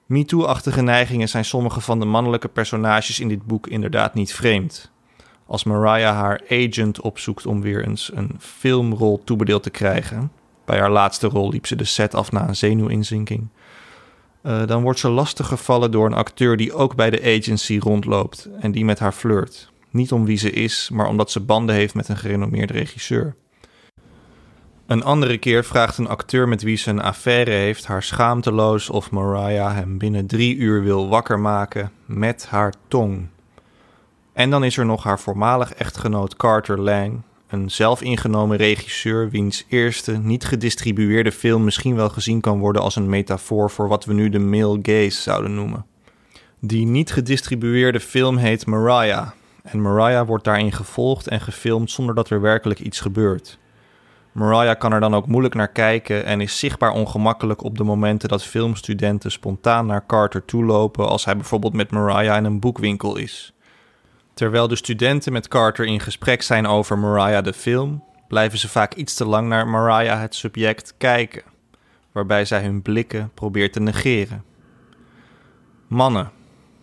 MeToo-achtige 0.09 0.83
neigingen 0.83 1.29
zijn 1.29 1.45
sommige 1.45 1.81
van 1.81 1.99
de 1.99 2.07
mannelijke 2.07 2.49
personages 2.49 3.21
in 3.21 3.29
dit 3.29 3.47
boek 3.47 3.67
inderdaad 3.67 4.15
niet 4.15 4.35
vreemd. 4.35 4.91
Als 5.47 5.65
Mariah 5.65 6.17
haar 6.17 6.41
agent 6.49 7.01
opzoekt 7.01 7.47
om 7.47 7.61
weer 7.61 7.87
eens 7.87 8.11
een 8.15 8.37
filmrol 8.39 9.23
toebedeeld 9.25 9.63
te 9.63 9.71
krijgen. 9.71 10.33
Bij 10.65 10.79
haar 10.79 10.91
laatste 10.91 11.27
rol 11.27 11.51
liep 11.51 11.67
ze 11.67 11.77
de 11.77 11.85
set 11.85 12.15
af 12.15 12.33
na 12.33 12.49
een 12.49 12.57
zenuwinzinking 12.57 13.49
uh, 14.43 14.67
dan 14.67 14.83
wordt 14.83 14.99
ze 14.99 15.09
lastiggevallen 15.09 15.91
door 15.91 16.07
een 16.07 16.15
acteur 16.15 16.57
die 16.57 16.73
ook 16.73 16.95
bij 16.95 17.11
de 17.11 17.37
agency 17.39 17.79
rondloopt 17.79 18.49
en 18.61 18.73
die 18.73 18.85
met 18.85 18.99
haar 18.99 19.13
flirt. 19.13 19.71
Niet 19.91 20.13
om 20.13 20.25
wie 20.25 20.37
ze 20.37 20.51
is, 20.51 20.91
maar 20.93 21.09
omdat 21.09 21.31
ze 21.31 21.41
banden 21.41 21.75
heeft 21.75 21.95
met 21.95 22.09
een 22.09 22.17
gerenommeerde 22.17 22.73
regisseur. 22.73 23.35
Een 24.89 25.03
andere 25.03 25.39
keer 25.39 25.65
vraagt 25.65 25.99
een 25.99 26.09
acteur 26.09 26.49
met 26.49 26.63
wie 26.63 26.77
ze 26.77 26.91
een 26.91 27.01
affaire 27.01 27.51
heeft 27.51 27.87
haar 27.87 28.03
schaamteloos 28.03 28.91
of 28.91 29.11
Mariah 29.11 29.75
hem 29.75 29.99
binnen 29.99 30.27
drie 30.27 30.57
uur 30.57 30.83
wil 30.83 31.09
wakker 31.09 31.41
maken 31.41 31.91
met 32.05 32.47
haar 32.47 32.75
tong. 32.89 33.27
En 34.33 34.51
dan 34.51 34.65
is 34.65 34.77
er 34.77 34.87
nog 34.87 35.03
haar 35.03 35.21
voormalig 35.21 35.75
echtgenoot 35.75 36.37
Carter 36.37 36.81
Lang, 36.81 37.21
een 37.49 37.71
zelfingenomen 37.71 38.57
regisseur 38.57 39.31
wiens 39.31 39.65
eerste 39.69 40.13
niet 40.13 40.45
gedistribueerde 40.45 41.33
film 41.33 41.65
misschien 41.65 41.95
wel 41.95 42.09
gezien 42.09 42.41
kan 42.41 42.59
worden 42.59 42.83
als 42.83 42.97
een 42.97 43.09
metafoor 43.09 43.71
voor 43.71 43.89
wat 43.89 44.05
we 44.05 44.13
nu 44.13 44.29
de 44.29 44.39
male 44.39 44.79
gaze 44.83 45.23
zouden 45.23 45.55
noemen. 45.55 45.87
Die 46.61 46.87
niet 46.87 47.13
gedistribueerde 47.13 48.01
film 48.01 48.37
heet 48.37 48.67
Mariah 48.67 49.29
en 49.63 49.83
Mariah 49.83 50.27
wordt 50.27 50.45
daarin 50.45 50.73
gevolgd 50.73 51.29
en 51.29 51.41
gefilmd 51.41 51.91
zonder 51.91 52.15
dat 52.15 52.31
er 52.31 52.41
werkelijk 52.41 52.81
iets 52.81 53.01
gebeurt. 53.01 53.59
Mariah 54.39 54.79
kan 54.79 54.93
er 54.93 55.01
dan 55.01 55.15
ook 55.15 55.27
moeilijk 55.27 55.55
naar 55.55 55.69
kijken 55.69 56.25
en 56.25 56.41
is 56.41 56.59
zichtbaar 56.59 56.91
ongemakkelijk 56.91 57.63
op 57.63 57.79
de 57.79 57.85
momenten 57.85 58.29
dat 58.29 58.45
filmstudenten 58.45 59.31
spontaan 59.31 59.87
naar 59.87 60.07
Carter 60.07 60.45
toelopen 60.45 61.09
als 61.09 61.25
hij 61.25 61.37
bijvoorbeeld 61.37 61.73
met 61.73 61.91
Mariah 61.91 62.37
in 62.37 62.45
een 62.45 62.61
boekwinkel 62.61 63.17
is. 63.17 63.53
Terwijl 64.35 64.69
de 64.69 64.77
studenten 64.77 65.33
met 65.33 65.49
Carter 65.49 65.85
in 65.85 66.01
gesprek 66.01 66.43
zijn 66.43 66.67
over 66.67 66.99
Mariah 66.99 67.45
de 67.45 67.53
film, 67.53 68.05
blijven 68.29 68.59
ze 68.59 68.69
vaak 68.69 68.95
iets 68.95 69.15
te 69.15 69.25
lang 69.25 69.49
naar 69.49 69.69
Mariah 69.69 70.21
het 70.21 70.35
subject 70.35 70.95
kijken, 70.99 71.43
waarbij 72.13 72.45
zij 72.45 72.63
hun 72.63 72.83
blikken 72.83 73.31
probeert 73.35 73.73
te 73.73 73.81
negeren. 73.81 74.45
Mannen. 75.87 76.31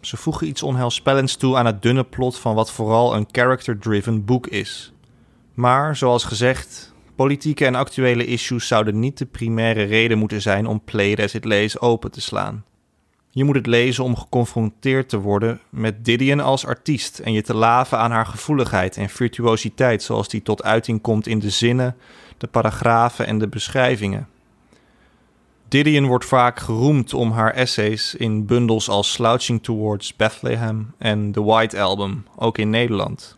Ze 0.02 0.18
voegen 0.18 0.48
iets 0.48 0.64
onheilspellends 0.64 1.36
toe 1.36 1.58
aan 1.58 1.66
het 1.66 1.82
dunne 1.82 2.04
plot 2.04 2.38
van 2.38 2.56
wat 2.56 2.72
vooral 2.72 3.16
een 3.16 3.28
character-driven 3.32 4.26
boek 4.26 4.48
is. 4.48 4.94
Maar, 5.54 5.96
zoals 5.96 6.24
gezegd, 6.24 6.94
politieke 7.16 7.66
en 7.66 7.76
actuele 7.76 8.26
issues 8.26 8.68
zouden 8.68 9.00
niet 9.00 9.18
de 9.18 9.26
primaire 9.26 9.84
reden 9.84 10.18
moeten 10.18 10.42
zijn 10.42 10.66
om 10.66 10.82
Play 10.84 11.12
It 11.12 11.82
open 11.82 12.12
te 12.12 12.22
slaan. 12.22 12.64
Je 13.30 13.44
moet 13.44 13.56
het 13.56 13.68
lezen 13.68 14.04
om 14.04 14.16
geconfronteerd 14.16 15.10
te 15.10 15.20
worden 15.20 15.60
met 15.70 16.06
Didion 16.06 16.40
als 16.40 16.66
artiest 16.66 17.20
en 17.20 17.34
je 17.34 17.42
te 17.42 17.56
laven 17.56 17.98
aan 17.98 18.12
haar 18.12 18.26
gevoeligheid 18.26 18.98
en 18.98 19.10
virtuositeit 19.10 20.04
zoals 20.04 20.28
die 20.28 20.42
tot 20.42 20.64
uiting 20.64 21.02
komt 21.02 21.28
in 21.28 21.40
de 21.40 21.50
zinnen, 21.50 21.96
de 22.38 22.48
paragrafen 22.48 23.28
en 23.28 23.38
de 23.38 23.48
beschrijvingen. 23.48 24.28
Didion 25.68 26.06
wordt 26.06 26.26
vaak 26.26 26.60
geroemd 26.60 27.14
om 27.14 27.32
haar 27.32 27.54
essays 27.54 28.16
in 28.16 28.46
bundels 28.46 28.90
als 28.90 29.12
Slouching 29.12 29.64
Towards 29.64 30.16
Bethlehem 30.16 30.94
en 30.98 31.32
The 31.32 31.44
White 31.44 31.82
Album, 31.82 32.26
ook 32.36 32.58
in 32.58 32.70
Nederland. 32.70 33.38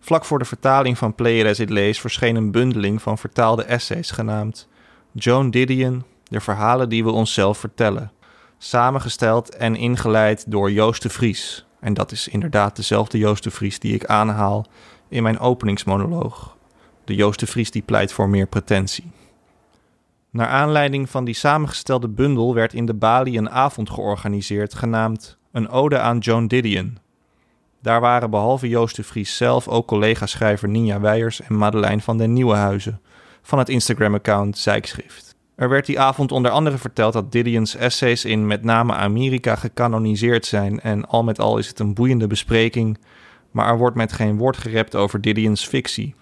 Vlak 0.00 0.24
voor 0.24 0.38
de 0.38 0.44
vertaling 0.44 0.98
van 0.98 1.14
Play 1.14 1.40
It 1.40 1.46
As 1.46 1.58
It 1.58 1.70
Lays 1.70 2.00
verscheen 2.00 2.36
een 2.36 2.50
bundeling 2.50 3.02
van 3.02 3.18
vertaalde 3.18 3.62
essays 3.62 4.10
genaamd 4.10 4.68
Joan 5.12 5.50
Didion, 5.50 6.04
de 6.24 6.40
verhalen 6.40 6.88
die 6.88 7.04
we 7.04 7.10
onszelf 7.10 7.58
vertellen 7.58 8.12
samengesteld 8.62 9.54
en 9.56 9.76
ingeleid 9.76 10.44
door 10.50 10.70
Joost 10.70 11.02
de 11.02 11.08
Vries. 11.08 11.66
En 11.80 11.94
dat 11.94 12.12
is 12.12 12.28
inderdaad 12.28 12.76
dezelfde 12.76 13.18
Joost 13.18 13.42
de 13.42 13.50
Vries 13.50 13.78
die 13.78 13.94
ik 13.94 14.04
aanhaal 14.04 14.66
in 15.08 15.22
mijn 15.22 15.38
openingsmonoloog. 15.38 16.56
De 17.04 17.14
Joost 17.14 17.40
de 17.40 17.46
Vries 17.46 17.70
die 17.70 17.82
pleit 17.82 18.12
voor 18.12 18.28
meer 18.28 18.46
pretentie. 18.46 19.10
Naar 20.30 20.48
aanleiding 20.48 21.10
van 21.10 21.24
die 21.24 21.34
samengestelde 21.34 22.08
bundel 22.08 22.54
werd 22.54 22.74
in 22.74 22.86
de 22.86 22.94
Bali 22.94 23.38
een 23.38 23.50
avond 23.50 23.90
georganiseerd 23.90 24.74
genaamd 24.74 25.38
Een 25.52 25.68
Ode 25.68 25.98
aan 25.98 26.18
Joan 26.18 26.46
Didion. 26.46 26.98
Daar 27.82 28.00
waren 28.00 28.30
behalve 28.30 28.68
Joost 28.68 28.96
de 28.96 29.02
Vries 29.02 29.36
zelf 29.36 29.68
ook 29.68 29.86
collega-schrijver 29.86 30.68
Ninja 30.68 31.00
Weijers 31.00 31.40
en 31.40 31.56
Madeleine 31.56 32.00
van 32.00 32.18
den 32.18 32.32
Nieuwenhuizen 32.32 33.00
van 33.42 33.58
het 33.58 33.68
Instagram-account 33.68 34.58
Zijkschrift. 34.58 35.34
Er 35.54 35.68
werd 35.68 35.86
die 35.86 36.00
avond 36.00 36.32
onder 36.32 36.50
andere 36.50 36.78
verteld 36.78 37.12
dat 37.12 37.32
Didion's 37.32 37.76
essays 37.76 38.24
in 38.24 38.46
met 38.46 38.64
name 38.64 38.94
Amerika 38.94 39.56
gecanoniseerd 39.56 40.46
zijn 40.46 40.80
en 40.80 41.06
al 41.06 41.22
met 41.22 41.38
al 41.38 41.58
is 41.58 41.68
het 41.68 41.78
een 41.78 41.94
boeiende 41.94 42.26
bespreking 42.26 42.98
maar 43.50 43.68
er 43.68 43.78
wordt 43.78 43.96
met 43.96 44.12
geen 44.12 44.36
woord 44.36 44.56
gerept 44.56 44.94
over 44.94 45.20
Didion's 45.20 45.66
fictie. 45.66 46.14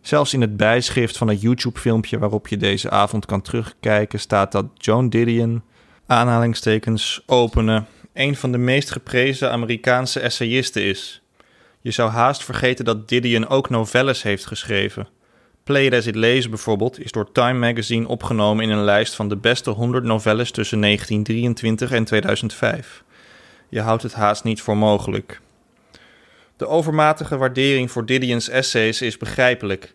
Zelfs 0.00 0.34
in 0.34 0.40
het 0.40 0.56
bijschrift 0.56 1.16
van 1.16 1.28
het 1.28 1.40
YouTube-filmpje 1.40 2.18
waarop 2.18 2.48
je 2.48 2.56
deze 2.56 2.90
avond 2.90 3.26
kan 3.26 3.42
terugkijken 3.42 4.20
staat 4.20 4.52
dat 4.52 4.66
Joan 4.74 5.08
Didion, 5.08 5.62
aanhalingstekens 6.06 7.22
openen, 7.26 7.86
een 8.16 8.36
van 8.36 8.52
de 8.52 8.58
meest 8.58 8.90
geprezen 8.90 9.50
Amerikaanse 9.50 10.20
essayisten 10.20 10.82
is. 10.82 11.22
Je 11.80 11.90
zou 11.90 12.10
haast 12.10 12.44
vergeten 12.44 12.84
dat 12.84 13.08
Didion 13.08 13.48
ook 13.48 13.70
novelles 13.70 14.22
heeft 14.22 14.46
geschreven. 14.46 15.08
Play 15.64 15.84
It 15.84 15.94
As 15.94 16.06
It 16.06 16.50
bijvoorbeeld 16.50 17.00
is 17.00 17.12
door 17.12 17.32
Time 17.32 17.58
Magazine 17.58 18.08
opgenomen 18.08 18.64
in 18.64 18.70
een 18.70 18.84
lijst 18.84 19.14
van 19.14 19.28
de 19.28 19.36
beste 19.36 19.70
100 19.70 20.04
novelles 20.04 20.50
tussen 20.50 20.80
1923 20.80 21.90
en 21.92 22.04
2005. 22.04 23.04
Je 23.68 23.80
houdt 23.80 24.02
het 24.02 24.14
haast 24.14 24.44
niet 24.44 24.60
voor 24.60 24.76
mogelijk. 24.76 25.40
De 26.56 26.66
overmatige 26.66 27.36
waardering 27.36 27.90
voor 27.90 28.06
Didion's 28.06 28.48
essays 28.48 29.02
is 29.02 29.16
begrijpelijk. 29.16 29.94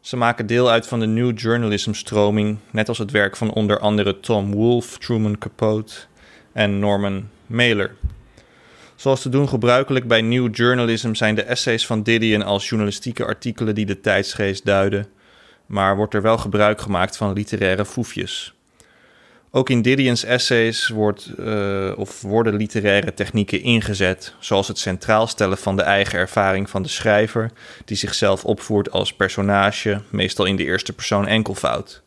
Ze 0.00 0.16
maken 0.16 0.46
deel 0.46 0.70
uit 0.70 0.86
van 0.86 1.00
de 1.00 1.06
New 1.06 1.38
Journalism-stroming, 1.38 2.58
net 2.70 2.88
als 2.88 2.98
het 2.98 3.10
werk 3.10 3.36
van 3.36 3.52
onder 3.52 3.78
andere 3.78 4.20
Tom 4.20 4.52
Wolfe, 4.52 4.98
Truman 4.98 5.38
Capote 5.38 5.94
en 6.52 6.78
Norman 6.78 7.28
Mailer. 7.46 7.94
Zoals 8.94 9.22
te 9.22 9.28
doen 9.28 9.48
gebruikelijk 9.48 10.06
bij 10.06 10.20
New 10.20 10.56
Journalism 10.56 11.14
zijn 11.14 11.34
de 11.34 11.42
essays 11.42 11.86
van 11.86 12.02
Didion 12.02 12.42
als 12.42 12.68
journalistieke 12.68 13.24
artikelen 13.24 13.74
die 13.74 13.86
de 13.86 14.00
tijdsgeest 14.00 14.64
duiden, 14.64 15.06
maar 15.66 15.96
wordt 15.96 16.14
er 16.14 16.22
wel 16.22 16.38
gebruik 16.38 16.80
gemaakt 16.80 17.16
van 17.16 17.32
literaire 17.32 17.84
foefjes. 17.84 18.54
Ook 19.56 19.70
in 19.70 19.82
Didion's 19.82 20.24
essays 20.24 20.88
wordt, 20.88 21.30
uh, 21.38 21.92
of 21.96 22.22
worden 22.22 22.54
literaire 22.54 23.14
technieken 23.14 23.62
ingezet, 23.62 24.34
zoals 24.38 24.68
het 24.68 24.78
centraal 24.78 25.26
stellen 25.26 25.58
van 25.58 25.76
de 25.76 25.82
eigen 25.82 26.18
ervaring 26.18 26.70
van 26.70 26.82
de 26.82 26.88
schrijver, 26.88 27.50
die 27.84 27.96
zichzelf 27.96 28.44
opvoert 28.44 28.90
als 28.90 29.12
personage, 29.12 30.00
meestal 30.10 30.44
in 30.44 30.56
de 30.56 30.64
eerste 30.64 30.92
persoon 30.92 31.26
enkelvoud. 31.26 32.03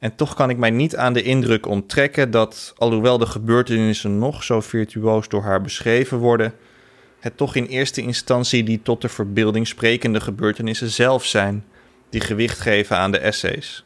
En 0.00 0.14
toch 0.14 0.34
kan 0.34 0.50
ik 0.50 0.56
mij 0.56 0.70
niet 0.70 0.96
aan 0.96 1.12
de 1.12 1.22
indruk 1.22 1.66
onttrekken 1.66 2.30
dat, 2.30 2.74
alhoewel 2.76 3.18
de 3.18 3.26
gebeurtenissen 3.26 4.18
nog 4.18 4.42
zo 4.42 4.60
virtuoos 4.60 5.28
door 5.28 5.42
haar 5.42 5.60
beschreven 5.60 6.18
worden, 6.18 6.54
het 7.18 7.36
toch 7.36 7.54
in 7.54 7.64
eerste 7.64 8.00
instantie 8.00 8.64
die 8.64 8.82
tot 8.82 9.00
de 9.00 9.08
verbeelding 9.08 9.66
sprekende 9.66 10.20
gebeurtenissen 10.20 10.90
zelf 10.90 11.24
zijn, 11.24 11.64
die 12.10 12.20
gewicht 12.20 12.58
geven 12.58 12.96
aan 12.96 13.10
de 13.10 13.18
essays. 13.18 13.84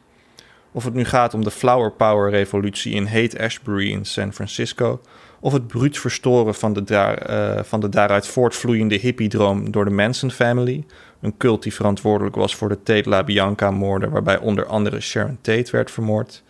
Of 0.71 0.83
het 0.83 0.93
nu 0.93 1.05
gaat 1.05 1.33
om 1.33 1.43
de 1.43 1.51
Flower 1.51 1.91
Power 1.91 2.29
revolutie 2.29 2.93
in 2.93 3.05
Haight 3.05 3.39
Ashbury 3.39 3.91
in 3.91 4.05
San 4.05 4.33
Francisco, 4.33 5.01
of 5.39 5.53
het 5.53 5.67
bruut 5.67 5.97
verstoren 5.97 6.55
van 6.55 6.73
de, 6.73 6.83
daar, 6.83 7.29
uh, 7.29 7.63
van 7.63 7.79
de 7.79 7.89
daaruit 7.89 8.27
voortvloeiende 8.27 8.95
hippiedroom 8.95 9.71
door 9.71 9.85
de 9.85 9.91
Manson 9.91 10.31
Family, 10.31 10.85
een 11.21 11.37
cult 11.37 11.63
die 11.63 11.73
verantwoordelijk 11.73 12.35
was 12.35 12.55
voor 12.55 12.69
de 12.69 12.83
Tate 12.83 13.09
LaBianca-moorden, 13.09 14.09
waarbij 14.09 14.37
onder 14.37 14.65
andere 14.65 14.99
Sharon 14.99 15.37
Tate 15.41 15.71
werd 15.71 15.91
vermoord. 15.91 16.43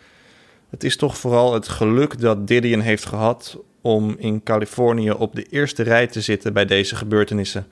Het 0.70 0.84
is 0.84 0.96
toch 0.96 1.18
vooral 1.18 1.54
het 1.54 1.68
geluk 1.68 2.20
dat 2.20 2.46
Didion 2.46 2.80
heeft 2.80 3.06
gehad 3.06 3.58
om 3.80 4.14
in 4.18 4.42
Californië 4.42 5.10
op 5.10 5.34
de 5.34 5.42
eerste 5.42 5.82
rij 5.82 6.06
te 6.06 6.20
zitten 6.20 6.52
bij 6.52 6.64
deze 6.64 6.96
gebeurtenissen. 6.96 7.66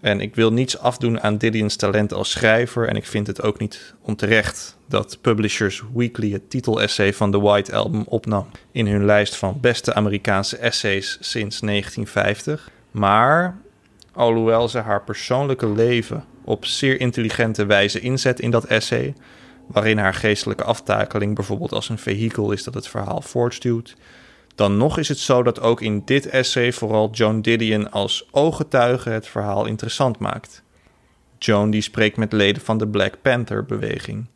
En 0.00 0.20
ik 0.20 0.34
wil 0.34 0.52
niets 0.52 0.78
afdoen 0.78 1.20
aan 1.20 1.38
Didion's 1.38 1.76
talent 1.76 2.12
als 2.12 2.30
schrijver 2.30 2.88
en 2.88 2.96
ik 2.96 3.06
vind 3.06 3.26
het 3.26 3.42
ook 3.42 3.58
niet 3.58 3.94
onterecht 4.00 4.76
dat 4.88 5.18
Publishers 5.20 5.82
Weekly 5.94 6.32
het 6.32 6.50
titelessay 6.50 7.12
van 7.12 7.30
The 7.30 7.40
White 7.40 7.74
Album 7.74 8.04
opnam 8.06 8.46
in 8.72 8.86
hun 8.86 9.04
lijst 9.04 9.36
van 9.36 9.58
beste 9.60 9.94
Amerikaanse 9.94 10.56
essays 10.56 11.18
sinds 11.20 11.60
1950. 11.60 12.70
Maar 12.90 13.58
alhoewel 14.16 14.68
ze 14.68 14.78
haar 14.78 15.02
persoonlijke 15.02 15.68
leven 15.68 16.24
op 16.44 16.64
zeer 16.64 17.00
intelligente 17.00 17.66
wijze 17.66 18.00
inzet 18.00 18.40
in 18.40 18.50
dat 18.50 18.64
essay, 18.64 19.14
waarin 19.66 19.98
haar 19.98 20.14
geestelijke 20.14 20.64
aftakeling 20.64 21.34
bijvoorbeeld 21.34 21.72
als 21.72 21.88
een 21.88 21.98
vehikel 21.98 22.52
is 22.52 22.64
dat 22.64 22.74
het 22.74 22.88
verhaal 22.88 23.20
voortstuwt, 23.20 23.96
dan 24.54 24.76
nog 24.76 24.98
is 24.98 25.08
het 25.08 25.18
zo 25.18 25.42
dat 25.42 25.60
ook 25.60 25.80
in 25.80 26.02
dit 26.04 26.28
essay 26.28 26.72
vooral 26.72 27.10
Joan 27.10 27.42
Didion 27.42 27.90
als 27.90 28.28
ooggetuige 28.30 29.10
het 29.10 29.26
verhaal 29.26 29.66
interessant 29.66 30.18
maakt. 30.18 30.62
Joan 31.38 31.70
die 31.70 31.80
spreekt 31.80 32.16
met 32.16 32.32
leden 32.32 32.62
van 32.62 32.78
de 32.78 32.88
Black 32.88 33.14
Panther-beweging. 33.22 34.26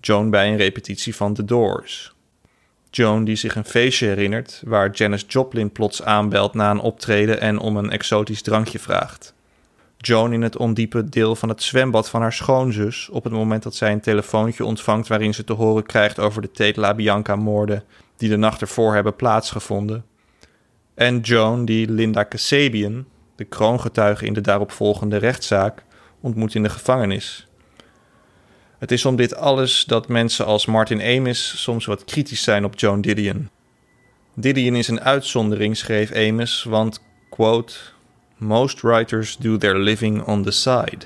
Joan 0.00 0.30
bij 0.30 0.48
een 0.48 0.56
repetitie 0.56 1.16
van 1.16 1.34
The 1.34 1.44
Doors. 1.44 2.14
Joan 2.90 3.24
die 3.24 3.36
zich 3.36 3.56
een 3.56 3.64
feestje 3.64 4.06
herinnert 4.06 4.62
waar 4.64 4.90
Janis 4.90 5.24
Joplin 5.28 5.72
plots 5.72 6.02
aanbelt 6.02 6.54
na 6.54 6.70
een 6.70 6.80
optreden 6.80 7.40
en 7.40 7.58
om 7.58 7.76
een 7.76 7.90
exotisch 7.90 8.42
drankje 8.42 8.78
vraagt. 8.78 9.34
Joan 9.96 10.32
in 10.32 10.42
het 10.42 10.56
ondiepe 10.56 11.08
deel 11.08 11.36
van 11.36 11.48
het 11.48 11.62
zwembad 11.62 12.08
van 12.08 12.20
haar 12.20 12.32
schoonzus 12.32 13.08
op 13.08 13.24
het 13.24 13.32
moment 13.32 13.62
dat 13.62 13.74
zij 13.74 13.92
een 13.92 14.00
telefoontje 14.00 14.64
ontvangt 14.64 15.08
waarin 15.08 15.34
ze 15.34 15.44
te 15.44 15.52
horen 15.52 15.86
krijgt 15.86 16.18
over 16.18 16.42
de 16.42 16.50
Tate 16.50 16.80
LaBianca-moorden 16.80 17.84
die 18.16 18.28
de 18.28 18.36
nacht 18.36 18.60
ervoor 18.60 18.94
hebben 18.94 19.16
plaatsgevonden. 19.16 20.04
En 20.94 21.20
Joan 21.20 21.64
die 21.64 21.90
Linda 21.90 22.22
Kasabian, 22.22 23.06
de 23.36 23.44
kroongetuige 23.44 24.26
in 24.26 24.32
de 24.32 24.40
daaropvolgende 24.40 25.16
rechtszaak, 25.16 25.84
ontmoet 26.20 26.54
in 26.54 26.62
de 26.62 26.68
gevangenis. 26.68 27.47
Het 28.78 28.90
is 28.90 29.04
om 29.04 29.16
dit 29.16 29.36
alles 29.36 29.84
dat 29.84 30.08
mensen 30.08 30.46
als 30.46 30.66
Martin 30.66 31.00
Amis 31.00 31.62
soms 31.62 31.86
wat 31.86 32.04
kritisch 32.04 32.42
zijn 32.42 32.64
op 32.64 32.78
Joan 32.78 33.00
Didion. 33.00 33.48
Didion 34.34 34.74
is 34.74 34.88
een 34.88 35.00
uitzondering, 35.00 35.76
schreef 35.76 36.12
Amis, 36.12 36.62
want, 36.62 37.00
quote, 37.30 37.74
Most 38.36 38.80
writers 38.80 39.36
do 39.36 39.56
their 39.56 39.78
living 39.78 40.22
on 40.22 40.42
the 40.42 40.50
side. 40.50 40.98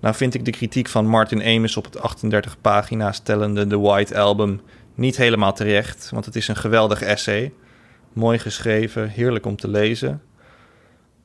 Nou 0.00 0.14
vind 0.14 0.34
ik 0.34 0.44
de 0.44 0.50
kritiek 0.50 0.88
van 0.88 1.06
Martin 1.06 1.42
Amis 1.42 1.76
op 1.76 1.84
het 1.84 2.00
38 2.00 2.60
pagina's 2.60 3.18
tellende 3.18 3.66
The 3.66 3.80
White 3.80 4.18
Album 4.18 4.60
niet 4.94 5.16
helemaal 5.16 5.52
terecht, 5.52 6.10
want 6.10 6.24
het 6.24 6.36
is 6.36 6.48
een 6.48 6.56
geweldig 6.56 7.02
essay. 7.02 7.52
Mooi 8.12 8.38
geschreven, 8.38 9.08
heerlijk 9.08 9.46
om 9.46 9.56
te 9.56 9.68
lezen. 9.68 10.22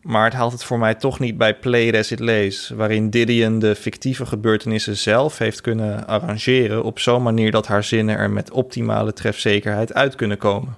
Maar 0.05 0.23
het 0.23 0.33
haalt 0.33 0.51
het 0.51 0.63
voor 0.63 0.79
mij 0.79 0.95
toch 0.95 1.19
niet 1.19 1.37
bij 1.37 1.55
Play 1.55 1.99
As 1.99 2.11
It 2.11 2.19
Lays, 2.19 2.69
waarin 2.69 3.09
Didion 3.09 3.59
de 3.59 3.75
fictieve 3.75 4.25
gebeurtenissen 4.25 4.97
zelf 4.97 5.37
heeft 5.37 5.61
kunnen 5.61 6.07
arrangeren 6.07 6.83
op 6.83 6.99
zo'n 6.99 7.23
manier 7.23 7.51
dat 7.51 7.67
haar 7.67 7.83
zinnen 7.83 8.17
er 8.17 8.29
met 8.29 8.51
optimale 8.51 9.13
trefzekerheid 9.13 9.93
uit 9.93 10.15
kunnen 10.15 10.37
komen. 10.37 10.77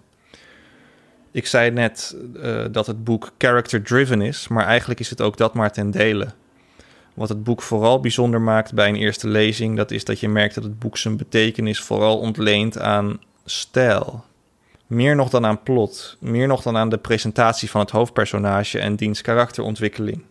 Ik 1.32 1.48
zei 1.48 1.72
net 1.72 2.16
uh, 2.36 2.66
dat 2.72 2.88
het 2.88 3.04
boek 3.04 3.32
character-driven 3.38 4.22
is, 4.22 4.48
maar 4.48 4.66
eigenlijk 4.66 5.00
is 5.00 5.10
het 5.10 5.22
ook 5.22 5.38
dat 5.38 5.54
maar 5.54 5.72
ten 5.72 5.92
dele. 5.92 6.28
Wat 7.14 7.30
het 7.30 7.44
boek 7.44 7.62
vooral 7.62 8.00
bijzonder 8.00 8.42
maakt 8.42 8.74
bij 8.74 8.90
een 8.90 8.96
eerste 8.96 9.28
lezing, 9.28 9.78
dat 9.78 9.92
is 9.92 10.04
dat 10.04 10.20
je 10.20 10.30
merkt 10.30 10.56
dat 10.56 10.64
het 10.64 10.80
boek 10.80 10.98
zijn 10.98 11.18
betekenis 11.18 11.82
vooral 11.82 12.20
ontleent 12.20 12.80
aan 12.80 13.20
stijl. 13.46 14.24
Meer 14.88 15.16
nog 15.16 15.30
dan 15.30 15.46
aan 15.46 15.64
plot, 15.64 16.18
meer 16.20 16.48
nog 16.48 16.62
dan 16.62 16.78
aan 16.78 16.90
de 16.90 16.98
presentatie 16.98 17.70
van 17.70 17.82
het 17.82 17.92
hoofdpersonage 17.92 18.80
en 18.80 18.96
diens 18.96 19.22
karakterontwikkeling. 19.22 20.24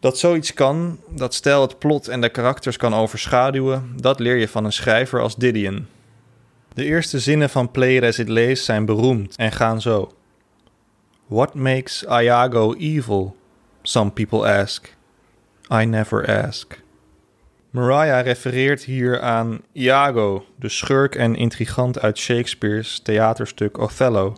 Dat 0.00 0.18
zoiets 0.18 0.54
kan, 0.54 1.00
dat 1.08 1.34
stijl 1.34 1.62
het 1.62 1.78
plot 1.78 2.08
en 2.08 2.20
de 2.20 2.28
karakters 2.28 2.76
kan 2.76 2.94
overschaduwen, 2.94 3.92
dat 3.96 4.18
leer 4.18 4.36
je 4.36 4.48
van 4.48 4.64
een 4.64 4.72
schrijver 4.72 5.20
als 5.20 5.36
Didion. 5.36 5.86
De 6.74 6.84
eerste 6.84 7.20
zinnen 7.20 7.50
van 7.50 7.70
Play 7.70 7.96
It 7.96 8.02
As 8.02 8.18
It 8.18 8.28
Lays 8.28 8.64
zijn 8.64 8.84
beroemd 8.84 9.36
en 9.36 9.52
gaan 9.52 9.80
zo. 9.80 10.12
What 11.26 11.54
makes 11.54 12.02
Iago 12.02 12.74
evil? 12.74 13.36
Some 13.82 14.10
people 14.10 14.60
ask. 14.60 14.94
I 15.72 15.84
never 15.84 16.44
ask. 16.44 16.80
Mariah 17.72 18.24
refereert 18.24 18.82
hier 18.82 19.20
aan 19.20 19.60
Iago, 19.72 20.44
de 20.56 20.68
schurk 20.68 21.14
en 21.14 21.36
intrigant 21.36 22.00
uit 22.00 22.18
Shakespeare's 22.18 23.00
theaterstuk 23.02 23.78
Othello. 23.78 24.36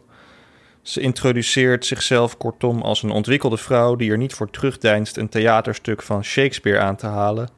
Ze 0.82 1.00
introduceert 1.00 1.86
zichzelf 1.86 2.36
kortom 2.36 2.82
als 2.82 3.02
een 3.02 3.10
ontwikkelde 3.10 3.56
vrouw 3.56 3.96
die 3.96 4.10
er 4.10 4.16
niet 4.16 4.34
voor 4.34 4.50
terugdeinst 4.50 5.16
een 5.16 5.28
theaterstuk 5.28 6.02
van 6.02 6.24
Shakespeare 6.24 6.78
aan 6.78 6.96
te 6.96 7.06
halen, 7.06 7.48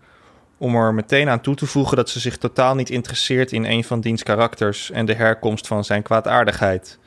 om 0.58 0.74
er 0.74 0.94
meteen 0.94 1.28
aan 1.28 1.40
toe 1.40 1.54
te 1.54 1.66
voegen 1.66 1.96
dat 1.96 2.08
ze 2.08 2.20
zich 2.20 2.36
totaal 2.36 2.74
niet 2.74 2.90
interesseert 2.90 3.52
in 3.52 3.64
een 3.64 3.84
van 3.84 4.00
diens 4.00 4.22
karakters 4.22 4.90
en 4.90 5.06
de 5.06 5.14
herkomst 5.14 5.66
van 5.66 5.84
zijn 5.84 6.02
kwaadaardigheid, 6.02 6.98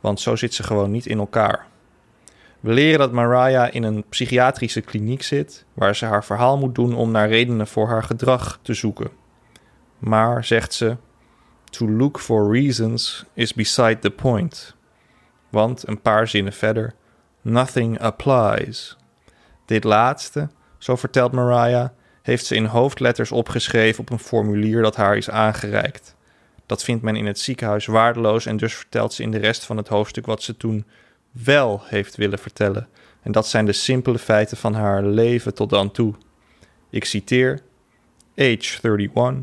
want 0.00 0.20
zo 0.20 0.36
zit 0.36 0.54
ze 0.54 0.62
gewoon 0.62 0.90
niet 0.90 1.06
in 1.06 1.18
elkaar. 1.18 1.66
We 2.64 2.72
leren 2.72 2.98
dat 2.98 3.12
Mariah 3.12 3.74
in 3.74 3.82
een 3.82 4.04
psychiatrische 4.08 4.80
kliniek 4.80 5.22
zit, 5.22 5.64
waar 5.74 5.96
ze 5.96 6.04
haar 6.04 6.24
verhaal 6.24 6.58
moet 6.58 6.74
doen 6.74 6.94
om 6.94 7.10
naar 7.10 7.28
redenen 7.28 7.66
voor 7.66 7.88
haar 7.88 8.02
gedrag 8.02 8.58
te 8.62 8.74
zoeken. 8.74 9.10
Maar, 9.98 10.44
zegt 10.44 10.72
ze, 10.72 10.96
to 11.70 11.88
look 11.88 12.20
for 12.20 12.52
reasons 12.52 13.24
is 13.34 13.54
beside 13.54 13.98
the 13.98 14.10
point. 14.10 14.74
Want, 15.48 15.88
een 15.88 16.00
paar 16.00 16.28
zinnen 16.28 16.52
verder, 16.52 16.94
nothing 17.42 18.00
applies. 18.00 18.96
Dit 19.66 19.84
laatste, 19.84 20.48
zo 20.78 20.96
vertelt 20.96 21.32
Mariah, 21.32 21.88
heeft 22.22 22.46
ze 22.46 22.54
in 22.54 22.64
hoofdletters 22.64 23.32
opgeschreven 23.32 24.00
op 24.00 24.10
een 24.10 24.18
formulier 24.18 24.82
dat 24.82 24.96
haar 24.96 25.16
is 25.16 25.30
aangereikt. 25.30 26.16
Dat 26.66 26.84
vindt 26.84 27.02
men 27.02 27.16
in 27.16 27.26
het 27.26 27.38
ziekenhuis 27.38 27.86
waardeloos 27.86 28.46
en 28.46 28.56
dus 28.56 28.74
vertelt 28.74 29.12
ze 29.12 29.22
in 29.22 29.30
de 29.30 29.38
rest 29.38 29.64
van 29.64 29.76
het 29.76 29.88
hoofdstuk 29.88 30.26
wat 30.26 30.42
ze 30.42 30.56
toen 30.56 30.86
wel 31.42 31.82
heeft 31.84 32.16
willen 32.16 32.38
vertellen 32.38 32.88
En 33.22 33.32
dat 33.32 33.48
zijn 33.48 33.66
de 33.66 33.72
simpele 33.72 34.18
feiten 34.18 34.56
van 34.56 34.74
haar 34.74 35.02
leven 35.02 35.54
tot 35.54 35.70
dan 35.70 35.90
toe. 35.90 36.14
Ik 36.90 37.04
citeer: 37.04 37.60
Age 38.36 38.78
31, 38.82 39.42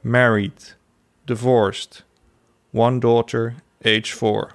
married, 0.00 0.76
divorced, 1.24 2.04
one 2.72 2.98
daughter, 2.98 3.54
age 3.82 4.16
4. 4.16 4.46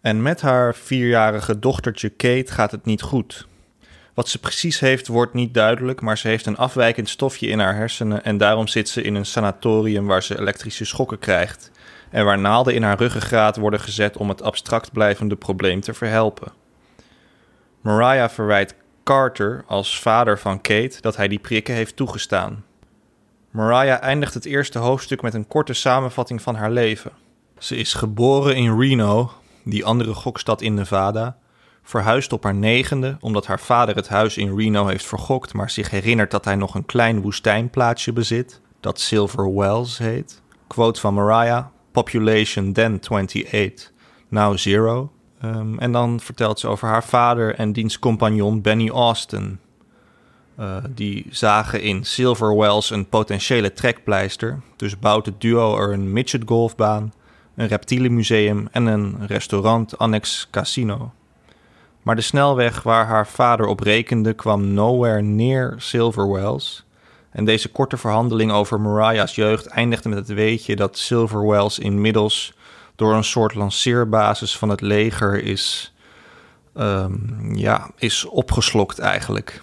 En 0.00 0.22
met 0.22 0.40
haar 0.40 0.74
vierjarige 0.74 1.58
dochtertje 1.58 2.08
Kate 2.08 2.52
gaat 2.52 2.70
het 2.70 2.84
niet 2.84 3.02
goed. 3.02 3.46
Wat 4.14 4.28
ze 4.28 4.38
precies 4.38 4.80
heeft 4.80 5.06
wordt 5.06 5.34
niet 5.34 5.54
duidelijk, 5.54 6.00
maar 6.00 6.18
ze 6.18 6.28
heeft 6.28 6.46
een 6.46 6.56
afwijkend 6.56 7.08
stofje 7.08 7.46
in 7.46 7.58
haar 7.58 7.74
hersenen 7.74 8.24
en 8.24 8.36
daarom 8.36 8.68
zit 8.68 8.88
ze 8.88 9.02
in 9.02 9.14
een 9.14 9.26
sanatorium 9.26 10.06
waar 10.06 10.22
ze 10.22 10.38
elektrische 10.38 10.84
schokken 10.84 11.18
krijgt 11.18 11.70
en 12.10 12.24
waar 12.24 12.38
naalden 12.38 12.74
in 12.74 12.82
haar 12.82 12.98
ruggengraat 12.98 13.56
worden 13.56 13.80
gezet 13.80 14.16
om 14.16 14.28
het 14.28 14.42
abstract 14.42 14.92
blijvende 14.92 15.36
probleem 15.36 15.80
te 15.80 15.94
verhelpen. 15.94 16.52
Mariah 17.80 18.28
verwijt 18.30 18.74
Carter 19.04 19.64
als 19.66 20.00
vader 20.00 20.38
van 20.38 20.60
Kate 20.60 21.00
dat 21.00 21.16
hij 21.16 21.28
die 21.28 21.38
prikken 21.38 21.74
heeft 21.74 21.96
toegestaan. 21.96 22.64
Mariah 23.50 24.02
eindigt 24.02 24.34
het 24.34 24.44
eerste 24.44 24.78
hoofdstuk 24.78 25.22
met 25.22 25.34
een 25.34 25.46
korte 25.46 25.72
samenvatting 25.72 26.42
van 26.42 26.54
haar 26.54 26.70
leven. 26.70 27.12
Ze 27.58 27.76
is 27.76 27.94
geboren 27.94 28.56
in 28.56 28.80
Reno, 28.80 29.32
die 29.64 29.84
andere 29.84 30.14
gokstad 30.14 30.62
in 30.62 30.74
Nevada, 30.74 31.36
verhuisd 31.82 32.32
op 32.32 32.42
haar 32.42 32.54
negende 32.54 33.16
omdat 33.20 33.46
haar 33.46 33.60
vader 33.60 33.94
het 33.94 34.08
huis 34.08 34.36
in 34.36 34.56
Reno 34.56 34.86
heeft 34.86 35.06
vergokt, 35.06 35.54
maar 35.54 35.70
zich 35.70 35.90
herinnert 35.90 36.30
dat 36.30 36.44
hij 36.44 36.56
nog 36.56 36.74
een 36.74 36.86
klein 36.86 37.20
woestijnplaatsje 37.20 38.12
bezit, 38.12 38.60
dat 38.80 39.00
Silver 39.00 39.54
Wells 39.54 39.98
heet. 39.98 40.42
Quote 40.66 41.00
van 41.00 41.14
Mariah: 41.14 41.66
Population 42.02 42.72
then 42.72 43.00
28, 43.00 43.92
now 44.28 44.56
zero. 44.56 45.10
Um, 45.44 45.78
en 45.78 45.92
dan 45.92 46.20
vertelt 46.20 46.60
ze 46.60 46.68
over 46.68 46.88
haar 46.88 47.04
vader 47.04 47.54
en 47.54 47.72
diens 47.72 47.98
compagnon 47.98 48.60
Benny 48.60 48.88
Austin. 48.88 49.58
Uh, 50.60 50.76
die 50.90 51.26
zagen 51.30 51.82
in 51.82 52.04
Silver 52.04 52.56
Wells 52.56 52.90
een 52.90 53.08
potentiële 53.08 53.72
trekpleister. 53.72 54.60
Dus 54.76 54.98
bouwt 54.98 55.26
het 55.26 55.40
duo 55.40 55.78
er 55.78 55.92
een 55.92 56.12
midget 56.12 56.42
golfbaan, 56.46 57.12
een 57.54 57.66
reptielenmuseum 57.66 58.68
en 58.70 58.86
een 58.86 59.26
restaurant 59.26 59.98
annex 59.98 60.48
casino. 60.50 61.12
Maar 62.02 62.16
de 62.16 62.22
snelweg 62.22 62.82
waar 62.82 63.06
haar 63.06 63.26
vader 63.26 63.66
op 63.66 63.80
rekende 63.80 64.32
kwam 64.32 64.74
nowhere 64.74 65.22
near 65.22 65.74
Silver 65.76 66.32
Wells. 66.32 66.85
En 67.36 67.44
deze 67.44 67.68
korte 67.68 67.96
verhandeling 67.96 68.52
over 68.52 68.80
Mariah's 68.80 69.34
jeugd 69.34 69.66
eindigde 69.66 70.08
met 70.08 70.18
het 70.18 70.28
weetje 70.28 70.76
dat 70.76 70.98
Silver 70.98 71.46
Wells 71.46 71.78
inmiddels 71.78 72.52
door 72.94 73.14
een 73.14 73.24
soort 73.24 73.54
lanceerbasis 73.54 74.58
van 74.58 74.68
het 74.68 74.80
leger 74.80 75.42
is, 75.42 75.94
um, 76.74 77.50
ja, 77.54 77.90
is 77.96 78.24
opgeslokt 78.24 78.98
eigenlijk. 78.98 79.62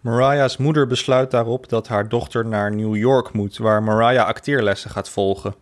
Mariah's 0.00 0.56
moeder 0.56 0.86
besluit 0.86 1.30
daarop 1.30 1.68
dat 1.68 1.88
haar 1.88 2.08
dochter 2.08 2.46
naar 2.46 2.74
New 2.74 2.96
York 2.96 3.32
moet, 3.32 3.56
waar 3.56 3.82
Mariah 3.82 4.26
acteerlessen 4.26 4.90
gaat 4.90 5.08
volgen. 5.08 5.54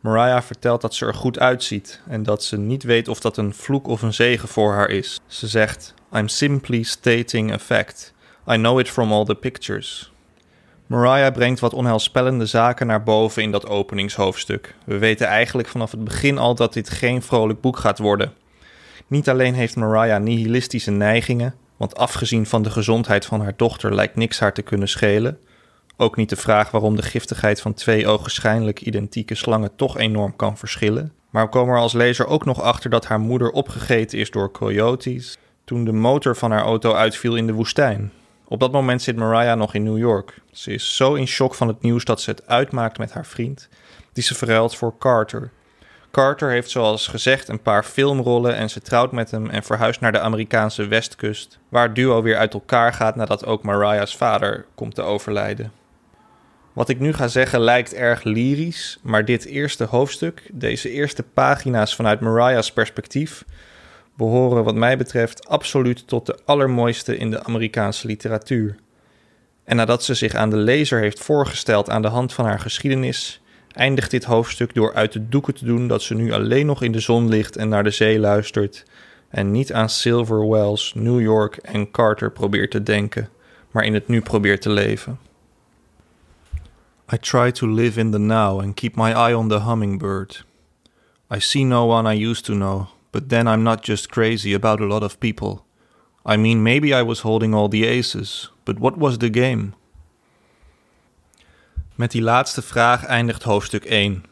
Mariah 0.00 0.42
vertelt 0.42 0.80
dat 0.80 0.94
ze 0.94 1.06
er 1.06 1.14
goed 1.14 1.38
uitziet 1.38 2.00
en 2.08 2.22
dat 2.22 2.44
ze 2.44 2.58
niet 2.58 2.82
weet 2.82 3.08
of 3.08 3.20
dat 3.20 3.36
een 3.36 3.54
vloek 3.54 3.86
of 3.86 4.02
een 4.02 4.14
zegen 4.14 4.48
voor 4.48 4.72
haar 4.72 4.90
is. 4.90 5.20
Ze 5.26 5.46
zegt: 5.46 5.94
I'm 6.12 6.28
simply 6.28 6.82
stating 6.82 7.52
a 7.52 7.58
fact. 7.58 8.14
I 8.48 8.56
know 8.56 8.78
it 8.78 8.90
from 8.90 9.12
all 9.12 9.24
the 9.24 9.34
pictures. 9.34 10.12
Mariah 10.86 11.32
brengt 11.32 11.60
wat 11.60 11.74
onheilspellende 11.74 12.46
zaken 12.46 12.86
naar 12.86 13.02
boven 13.02 13.42
in 13.42 13.50
dat 13.50 13.66
openingshoofdstuk. 13.66 14.74
We 14.84 14.98
weten 14.98 15.26
eigenlijk 15.26 15.68
vanaf 15.68 15.90
het 15.90 16.04
begin 16.04 16.38
al 16.38 16.54
dat 16.54 16.72
dit 16.72 16.90
geen 16.90 17.22
vrolijk 17.22 17.60
boek 17.60 17.76
gaat 17.76 17.98
worden. 17.98 18.32
Niet 19.06 19.28
alleen 19.28 19.54
heeft 19.54 19.76
Mariah 19.76 20.22
nihilistische 20.22 20.90
neigingen, 20.90 21.54
want 21.76 21.96
afgezien 21.96 22.46
van 22.46 22.62
de 22.62 22.70
gezondheid 22.70 23.26
van 23.26 23.40
haar 23.40 23.56
dochter 23.56 23.94
lijkt 23.94 24.16
niks 24.16 24.40
haar 24.40 24.52
te 24.52 24.62
kunnen 24.62 24.88
schelen. 24.88 25.38
Ook 25.96 26.16
niet 26.16 26.28
de 26.28 26.36
vraag 26.36 26.70
waarom 26.70 26.96
de 26.96 27.02
giftigheid 27.02 27.60
van 27.60 27.74
twee 27.74 28.06
ogenschijnlijk 28.06 28.80
identieke 28.80 29.34
slangen 29.34 29.76
toch 29.76 29.98
enorm 29.98 30.36
kan 30.36 30.56
verschillen. 30.56 31.12
Maar 31.30 31.44
we 31.44 31.50
komen 31.50 31.74
er 31.74 31.80
als 31.80 31.92
lezer 31.92 32.26
ook 32.26 32.44
nog 32.44 32.62
achter 32.62 32.90
dat 32.90 33.06
haar 33.06 33.20
moeder 33.20 33.50
opgegeten 33.50 34.18
is 34.18 34.30
door 34.30 34.50
coyotes 34.50 35.38
toen 35.64 35.84
de 35.84 35.92
motor 35.92 36.36
van 36.36 36.50
haar 36.50 36.62
auto 36.62 36.94
uitviel 36.94 37.36
in 37.36 37.46
de 37.46 37.52
woestijn. 37.52 38.12
Op 38.52 38.60
dat 38.60 38.72
moment 38.72 39.02
zit 39.02 39.16
Mariah 39.16 39.58
nog 39.58 39.74
in 39.74 39.82
New 39.82 39.98
York. 39.98 40.34
Ze 40.50 40.72
is 40.72 40.96
zo 40.96 41.14
in 41.14 41.26
shock 41.26 41.54
van 41.54 41.68
het 41.68 41.82
nieuws 41.82 42.04
dat 42.04 42.20
ze 42.20 42.30
het 42.30 42.46
uitmaakt 42.46 42.98
met 42.98 43.12
haar 43.12 43.26
vriend, 43.26 43.68
die 44.12 44.22
ze 44.22 44.34
verruilt 44.34 44.76
voor 44.76 44.98
Carter. 44.98 45.50
Carter 46.10 46.50
heeft 46.50 46.70
zoals 46.70 47.06
gezegd 47.06 47.48
een 47.48 47.62
paar 47.62 47.82
filmrollen 47.82 48.56
en 48.56 48.70
ze 48.70 48.80
trouwt 48.80 49.12
met 49.12 49.30
hem 49.30 49.50
en 49.50 49.62
verhuist 49.62 50.00
naar 50.00 50.12
de 50.12 50.20
Amerikaanse 50.20 50.86
westkust, 50.86 51.58
waar 51.68 51.86
het 51.86 51.94
duo 51.94 52.22
weer 52.22 52.36
uit 52.36 52.54
elkaar 52.54 52.92
gaat 52.92 53.16
nadat 53.16 53.46
ook 53.46 53.62
Mariah's 53.62 54.16
vader 54.16 54.66
komt 54.74 54.94
te 54.94 55.02
overlijden. 55.02 55.72
Wat 56.72 56.88
ik 56.88 56.98
nu 56.98 57.12
ga 57.12 57.28
zeggen 57.28 57.60
lijkt 57.60 57.94
erg 57.94 58.22
lyrisch, 58.22 58.98
maar 59.02 59.24
dit 59.24 59.44
eerste 59.44 59.84
hoofdstuk, 59.84 60.50
deze 60.52 60.90
eerste 60.90 61.22
pagina's 61.22 61.94
vanuit 61.94 62.20
Mariah's 62.20 62.72
perspectief, 62.72 63.44
behoren 64.16 64.64
wat 64.64 64.74
mij 64.74 64.96
betreft 64.98 65.48
absoluut 65.48 66.06
tot 66.06 66.26
de 66.26 66.38
allermooiste 66.44 67.16
in 67.16 67.30
de 67.30 67.44
Amerikaanse 67.44 68.06
literatuur. 68.06 68.76
En 69.64 69.76
nadat 69.76 70.04
ze 70.04 70.14
zich 70.14 70.34
aan 70.34 70.50
de 70.50 70.56
lezer 70.56 71.00
heeft 71.00 71.20
voorgesteld 71.20 71.90
aan 71.90 72.02
de 72.02 72.08
hand 72.08 72.32
van 72.32 72.44
haar 72.44 72.60
geschiedenis, 72.60 73.42
eindigt 73.72 74.10
dit 74.10 74.24
hoofdstuk 74.24 74.74
door 74.74 74.94
uit 74.94 75.12
de 75.12 75.28
doeken 75.28 75.54
te 75.54 75.64
doen 75.64 75.88
dat 75.88 76.02
ze 76.02 76.14
nu 76.14 76.32
alleen 76.32 76.66
nog 76.66 76.82
in 76.82 76.92
de 76.92 77.00
zon 77.00 77.28
ligt 77.28 77.56
en 77.56 77.68
naar 77.68 77.84
de 77.84 77.90
zee 77.90 78.18
luistert 78.18 78.84
en 79.32 79.50
niet 79.50 79.72
aan 79.72 79.88
Silver 79.88 80.48
Wells, 80.48 80.92
New 80.94 81.20
York 81.20 81.56
en 81.56 81.90
Carter 81.90 82.30
probeert 82.30 82.70
te 82.70 82.82
denken, 82.82 83.28
maar 83.70 83.84
in 83.84 83.94
het 83.94 84.08
nu 84.08 84.20
probeert 84.20 84.62
te 84.62 84.70
leven. 84.70 85.18
I 87.12 87.18
try 87.18 87.50
to 87.50 87.66
live 87.66 88.00
in 88.00 88.10
the 88.10 88.18
now 88.18 88.60
and 88.60 88.74
keep 88.74 88.96
my 88.96 89.12
eye 89.12 89.36
on 89.36 89.48
the 89.48 89.60
hummingbird. 89.60 90.44
I 91.34 91.40
see 91.40 91.64
no 91.64 91.86
one 91.86 92.14
I 92.14 92.26
used 92.26 92.44
to 92.44 92.54
know, 92.54 92.86
but 93.12 93.28
then 93.28 93.46
I'm 93.46 93.62
not 93.62 93.84
just 93.84 94.08
crazy 94.08 94.54
about 94.54 94.80
a 94.80 94.86
lot 94.86 95.02
of 95.02 95.18
people. 95.18 95.64
I 96.24 96.36
mean, 96.36 96.62
maybe 96.62 96.94
I 96.94 97.02
was 97.02 97.20
holding 97.20 97.54
all 97.54 97.68
the 97.68 97.86
aces, 97.86 98.52
but 98.64 98.78
what 98.78 98.96
was 98.96 99.16
the 99.16 99.30
game? 99.30 99.74
Met 101.94 102.10
die 102.10 102.22
laatste 102.22 102.62
vraag 102.62 103.04
eindigt 103.04 103.42
hoofdstuk 103.42 103.84
1. 103.84 104.24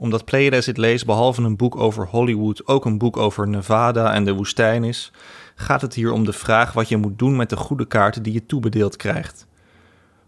Omdat 0.00 0.24
Play 0.24 0.46
It 0.46 0.76
leest 0.76 1.06
behalve 1.06 1.42
een 1.42 1.56
boek 1.56 1.76
over 1.76 2.06
Hollywood 2.06 2.66
ook 2.66 2.84
een 2.84 2.98
boek 2.98 3.16
over 3.16 3.48
Nevada 3.48 4.12
en 4.12 4.24
de 4.24 4.32
woestijn 4.32 4.84
is, 4.84 5.12
gaat 5.54 5.80
het 5.80 5.94
hier 5.94 6.12
om 6.12 6.24
de 6.24 6.32
vraag 6.32 6.72
wat 6.72 6.88
je 6.88 6.96
moet 6.96 7.18
doen 7.18 7.36
met 7.36 7.50
de 7.50 7.56
goede 7.56 7.86
kaarten 7.86 8.22
die 8.22 8.32
je 8.32 8.46
toebedeeld 8.46 8.96
krijgt. 8.96 9.46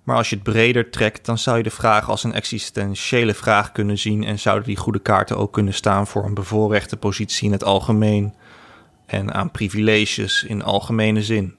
Maar 0.08 0.16
als 0.16 0.28
je 0.28 0.34
het 0.34 0.44
breder 0.44 0.90
trekt, 0.90 1.26
dan 1.26 1.38
zou 1.38 1.56
je 1.56 1.62
de 1.62 1.70
vraag 1.70 2.08
als 2.08 2.24
een 2.24 2.32
existentiële 2.32 3.34
vraag 3.34 3.72
kunnen 3.72 3.98
zien 3.98 4.24
en 4.24 4.38
zouden 4.38 4.66
die 4.66 4.76
goede 4.76 4.98
kaarten 4.98 5.36
ook 5.36 5.52
kunnen 5.52 5.74
staan 5.74 6.06
voor 6.06 6.24
een 6.24 6.34
bevoorrechte 6.34 6.96
positie 6.96 7.46
in 7.46 7.52
het 7.52 7.64
algemeen 7.64 8.34
en 9.06 9.34
aan 9.34 9.50
privileges 9.50 10.44
in 10.44 10.62
algemene 10.62 11.22
zin. 11.22 11.54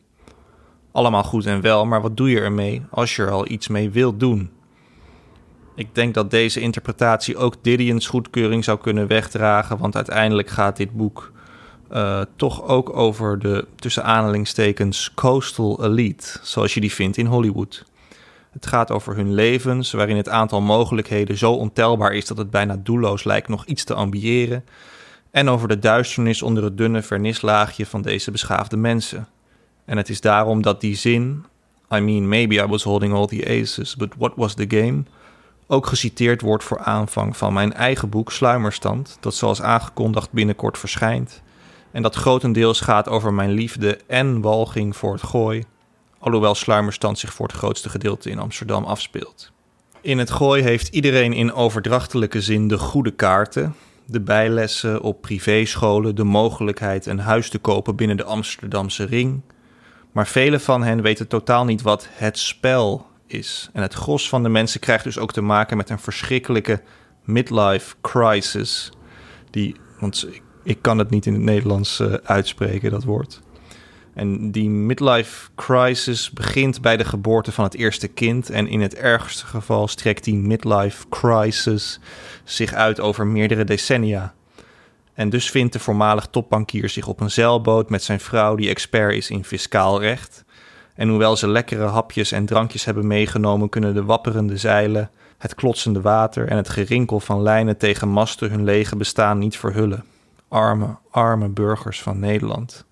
Allemaal 0.91 1.23
goed 1.23 1.45
en 1.45 1.61
wel, 1.61 1.85
maar 1.85 2.01
wat 2.01 2.17
doe 2.17 2.29
je 2.29 2.39
ermee 2.39 2.81
als 2.91 3.15
je 3.15 3.21
er 3.21 3.31
al 3.31 3.49
iets 3.49 3.67
mee 3.67 3.89
wilt 3.89 4.19
doen? 4.19 4.51
Ik 5.75 5.95
denk 5.95 6.13
dat 6.13 6.31
deze 6.31 6.59
interpretatie 6.59 7.37
ook 7.37 7.55
Didion's 7.61 8.07
goedkeuring 8.07 8.63
zou 8.63 8.79
kunnen 8.79 9.07
wegdragen, 9.07 9.77
want 9.77 9.95
uiteindelijk 9.95 10.49
gaat 10.49 10.77
dit 10.77 10.91
boek 10.91 11.31
uh, 11.91 12.21
toch 12.35 12.63
ook 12.63 12.95
over 12.95 13.39
de 13.39 13.67
tussen 13.75 14.03
aanhalingstekens 14.03 15.11
coastal 15.13 15.83
elite, 15.83 16.39
zoals 16.41 16.73
je 16.73 16.79
die 16.79 16.93
vindt 16.93 17.17
in 17.17 17.25
Hollywood. 17.25 17.87
Het 18.49 18.65
gaat 18.65 18.91
over 18.91 19.15
hun 19.15 19.33
levens, 19.33 19.91
waarin 19.91 20.17
het 20.17 20.29
aantal 20.29 20.61
mogelijkheden 20.61 21.37
zo 21.37 21.51
ontelbaar 21.51 22.13
is 22.13 22.27
dat 22.27 22.37
het 22.37 22.49
bijna 22.49 22.79
doelloos 22.83 23.23
lijkt 23.23 23.47
nog 23.47 23.65
iets 23.65 23.83
te 23.83 23.93
ambiëren. 23.93 24.65
En 25.31 25.49
over 25.49 25.67
de 25.67 25.79
duisternis 25.79 26.41
onder 26.41 26.63
het 26.63 26.77
dunne 26.77 27.01
vernislaagje 27.01 27.85
van 27.85 28.01
deze 28.01 28.31
beschaafde 28.31 28.77
mensen. 28.77 29.27
En 29.85 29.97
het 29.97 30.09
is 30.09 30.21
daarom 30.21 30.61
dat 30.61 30.81
die 30.81 30.95
zin, 30.95 31.45
I 31.93 31.99
mean, 31.99 32.27
maybe 32.27 32.55
I 32.55 32.65
was 32.65 32.83
holding 32.83 33.13
all 33.13 33.27
the 33.27 33.61
aces, 33.61 33.95
but 33.95 34.13
what 34.17 34.33
was 34.35 34.53
the 34.53 34.65
game? 34.67 35.03
Ook 35.67 35.85
geciteerd 35.85 36.41
wordt 36.41 36.63
voor 36.63 36.79
aanvang 36.79 37.37
van 37.37 37.53
mijn 37.53 37.73
eigen 37.73 38.09
boek 38.09 38.31
Sluimerstand, 38.31 39.17
dat 39.19 39.35
zoals 39.35 39.61
aangekondigd 39.61 40.31
binnenkort 40.31 40.77
verschijnt. 40.77 41.41
En 41.91 42.01
dat 42.01 42.15
grotendeels 42.15 42.81
gaat 42.81 43.09
over 43.09 43.33
mijn 43.33 43.51
liefde 43.51 43.99
en 44.07 44.41
walging 44.41 44.95
voor 44.95 45.13
het 45.13 45.23
gooi 45.23 45.63
alhoewel 46.19 46.55
Sluimerstand 46.55 47.19
zich 47.19 47.33
voor 47.33 47.47
het 47.47 47.55
grootste 47.55 47.89
gedeelte 47.89 48.29
in 48.29 48.39
Amsterdam 48.39 48.83
afspeelt. 48.83 49.51
In 50.01 50.17
het 50.17 50.31
gooi 50.31 50.63
heeft 50.63 50.87
iedereen 50.87 51.33
in 51.33 51.53
overdrachtelijke 51.53 52.41
zin 52.41 52.67
de 52.67 52.77
goede 52.77 53.11
kaarten, 53.11 53.75
de 54.05 54.21
bijlessen 54.21 55.01
op 55.01 55.21
privéscholen, 55.21 56.15
de 56.15 56.23
mogelijkheid 56.23 57.05
een 57.05 57.19
huis 57.19 57.49
te 57.49 57.57
kopen 57.57 57.95
binnen 57.95 58.17
de 58.17 58.23
Amsterdamse 58.23 59.03
ring. 59.03 59.41
Maar 60.11 60.27
velen 60.27 60.61
van 60.61 60.83
hen 60.83 61.01
weten 61.01 61.27
totaal 61.27 61.65
niet 61.65 61.81
wat 61.81 62.07
het 62.11 62.37
spel 62.37 63.07
is. 63.27 63.69
En 63.73 63.81
het 63.81 63.93
gros 63.93 64.29
van 64.29 64.43
de 64.43 64.49
mensen 64.49 64.79
krijgt 64.79 65.03
dus 65.03 65.17
ook 65.17 65.31
te 65.31 65.41
maken 65.41 65.77
met 65.77 65.89
een 65.89 65.99
verschrikkelijke 65.99 66.81
midlife 67.23 67.95
crisis. 68.01 68.91
Die, 69.49 69.75
want 69.99 70.27
ik 70.63 70.81
kan 70.81 70.97
het 70.97 71.09
niet 71.09 71.25
in 71.25 71.33
het 71.33 71.41
Nederlands 71.41 71.99
uh, 71.99 72.13
uitspreken, 72.13 72.91
dat 72.91 73.03
woord. 73.03 73.41
En 74.19 74.51
die 74.51 74.69
midlife 74.69 75.49
crisis 75.55 76.31
begint 76.31 76.81
bij 76.81 76.97
de 76.97 77.05
geboorte 77.05 77.51
van 77.51 77.63
het 77.63 77.75
eerste 77.75 78.07
kind. 78.07 78.49
En 78.49 78.67
in 78.67 78.81
het 78.81 78.95
ergste 78.95 79.45
geval 79.45 79.87
strekt 79.87 80.23
die 80.23 80.35
midlife 80.35 81.09
crisis 81.09 81.99
zich 82.43 82.73
uit 82.73 82.99
over 82.99 83.27
meerdere 83.27 83.63
decennia. 83.63 84.33
En 85.13 85.29
dus 85.29 85.49
vindt 85.49 85.73
de 85.73 85.79
voormalig 85.79 86.25
topbankier 86.25 86.89
zich 86.89 87.07
op 87.07 87.19
een 87.19 87.31
zeilboot 87.31 87.89
met 87.89 88.03
zijn 88.03 88.19
vrouw, 88.19 88.55
die 88.55 88.69
expert 88.69 89.15
is 89.15 89.29
in 89.29 89.43
fiscaal 89.43 90.01
recht. 90.01 90.43
En 90.95 91.09
hoewel 91.09 91.35
ze 91.35 91.47
lekkere 91.47 91.85
hapjes 91.85 92.31
en 92.31 92.45
drankjes 92.45 92.85
hebben 92.85 93.07
meegenomen, 93.07 93.69
kunnen 93.69 93.93
de 93.93 94.03
wapperende 94.03 94.57
zeilen, 94.57 95.09
het 95.37 95.55
klotsende 95.55 96.01
water 96.01 96.47
en 96.47 96.57
het 96.57 96.69
gerinkel 96.69 97.19
van 97.19 97.41
lijnen 97.41 97.77
tegen 97.77 98.09
masten 98.09 98.49
hun 98.49 98.63
lege 98.63 98.95
bestaan 98.95 99.37
niet 99.37 99.57
verhullen. 99.57 100.03
Arme, 100.47 100.95
arme 101.11 101.47
burgers 101.49 102.01
van 102.01 102.19
Nederland. 102.19 102.87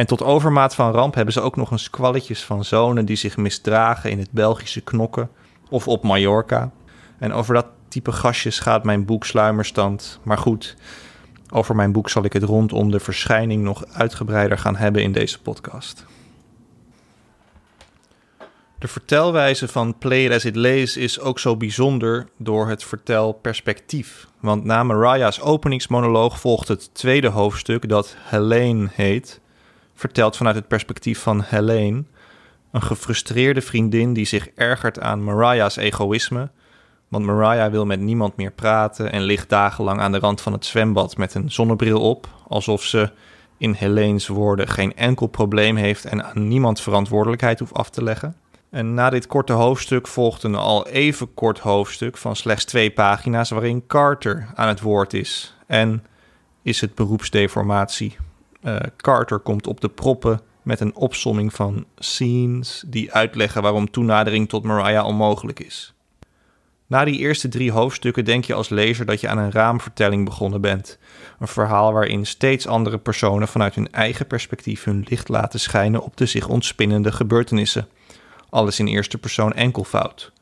En 0.00 0.06
tot 0.06 0.22
overmaat 0.22 0.74
van 0.74 0.92
ramp 0.92 1.14
hebben 1.14 1.34
ze 1.34 1.40
ook 1.40 1.56
nog 1.56 1.70
eens 1.70 1.82
squalletjes 1.82 2.44
van 2.44 2.64
zonen 2.64 3.04
die 3.04 3.16
zich 3.16 3.36
misdragen 3.36 4.10
in 4.10 4.18
het 4.18 4.30
Belgische 4.30 4.80
knokken 4.80 5.30
of 5.68 5.88
op 5.88 6.02
Mallorca. 6.02 6.70
En 7.18 7.32
over 7.32 7.54
dat 7.54 7.66
type 7.88 8.12
gastjes 8.12 8.58
gaat 8.58 8.84
mijn 8.84 9.04
boek 9.04 9.24
Sluimerstand. 9.24 10.20
Maar 10.22 10.38
goed, 10.38 10.76
over 11.50 11.76
mijn 11.76 11.92
boek 11.92 12.08
zal 12.08 12.24
ik 12.24 12.32
het 12.32 12.42
rondom 12.42 12.90
de 12.90 13.00
verschijning 13.00 13.62
nog 13.62 13.86
uitgebreider 13.86 14.58
gaan 14.58 14.76
hebben 14.76 15.02
in 15.02 15.12
deze 15.12 15.40
podcast. 15.40 16.06
De 18.78 18.88
vertelwijze 18.88 19.68
van 19.68 19.98
Play 19.98 20.34
As 20.34 20.44
It 20.44 20.56
Lays 20.56 20.96
is 20.96 21.20
ook 21.20 21.38
zo 21.38 21.56
bijzonder 21.56 22.28
door 22.36 22.68
het 22.68 22.84
vertelperspectief. 22.84 24.26
Want 24.40 24.64
na 24.64 24.82
Mariah's 24.82 25.40
openingsmonoloog 25.40 26.40
volgt 26.40 26.68
het 26.68 26.94
tweede 26.94 27.28
hoofdstuk 27.28 27.88
dat 27.88 28.16
Helene 28.18 28.88
heet, 28.92 29.40
verteld 30.00 30.36
vanuit 30.36 30.56
het 30.56 30.68
perspectief 30.68 31.20
van 31.20 31.42
Helene, 31.42 32.04
een 32.72 32.82
gefrustreerde 32.82 33.60
vriendin 33.60 34.12
die 34.12 34.26
zich 34.26 34.48
ergert 34.54 35.00
aan 35.00 35.24
Mariah's 35.24 35.76
egoïsme 35.76 36.50
want 37.10 37.24
Mariah 37.24 37.70
wil 37.70 37.86
met 37.86 38.00
niemand 38.00 38.36
meer 38.36 38.50
praten 38.50 39.12
en 39.12 39.22
ligt 39.22 39.48
dagenlang 39.48 40.00
aan 40.00 40.12
de 40.12 40.18
rand 40.18 40.40
van 40.40 40.52
het 40.52 40.66
zwembad 40.66 41.16
met 41.16 41.34
een 41.34 41.50
zonnebril 41.50 42.00
op, 42.00 42.28
alsof 42.48 42.82
ze, 42.82 43.10
in 43.58 43.72
Helene's 43.72 44.28
woorden, 44.28 44.68
geen 44.68 44.96
enkel 44.96 45.26
probleem 45.26 45.76
heeft 45.76 46.04
en 46.04 46.24
aan 46.24 46.48
niemand 46.48 46.80
verantwoordelijkheid 46.80 47.58
hoeft 47.58 47.74
af 47.74 47.90
te 47.90 48.02
leggen. 48.02 48.36
En 48.70 48.94
na 48.94 49.10
dit 49.10 49.26
korte 49.26 49.52
hoofdstuk 49.52 50.06
volgt 50.06 50.42
een 50.42 50.54
al 50.54 50.86
even 50.86 51.34
kort 51.34 51.58
hoofdstuk 51.58 52.16
van 52.16 52.36
slechts 52.36 52.64
twee 52.64 52.90
pagina's 52.90 53.50
waarin 53.50 53.86
Carter 53.86 54.48
aan 54.54 54.68
het 54.68 54.80
woord 54.80 55.12
is. 55.12 55.56
En 55.66 56.04
is 56.62 56.80
het 56.80 56.94
beroepsdeformatie. 56.94 58.16
Uh, 58.62 58.76
Carter 58.96 59.38
komt 59.38 59.66
op 59.66 59.80
de 59.80 59.88
proppen 59.88 60.40
met 60.62 60.80
een 60.80 60.94
opsomming 60.94 61.54
van 61.54 61.86
scenes 61.96 62.84
die 62.86 63.12
uitleggen 63.12 63.62
waarom 63.62 63.90
toenadering 63.90 64.48
tot 64.48 64.64
Mariah 64.64 65.06
onmogelijk 65.06 65.60
is. 65.60 65.94
Na 66.86 67.04
die 67.04 67.18
eerste 67.18 67.48
drie 67.48 67.72
hoofdstukken 67.72 68.24
denk 68.24 68.44
je 68.44 68.54
als 68.54 68.68
lezer 68.68 69.06
dat 69.06 69.20
je 69.20 69.28
aan 69.28 69.38
een 69.38 69.52
raamvertelling 69.52 70.24
begonnen 70.24 70.60
bent. 70.60 70.98
Een 71.38 71.48
verhaal 71.48 71.92
waarin 71.92 72.26
steeds 72.26 72.66
andere 72.66 72.98
personen 72.98 73.48
vanuit 73.48 73.74
hun 73.74 73.92
eigen 73.92 74.26
perspectief 74.26 74.84
hun 74.84 75.06
licht 75.08 75.28
laten 75.28 75.60
schijnen 75.60 76.02
op 76.02 76.16
de 76.16 76.26
zich 76.26 76.48
ontspinnende 76.48 77.12
gebeurtenissen. 77.12 77.88
Alles 78.48 78.78
in 78.78 78.86
eerste 78.86 79.18
persoon 79.18 79.52
enkelvoud. 79.52 80.32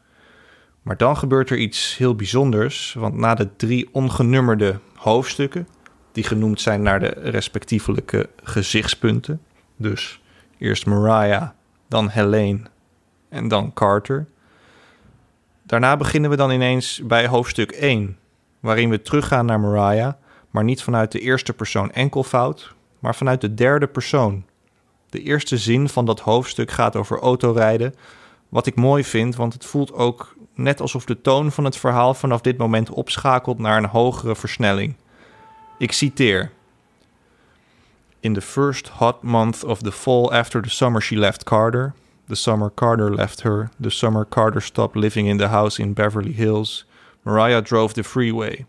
Maar 0.83 0.97
dan 0.97 1.17
gebeurt 1.17 1.51
er 1.51 1.59
iets 1.59 1.97
heel 1.97 2.15
bijzonders, 2.15 2.95
want 2.99 3.15
na 3.15 3.35
de 3.35 3.57
drie 3.57 3.89
ongenummerde 3.93 4.81
hoofdstukken, 4.95 5.69
die 6.13 6.25
genoemd 6.25 6.61
zijn 6.61 6.83
naar 6.83 7.01
de 7.01 7.15
respectievelijke 7.17 8.29
gezichtspunten, 8.43 9.41
dus 9.77 10.21
eerst 10.59 10.87
Mariah, 10.87 11.49
dan 11.89 12.09
Helene 12.09 12.61
en 13.29 13.49
dan 13.49 13.73
Carter 13.73 14.27
Daarna 15.69 15.97
beginnen 15.97 16.31
we 16.31 16.37
dan 16.37 16.51
ineens 16.51 17.01
bij 17.05 17.27
hoofdstuk 17.27 17.71
1, 17.71 18.19
waarin 18.61 18.91
we 18.91 19.03
teruggaan 19.03 19.47
naar 19.47 19.61
Mariah, 19.61 20.13
maar 20.51 20.65
niet 20.65 20.83
vanuit 20.83 21.13
de 21.13 21.21
eerste 21.21 21.53
persoon 21.53 21.91
enkelvoud, 21.91 22.75
maar 22.99 23.15
vanuit 23.15 23.41
de 23.41 23.55
derde 23.55 23.87
persoon. 23.87 24.45
De 25.11 25.23
eerste 25.23 25.59
zin 25.59 25.89
van 25.89 26.05
dat 26.05 26.21
hoofdstuk 26.21 26.71
gaat 26.71 26.97
over 26.97 27.19
autorijden, 27.19 27.95
wat 28.49 28.67
ik 28.67 28.75
mooi 28.75 29.05
vind, 29.05 29.37
want 29.37 29.53
het 29.53 29.65
voelt 29.65 29.93
ook 29.93 30.37
net 30.55 30.81
alsof 30.81 31.05
de 31.05 31.21
toon 31.21 31.53
van 31.53 31.65
het 31.65 31.77
verhaal 31.77 32.15
vanaf 32.15 32.41
dit 32.41 32.57
moment 32.57 32.91
opschakelt 32.91 33.59
naar 33.59 33.77
een 33.77 33.89
hogere 33.89 34.37
versnelling. 34.37 34.95
Ik 35.79 35.93
citeer. 35.93 36.51
In 38.21 38.35
the 38.35 38.41
first 38.41 38.89
hot 38.89 39.23
month 39.23 39.65
of 39.65 39.83
the 39.83 39.93
fall 39.93 40.33
after 40.33 40.63
the 40.63 40.71
summer 40.71 41.03
she 41.03 41.17
left 41.17 41.45
Carter, 41.45 41.95
The 42.29 42.35
summer 42.35 42.71
Carter 42.71 43.11
left 43.15 43.41
her. 43.41 43.71
The 43.81 43.91
summer 43.91 44.27
Carter 44.27 44.61
stopped 44.61 44.97
living 44.97 45.27
in 45.27 45.39
the 45.39 45.49
house 45.49 45.83
in 45.83 45.95
Beverly 45.95 46.33
Hills. 46.33 46.85
Mariah 47.23 47.63
drove 47.63 47.95
the 47.95 48.05
freeway. 48.05 48.67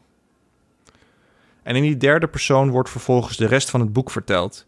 En 1.63 1.75
in 1.75 1.81
die 1.81 1.97
derde 1.97 2.27
persoon 2.27 2.69
wordt 2.69 2.89
vervolgens 2.89 3.37
de 3.37 3.45
rest 3.45 3.69
van 3.69 3.79
het 3.79 3.93
boek 3.93 4.11
verteld. 4.11 4.65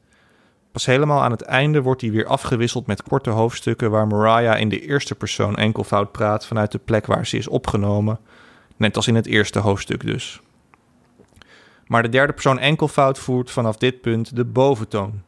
Pas 0.71 0.85
helemaal 0.85 1.21
aan 1.21 1.31
het 1.31 1.41
einde 1.41 1.81
wordt 1.81 2.01
hij 2.01 2.11
weer 2.11 2.25
afgewisseld 2.25 2.87
met 2.87 3.03
korte 3.03 3.29
hoofdstukken 3.29 3.91
waar 3.91 4.07
Mariah 4.07 4.59
in 4.59 4.69
de 4.69 4.81
eerste 4.81 5.15
persoon 5.15 5.55
enkelvoud 5.55 6.11
praat 6.11 6.45
vanuit 6.45 6.71
de 6.71 6.79
plek 6.79 7.05
waar 7.05 7.27
ze 7.27 7.37
is 7.37 7.47
opgenomen, 7.47 8.19
net 8.77 8.95
als 8.95 9.07
in 9.07 9.15
het 9.15 9.25
eerste 9.25 9.59
hoofdstuk 9.59 10.05
dus. 10.05 10.41
Maar 11.87 12.03
de 12.03 12.09
derde 12.09 12.33
persoon 12.33 12.59
enkelvoud 12.59 13.19
voert 13.19 13.51
vanaf 13.51 13.77
dit 13.77 14.01
punt 14.01 14.35
de 14.35 14.45
boventoon. 14.45 15.21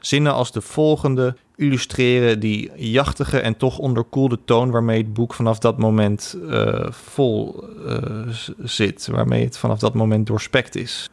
Zinnen 0.00 0.32
als 0.32 0.52
de 0.52 0.60
volgende 0.60 1.36
illustreren 1.56 2.40
die 2.40 2.70
jachtige 2.76 3.40
en 3.40 3.56
toch 3.56 3.78
onderkoelde 3.78 4.38
toon 4.44 4.70
waarmee 4.70 5.02
het 5.02 5.12
boek 5.12 5.34
vanaf 5.34 5.58
dat 5.58 5.78
moment 5.78 6.36
uh, 6.42 6.86
vol 6.90 7.64
uh, 7.86 8.28
zit, 8.58 9.06
waarmee 9.06 9.44
het 9.44 9.58
vanaf 9.58 9.78
dat 9.78 9.94
moment 9.94 10.26
doorspekt 10.26 10.76
is. 10.76 11.08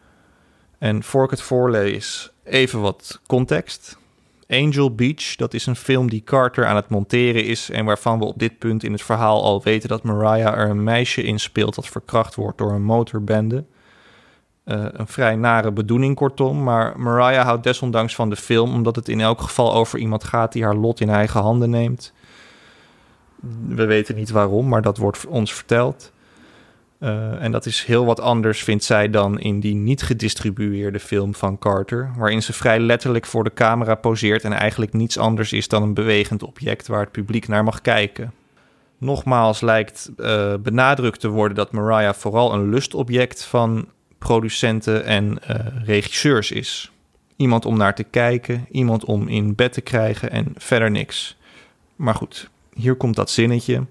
En 0.78 1.04
voor 1.04 1.24
ik 1.24 1.30
het 1.30 1.42
voorlees, 1.42 2.32
even 2.44 2.82
wat 2.82 3.20
context. 3.28 3.98
Angel 4.48 4.96
Beach, 4.96 5.36
dat 5.36 5.54
is 5.54 5.66
een 5.66 5.76
film 5.76 6.10
die 6.10 6.24
Carter 6.24 6.66
aan 6.66 6.76
het 6.76 6.90
monteren 6.90 7.46
is 7.46 7.70
en 7.70 7.86
waarvan 7.86 8.20
we 8.20 8.26
op 8.26 8.40
dit 8.40 8.58
punt 8.58 8.84
in 8.84 8.92
het 8.92 9.02
verhaal 9.02 9.44
al 9.44 9.64
weten 9.64 9.90
dat 9.90 10.04
Mariah 10.04 10.58
er 10.58 10.70
een 10.70 10.84
meisje 10.84 11.24
in 11.24 11.40
speelt 11.40 11.76
dat 11.76 11.88
verkracht 11.88 12.36
wordt 12.36 12.58
door 12.58 12.72
een 12.72 12.84
motorbende. 12.84 13.66
Uh, 14.68 14.86
een 14.92 15.08
vrij 15.08 15.36
nare 15.36 15.72
bedoeling, 15.72 16.16
kortom. 16.16 16.64
Maar 16.64 17.00
Mariah 17.00 17.46
houdt 17.46 17.64
desondanks 17.64 18.16
van 18.16 18.30
de 18.30 18.36
film, 18.36 18.74
omdat 18.74 18.96
het 18.96 19.10
in 19.10 19.20
elk 19.20 19.42
geval 19.42 19.74
over 19.74 20.00
iemand 20.00 20.24
gaat 20.24 20.52
die 20.52 20.64
haar 20.64 20.76
lot 20.76 21.00
in 21.00 21.10
eigen 21.10 21.42
handen 21.42 21.70
neemt. 21.70 22.14
We 23.68 23.86
weten 23.86 24.16
niet 24.16 24.30
waarom, 24.30 24.68
maar 24.68 24.82
dat 24.82 24.98
wordt 24.98 25.28
ons 25.28 25.54
verteld. 25.54 26.12
Uh, 27.00 27.44
en 27.44 27.52
dat 27.52 27.66
is 27.66 27.84
heel 27.84 28.06
wat 28.06 28.20
anders, 28.20 28.64
vindt 28.64 28.84
zij, 28.84 29.10
dan 29.10 29.40
in 29.40 29.60
die 29.60 29.76
niet 29.76 30.04
gedistribueerde 30.04 31.00
film 31.00 31.36
van 31.36 31.58
Carter, 31.58 32.12
waarin 32.18 32.44
ze 32.44 32.54
vrij 32.54 32.80
letterlijk 32.80 33.26
voor 33.26 33.44
de 33.44 33.54
camera 33.54 33.96
poseert 33.96 34.44
en 34.44 34.54
eigenlijk 34.54 34.94
niets 34.94 35.18
anders 35.18 35.54
is 35.54 35.68
dan 35.68 35.84
een 35.84 35.94
bewegend 35.94 36.44
object 36.44 36.88
waar 36.88 37.00
het 37.00 37.12
publiek 37.12 37.48
naar 37.48 37.64
mag 37.64 37.82
kijken. 37.82 38.34
Nogmaals 38.98 39.62
lijkt 39.62 40.12
uh, 40.18 40.54
benadrukt 40.60 41.20
te 41.20 41.28
worden 41.28 41.58
dat 41.58 41.72
Mariah 41.72 42.14
vooral 42.14 42.54
een 42.54 42.70
lustobject 42.70 43.44
van 43.44 43.88
producenten 44.18 45.06
en 45.06 45.38
uh, 45.50 45.56
regisseurs 45.86 46.52
is. 46.52 46.92
Iemand 47.36 47.66
om 47.66 47.78
naar 47.78 47.96
te 47.96 48.04
kijken, 48.04 48.66
iemand 48.72 49.06
om 49.06 49.28
in 49.28 49.56
bed 49.56 49.74
te 49.74 49.82
krijgen 49.82 50.32
en 50.32 50.54
verder 50.58 50.92
niks. 50.92 51.38
Maar 51.96 52.16
goed, 52.16 52.50
hier 52.74 52.96
komt 52.96 53.16
dat 53.16 53.30
zinnetje. 53.30 53.86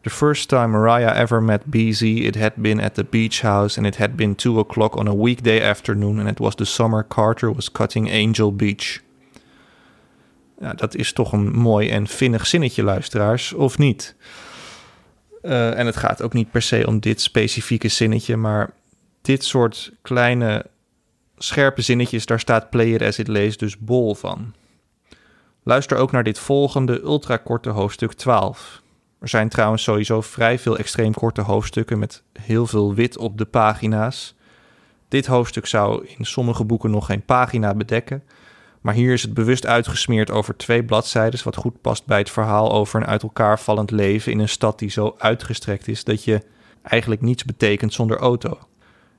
The 0.00 0.10
first 0.10 0.48
time 0.48 0.66
Mariah 0.66 1.20
ever 1.20 1.42
met 1.42 1.64
BZ, 1.64 2.02
it 2.02 2.36
had 2.36 2.54
been 2.56 2.80
at 2.80 2.94
the 2.94 3.04
beach 3.04 3.40
house 3.40 3.78
and 3.78 3.86
it 3.86 3.96
had 3.96 4.16
been 4.16 4.34
two 4.34 4.58
o'clock 4.58 4.96
on 4.96 5.08
a 5.08 5.14
weekday 5.14 5.68
afternoon 5.68 6.18
and 6.18 6.28
it 6.28 6.38
was 6.38 6.54
the 6.54 6.64
summer 6.64 7.06
Carter 7.08 7.54
was 7.54 7.72
cutting 7.72 8.10
Angel 8.10 8.56
Beach. 8.56 9.00
Ja, 10.60 10.72
dat 10.74 10.94
is 10.94 11.12
toch 11.12 11.32
een 11.32 11.52
mooi 11.52 11.88
en 11.88 12.06
vinnig 12.06 12.46
zinnetje, 12.46 12.82
luisteraars, 12.82 13.52
of 13.52 13.78
niet? 13.78 14.14
Uh, 15.42 15.78
en 15.78 15.86
het 15.86 15.96
gaat 15.96 16.22
ook 16.22 16.32
niet 16.32 16.50
per 16.50 16.62
se 16.62 16.86
om 16.86 17.00
dit 17.00 17.20
specifieke 17.20 17.88
zinnetje, 17.88 18.36
maar 18.36 18.70
dit 19.22 19.44
soort 19.44 19.92
kleine 20.02 20.66
scherpe 21.36 21.82
zinnetjes, 21.82 22.26
daar 22.26 22.40
staat 22.40 22.70
Play 22.70 22.86
It 22.86 23.02
As 23.02 23.18
It 23.18 23.28
Lays 23.28 23.56
dus 23.56 23.78
bol 23.78 24.14
van. 24.14 24.54
Luister 25.62 25.98
ook 25.98 26.12
naar 26.12 26.24
dit 26.24 26.38
volgende 26.38 27.00
ultrakorte 27.00 27.70
hoofdstuk 27.70 28.12
12. 28.12 28.82
Er 29.20 29.28
zijn 29.28 29.48
trouwens 29.48 29.82
sowieso 29.82 30.20
vrij 30.20 30.58
veel 30.58 30.78
extreem 30.78 31.14
korte 31.14 31.40
hoofdstukken 31.40 31.98
met 31.98 32.22
heel 32.32 32.66
veel 32.66 32.94
wit 32.94 33.18
op 33.18 33.38
de 33.38 33.44
pagina's. 33.44 34.34
Dit 35.08 35.26
hoofdstuk 35.26 35.66
zou 35.66 36.06
in 36.16 36.24
sommige 36.24 36.64
boeken 36.64 36.90
nog 36.90 37.06
geen 37.06 37.24
pagina 37.24 37.74
bedekken, 37.74 38.22
maar 38.80 38.94
hier 38.94 39.12
is 39.12 39.22
het 39.22 39.34
bewust 39.34 39.66
uitgesmeerd 39.66 40.30
over 40.30 40.56
twee 40.56 40.84
bladzijden, 40.84 41.44
wat 41.44 41.56
goed 41.56 41.80
past 41.80 42.06
bij 42.06 42.18
het 42.18 42.30
verhaal 42.30 42.72
over 42.72 43.00
een 43.00 43.06
uit 43.06 43.22
elkaar 43.22 43.60
vallend 43.60 43.90
leven 43.90 44.32
in 44.32 44.38
een 44.38 44.48
stad 44.48 44.78
die 44.78 44.90
zo 44.90 45.14
uitgestrekt 45.18 45.88
is 45.88 46.04
dat 46.04 46.24
je 46.24 46.42
eigenlijk 46.82 47.20
niets 47.20 47.44
betekent 47.44 47.92
zonder 47.92 48.16
auto. 48.16 48.58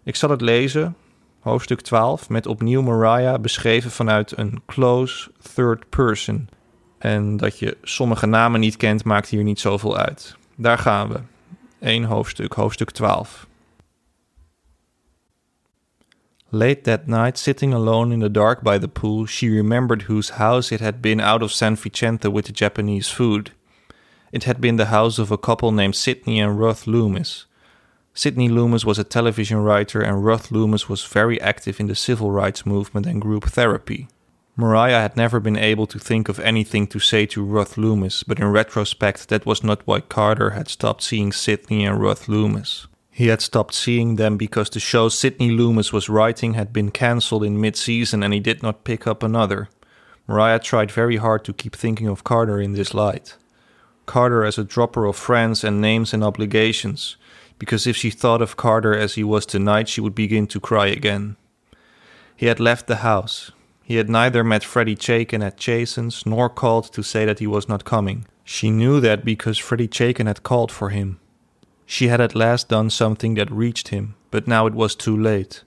Ik 0.03 0.15
zal 0.15 0.29
het 0.29 0.41
lezen, 0.41 0.95
hoofdstuk 1.39 1.81
12, 1.81 2.29
met 2.29 2.45
opnieuw 2.45 2.81
Mariah 2.81 3.41
beschreven 3.41 3.91
vanuit 3.91 4.37
een 4.37 4.61
close 4.65 5.31
third 5.53 5.89
person. 5.89 6.49
En 6.97 7.37
dat 7.37 7.59
je 7.59 7.77
sommige 7.81 8.25
namen 8.25 8.59
niet 8.59 8.77
kent, 8.77 9.03
maakt 9.03 9.29
hier 9.29 9.43
niet 9.43 9.59
zoveel 9.59 9.97
uit. 9.97 10.37
Daar 10.55 10.77
gaan 10.77 11.09
we. 11.09 11.19
Eén 11.79 12.03
hoofdstuk, 12.03 12.53
hoofdstuk 12.53 12.91
12. 12.91 13.47
Late 16.49 16.81
that 16.81 17.07
night, 17.07 17.39
sitting 17.39 17.73
alone 17.73 18.13
in 18.13 18.19
the 18.19 18.31
dark 18.31 18.61
by 18.61 18.77
the 18.77 18.87
pool, 18.87 19.25
she 19.25 19.47
remembered 19.47 20.03
whose 20.03 20.33
house 20.33 20.73
it 20.73 20.79
had 20.79 21.01
been 21.01 21.21
out 21.21 21.41
of 21.41 21.51
San 21.51 21.77
Vicente 21.77 22.31
with 22.31 22.45
the 22.45 22.51
Japanese 22.53 23.13
food. 23.13 23.51
It 24.29 24.43
had 24.43 24.57
been 24.59 24.75
the 24.75 24.85
house 24.85 25.21
of 25.21 25.31
a 25.31 25.37
couple 25.37 25.71
named 25.71 25.95
Sidney 25.95 26.41
and 26.41 26.59
Ruth 26.59 26.85
Loomis. 26.85 27.47
Sidney 28.15 28.47
Loomis 28.47 28.85
was 28.85 28.99
a 28.99 29.03
television 29.03 29.57
writer, 29.57 30.01
and 30.01 30.23
Ruth 30.23 30.51
Loomis 30.51 30.87
was 30.87 31.03
very 31.03 31.41
active 31.41 31.79
in 31.79 31.87
the 31.87 31.95
civil 31.95 32.29
rights 32.29 32.65
movement 32.65 33.07
and 33.07 33.19
group 33.19 33.45
therapy. 33.45 34.07
Mariah 34.55 35.01
had 35.01 35.17
never 35.17 35.39
been 35.39 35.57
able 35.57 35.87
to 35.87 35.97
think 35.97 36.29
of 36.29 36.39
anything 36.39 36.85
to 36.87 36.99
say 36.99 37.25
to 37.25 37.43
Ruth 37.43 37.75
Loomis, 37.75 38.21
but 38.21 38.39
in 38.39 38.51
retrospect, 38.51 39.29
that 39.29 39.47
was 39.47 39.63
not 39.63 39.81
why 39.85 39.99
Carter 39.99 40.51
had 40.51 40.67
stopped 40.67 41.01
seeing 41.01 41.31
Sidney 41.31 41.85
and 41.85 41.99
Ruth 41.99 42.27
Loomis. 42.27 42.85
He 43.09 43.27
had 43.27 43.41
stopped 43.41 43.73
seeing 43.73 44.15
them 44.15 44.37
because 44.37 44.69
the 44.69 44.79
show 44.79 45.09
Sidney 45.09 45.49
Loomis 45.49 45.91
was 45.91 46.07
writing 46.07 46.53
had 46.53 46.71
been 46.71 46.91
cancelled 46.91 47.43
in 47.43 47.59
mid 47.59 47.75
season 47.75 48.21
and 48.21 48.31
he 48.33 48.39
did 48.39 48.61
not 48.61 48.83
pick 48.83 49.07
up 49.07 49.23
another. 49.23 49.69
Mariah 50.27 50.59
tried 50.59 50.91
very 50.91 51.17
hard 51.17 51.43
to 51.45 51.53
keep 51.53 51.75
thinking 51.75 52.07
of 52.07 52.23
Carter 52.23 52.61
in 52.61 52.73
this 52.73 52.93
light. 52.93 53.35
Carter 54.05 54.43
as 54.43 54.57
a 54.57 54.63
dropper 54.63 55.05
of 55.05 55.15
friends 55.15 55.63
and 55.63 55.81
names 55.81 56.13
and 56.13 56.23
obligations, 56.23 57.17
because 57.59 57.87
if 57.87 57.95
she 57.95 58.09
thought 58.09 58.41
of 58.41 58.57
Carter 58.57 58.95
as 58.95 59.15
he 59.15 59.23
was 59.23 59.45
tonight, 59.45 59.89
she 59.89 60.01
would 60.01 60.15
begin 60.15 60.47
to 60.47 60.59
cry 60.59 60.87
again. 60.87 61.35
He 62.35 62.47
had 62.47 62.59
left 62.59 62.87
the 62.87 62.97
house. 62.97 63.51
He 63.83 63.95
had 63.95 64.09
neither 64.09 64.43
met 64.43 64.63
Freddie 64.63 64.95
Chaikin 64.95 65.43
at 65.43 65.57
Jason's 65.57 66.25
nor 66.25 66.49
called 66.49 66.91
to 66.93 67.03
say 67.03 67.25
that 67.25 67.39
he 67.39 67.47
was 67.47 67.69
not 67.69 67.85
coming. 67.85 68.25
She 68.43 68.69
knew 68.69 68.99
that 68.99 69.23
because 69.23 69.57
Freddie 69.57 69.87
Chaikin 69.87 70.27
had 70.27 70.43
called 70.43 70.71
for 70.71 70.89
him. 70.89 71.19
She 71.85 72.07
had 72.07 72.21
at 72.21 72.35
last 72.35 72.69
done 72.69 72.89
something 72.89 73.35
that 73.35 73.51
reached 73.51 73.89
him, 73.89 74.15
but 74.31 74.47
now 74.47 74.65
it 74.67 74.73
was 74.73 74.95
too 74.95 75.15
late. 75.15 75.63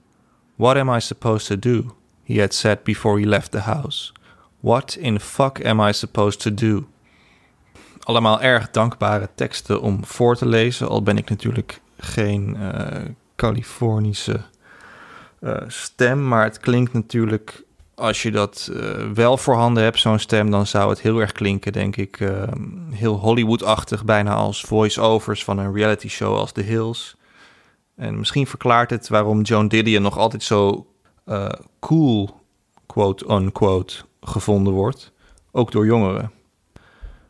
What 0.57 0.79
am 0.79 0.89
I 0.89 0.99
supposed 0.99 1.47
to 1.49 1.57
do? 1.57 1.95
He 2.25 2.39
had 2.39 2.53
said 2.53 2.85
before 2.85 3.19
he 3.19 3.25
left 3.25 3.53
the 3.53 3.63
house. 3.63 4.13
What 4.61 4.97
in 4.97 5.19
fuck 5.19 5.65
am 5.65 5.81
I 5.81 5.93
supposed 5.93 6.41
to 6.41 6.51
do? 6.51 6.89
Allemaal 8.07 8.41
erg 8.41 8.71
dankbare 8.71 9.29
teksten 9.35 9.81
om 9.81 10.05
voor 10.05 10.37
te 10.37 10.47
lezen, 10.47 10.89
al 10.89 11.03
ben 11.03 11.17
ik 11.17 11.31
natuurlijk 11.31 11.81
geen 11.99 12.57
uh, 12.59 12.87
Californische 13.37 14.41
uh, 15.41 15.57
stem, 15.67 16.29
maar 16.29 16.45
het 16.45 16.61
klinkt 16.61 16.93
natuurlijk 16.93 17.65
als 17.95 18.23
je 18.23 18.31
dat 18.31 18.71
uh, 18.73 19.11
wel 19.15 19.37
voorhanden 19.37 19.83
hebt, 19.83 19.99
zo'n 19.99 20.19
stem, 20.19 20.51
dan 20.51 20.67
zou 20.67 20.91
het 20.91 21.01
heel 21.01 21.19
erg 21.19 21.33
klinken, 21.33 21.73
denk 21.73 21.97
ik. 21.97 22.31
Heel 22.91 23.15
Hollywood-achtig, 23.19 24.05
bijna 24.05 24.35
als 24.35 24.61
voice-overs 24.61 25.45
van 25.45 25.59
een 25.59 25.75
reality 25.75 26.09
show 26.09 26.37
als 26.37 26.53
The 26.53 26.63
Hills. 26.63 27.17
En 27.97 28.19
misschien 28.19 28.47
verklaart 28.47 28.91
het 28.91 29.09
waarom 29.09 29.43
Joan 29.43 29.69
Didion 29.69 30.03
nog 30.03 30.19
altijd 30.19 30.43
zo 30.43 30.87
cool, 31.81 32.41
quote-unquote, 32.87 33.95
gevonden 34.21 34.73
wordt. 34.73 35.13
Ook 35.53 35.73
door 35.73 35.87
jongeren. 35.87 36.31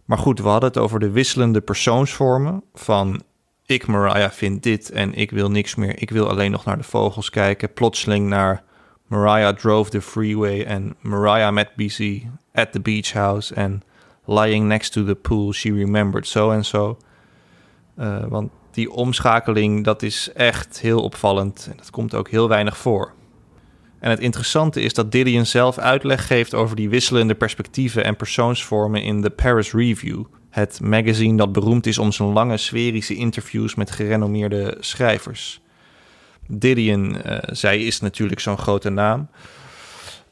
Maar 0.07 0.19
goed, 0.19 0.41
we 0.41 0.49
hadden 0.49 0.69
het 0.69 0.79
over 0.79 1.01
de 1.01 1.11
wisselende 1.11 1.61
persoonsvormen 1.61 2.63
van 2.75 3.23
ik, 3.67 3.87
Mariah, 3.87 4.31
vind 4.31 4.63
dit 4.63 4.91
en 4.91 5.15
ik 5.15 5.31
wil 5.31 5.51
niks 5.51 5.75
meer. 5.75 6.01
Ik 6.03 6.11
wil 6.11 6.29
alleen 6.29 6.51
nog 6.51 6.65
naar 6.65 6.77
de 6.77 6.83
vogels 6.83 7.31
kijken. 7.31 7.73
Plotseling 7.73 8.29
naar 8.29 8.63
Mariah 9.07 9.57
drove 9.57 9.91
the 9.91 10.01
freeway 10.01 10.67
and 10.67 10.95
Mariah 11.01 11.53
met 11.53 11.75
BC 11.77 12.23
at 12.55 12.73
the 12.73 12.81
beach 12.81 13.13
house 13.13 13.55
and 13.55 13.83
lying 14.25 14.67
next 14.67 14.93
to 14.93 15.05
the 15.05 15.15
pool 15.15 15.53
she 15.53 15.73
remembered 15.73 16.27
so 16.27 16.51
and 16.51 16.67
so. 16.67 16.99
Uh, 17.99 18.25
want 18.29 18.51
die 18.71 18.91
omschakeling, 18.91 19.85
dat 19.85 20.03
is 20.03 20.33
echt 20.33 20.81
heel 20.81 21.03
opvallend 21.03 21.67
en 21.71 21.77
dat 21.77 21.91
komt 21.91 22.15
ook 22.15 22.29
heel 22.29 22.49
weinig 22.49 22.77
voor. 22.77 23.13
En 24.07 24.13
het 24.13 24.21
interessante 24.21 24.81
is 24.81 24.95
dat 24.95 25.13
Didion 25.13 25.47
zelf 25.47 25.79
uitleg 25.79 26.27
geeft 26.27 26.55
over 26.55 26.77
die 26.77 26.89
wisselende 26.89 27.35
perspectieven 27.35 28.05
en 28.05 28.17
persoonsvormen 28.17 29.03
in 29.03 29.21
de 29.21 29.31
Paris 29.31 29.73
Review, 29.73 30.25
het 30.51 30.81
magazine 30.83 31.37
dat 31.37 31.53
beroemd 31.53 31.87
is 31.87 31.99
om 31.99 32.13
zijn 32.13 32.29
lange 32.29 32.57
sferische 32.57 33.15
interviews 33.15 33.75
met 33.75 33.91
gerenommeerde 33.91 34.77
schrijvers. 34.81 35.61
Didion, 36.49 37.17
uh, 37.27 37.39
zij 37.47 37.85
is 37.85 38.01
natuurlijk 38.01 38.41
zo'n 38.41 38.59
grote 38.59 38.91
naam. 38.91 39.29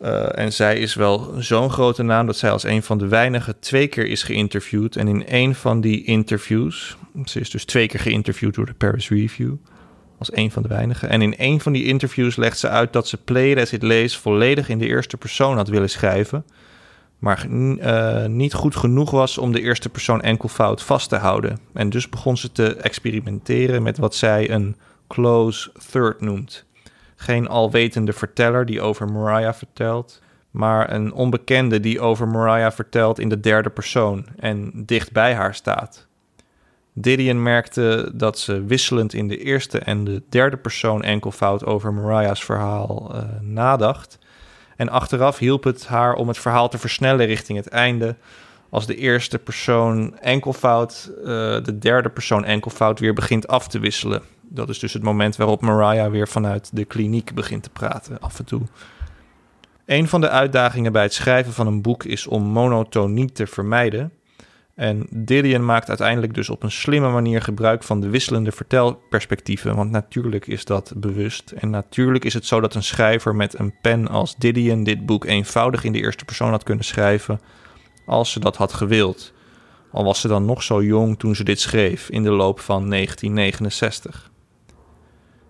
Uh, 0.01 0.39
en 0.39 0.53
zij 0.53 0.79
is 0.79 0.95
wel 0.95 1.35
zo'n 1.39 1.71
grote 1.71 2.03
naam 2.03 2.27
dat 2.27 2.37
zij 2.37 2.51
als 2.51 2.65
een 2.65 2.83
van 2.83 2.99
de 2.99 3.09
weinigen 3.09 3.61
twee 3.61 3.87
keer 3.87 4.07
is 4.07 4.23
geïnterviewd. 4.23 4.97
En 4.97 5.09
in 5.09 5.25
een 5.27 5.55
van 5.55 5.81
die 5.81 6.05
interviews, 6.05 6.97
ze 7.25 7.41
is 7.41 7.51
dus 7.51 7.65
twee 7.65 7.87
keer 7.87 8.01
geïnterviewd 8.01 8.55
door 8.55 8.67
de 8.67 8.75
Paris 8.75 9.09
Review, 9.09 9.55
als 10.29 10.37
een 10.37 10.51
van 10.51 10.63
de 10.63 10.69
weinigen. 10.69 11.09
En 11.09 11.23
in 11.23 11.35
een 11.37 11.61
van 11.61 11.73
die 11.73 11.85
interviews 11.85 12.37
legt 12.37 12.59
ze 12.59 12.69
uit 12.69 12.93
dat 12.93 13.09
ze 13.09 13.17
Play 13.17 13.61
As 13.61 13.73
It 13.73 13.83
Lays 13.83 14.17
volledig 14.17 14.69
in 14.69 14.79
de 14.79 14.87
eerste 14.87 15.17
persoon 15.17 15.57
had 15.57 15.69
willen 15.69 15.91
schrijven. 15.91 16.45
Maar 17.19 17.47
uh, 17.49 18.25
niet 18.25 18.55
goed 18.55 18.77
genoeg 18.77 19.11
was 19.11 19.39
om 19.39 19.53
de 19.53 19.61
eerste 19.61 19.89
persoon 19.89 20.23
enkelvoud 20.23 20.83
vast 20.83 21.09
te 21.09 21.17
houden. 21.17 21.59
En 21.73 21.91
dus 21.91 22.09
begon 22.09 22.37
ze 22.37 22.53
te 22.53 22.77
experimenteren 22.77 23.83
met 23.83 23.99
wat 23.99 24.15
zij 24.15 24.51
een 24.51 24.77
close 25.09 25.73
third 25.91 26.21
noemt. 26.21 26.65
Geen 27.17 27.49
alwetende 27.49 28.13
verteller 28.13 28.67
die 28.67 28.81
over 28.81 29.13
Mariah 29.13 29.55
vertelt, 29.55 30.23
maar 30.51 30.93
een 30.93 31.13
onbekende 31.13 31.81
die 31.81 32.01
over 32.01 32.29
Mariah 32.29 32.73
vertelt 32.73 33.19
in 33.19 33.29
de 33.29 33.41
derde 33.41 33.71
persoon 33.71 34.27
en 34.37 34.71
dicht 34.75 35.13
bij 35.13 35.35
haar 35.35 35.55
staat. 35.55 36.07
Didion 36.95 37.43
merkte 37.43 38.11
dat 38.15 38.39
ze 38.39 38.65
wisselend 38.65 39.15
in 39.15 39.29
de 39.29 39.39
eerste 39.39 39.79
en 39.79 40.05
de 40.05 40.23
derde 40.29 40.57
persoon 40.57 41.03
enkelvoud 41.03 41.65
over 41.65 41.93
Mariah's 41.93 42.45
verhaal 42.45 43.11
uh, 43.15 43.23
nadacht. 43.41 44.19
En 44.77 44.89
achteraf 44.89 45.39
hielp 45.39 45.65
het 45.65 45.87
haar 45.87 46.15
om 46.15 46.29
het 46.29 46.39
verhaal 46.39 46.69
te 46.69 46.79
versnellen 46.79 47.27
richting 47.27 47.59
het 47.59 47.69
einde. 47.69 48.17
Als 48.71 48.87
de 48.87 48.97
eerste 48.97 49.39
persoon 49.39 50.19
enkelvoud 50.19 51.11
uh, 51.19 51.25
de 51.63 51.79
derde 51.79 52.09
persoon 52.09 52.45
enkelvoud 52.45 53.01
weer 53.01 53.15
begint 53.15 53.49
af 53.49 53.69
te 53.69 53.79
wisselen 53.79 54.23
dat 54.55 54.69
is 54.69 54.79
dus 54.79 54.93
het 54.93 55.03
moment 55.03 55.37
waarop 55.37 55.61
Mariah 55.61 56.11
weer 56.11 56.29
vanuit 56.29 56.71
de 56.73 56.85
kliniek 56.85 57.35
begint 57.35 57.63
te 57.63 57.71
praten, 57.71 58.21
af 58.21 58.39
en 58.39 58.45
toe. 58.45 58.63
Een 59.87 60.09
van 60.09 60.21
de 60.21 60.29
uitdagingen 60.29 60.93
bij 60.93 61.03
het 61.03 61.15
schrijven 61.15 61.53
van 61.53 61.67
een 61.67 61.83
boek 61.83 62.05
is 62.05 62.27
om 62.27 62.43
monotonie 62.43 63.33
te 63.33 63.47
vermijden. 63.47 64.13
En 64.75 65.07
Didion 65.11 65.65
maakt 65.65 65.89
uiteindelijk 65.89 66.35
dus 66.35 66.51
op 66.51 66.63
een 66.63 66.71
slimme 66.71 67.11
manier 67.11 67.43
gebruik 67.43 67.83
van 67.83 68.01
de 68.01 68.09
wisselende 68.09 68.53
vertelperspectieven. 68.53 69.77
Want 69.77 69.91
natuurlijk 69.91 70.47
is 70.47 70.65
dat 70.65 70.93
bewust. 70.97 71.51
En 71.51 71.71
natuurlijk 71.71 72.25
is 72.25 72.35
het 72.35 72.47
zo 72.47 72.61
dat 72.61 72.75
een 72.75 72.83
schrijver 72.83 73.35
met 73.35 73.59
een 73.59 73.75
pen 73.83 74.09
als 74.09 74.37
Didion 74.37 74.85
dit 74.85 75.07
boek 75.07 75.25
eenvoudig 75.25 75.85
in 75.85 75.93
de 75.93 75.99
eerste 75.99 76.25
persoon 76.25 76.51
had 76.51 76.63
kunnen 76.63 76.85
schrijven. 76.85 77.41
Als 78.07 78.33
ze 78.33 78.41
dat 78.41 78.57
had 78.57 78.73
gewild. 78.73 79.33
Al 79.93 80.05
was 80.05 80.21
ze 80.21 80.29
dan 80.29 80.45
nog 80.45 80.63
zo 80.63 80.83
jong 80.83 81.19
toen 81.19 81.35
ze 81.35 81.45
dit 81.45 81.61
schreef 81.61 82.09
in 82.09 82.23
de 82.23 82.31
loop 82.31 82.61
van 82.61 82.91
1969. 82.91 84.31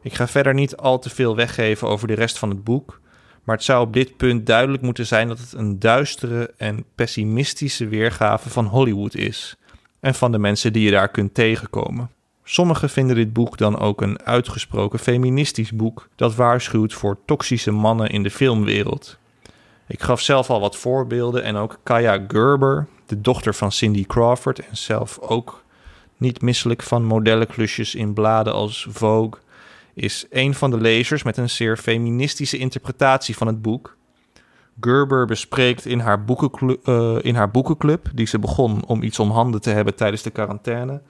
Ik 0.03 0.15
ga 0.15 0.29
verder 0.29 0.55
niet 0.55 0.77
al 0.77 0.99
te 0.99 1.11
veel 1.11 1.37
weggeven 1.37 1.89
over 1.89 2.09
de 2.09 2.15
rest 2.15 2.39
van 2.39 2.49
het 2.49 2.65
boek, 2.65 3.01
maar 3.45 3.57
het 3.57 3.65
zou 3.65 3.87
op 3.87 3.93
dit 3.93 4.17
punt 4.17 4.47
duidelijk 4.47 4.83
moeten 4.83 5.07
zijn 5.07 5.29
dat 5.29 5.39
het 5.39 5.53
een 5.53 5.79
duistere 5.79 6.55
en 6.57 6.85
pessimistische 6.95 7.89
weergave 7.89 8.51
van 8.51 8.67
Hollywood 8.67 9.15
is 9.15 9.57
en 10.01 10.15
van 10.15 10.33
de 10.33 10.39
mensen 10.39 10.73
die 10.73 10.85
je 10.85 10.91
daar 10.91 11.09
kunt 11.09 11.35
tegenkomen. 11.35 12.11
Sommigen 12.45 12.91
vinden 12.91 13.17
dit 13.17 13.33
boek 13.33 13.59
dan 13.59 13.79
ook 13.79 14.01
een 14.01 14.23
uitgesproken 14.23 14.99
feministisch 14.99 15.73
boek 15.73 16.09
dat 16.17 16.35
waarschuwt 16.35 16.93
voor 16.93 17.19
toxische 17.25 17.71
mannen 17.71 18.09
in 18.09 18.23
de 18.23 18.31
filmwereld. 18.31 19.19
Ik 19.87 20.03
gaf 20.03 20.21
zelf 20.21 20.51
al 20.51 20.61
wat 20.61 20.77
voorbeelden 20.77 21.43
en 21.43 21.57
ook 21.57 21.79
Kaya 21.83 22.25
Gerber, 22.29 22.87
de 23.07 23.21
dochter 23.21 23.55
van 23.55 23.73
Cindy 23.73 24.07
Crawford 24.07 24.59
en 24.59 24.77
zelf 24.77 25.19
ook 25.19 25.65
niet 26.17 26.43
misselijk 26.43 26.83
van 26.83 27.05
modellenklusjes 27.05 27.95
in 27.95 28.13
bladen 28.13 28.53
als 28.53 28.87
Vogue, 28.91 29.41
is 29.95 30.27
een 30.31 30.55
van 30.55 30.71
de 30.71 30.81
lezers 30.81 31.23
met 31.23 31.37
een 31.37 31.51
zeer 31.51 31.77
feministische 31.77 32.59
interpretatie 32.59 33.37
van 33.37 33.47
het 33.47 33.63
boek. 33.63 33.97
Gerber 34.81 35.27
bespreekt 35.27 35.87
in 35.87 35.99
haar, 35.99 36.25
boekenclub, 36.25 36.89
uh, 36.89 37.17
in 37.21 37.35
haar 37.35 37.51
boekenclub, 37.51 38.11
die 38.15 38.27
ze 38.27 38.39
begon 38.39 38.87
om 38.87 39.03
iets 39.03 39.19
om 39.19 39.31
handen 39.31 39.61
te 39.61 39.71
hebben 39.71 39.95
tijdens 39.95 40.23
de 40.23 40.31
quarantaine, 40.31 41.01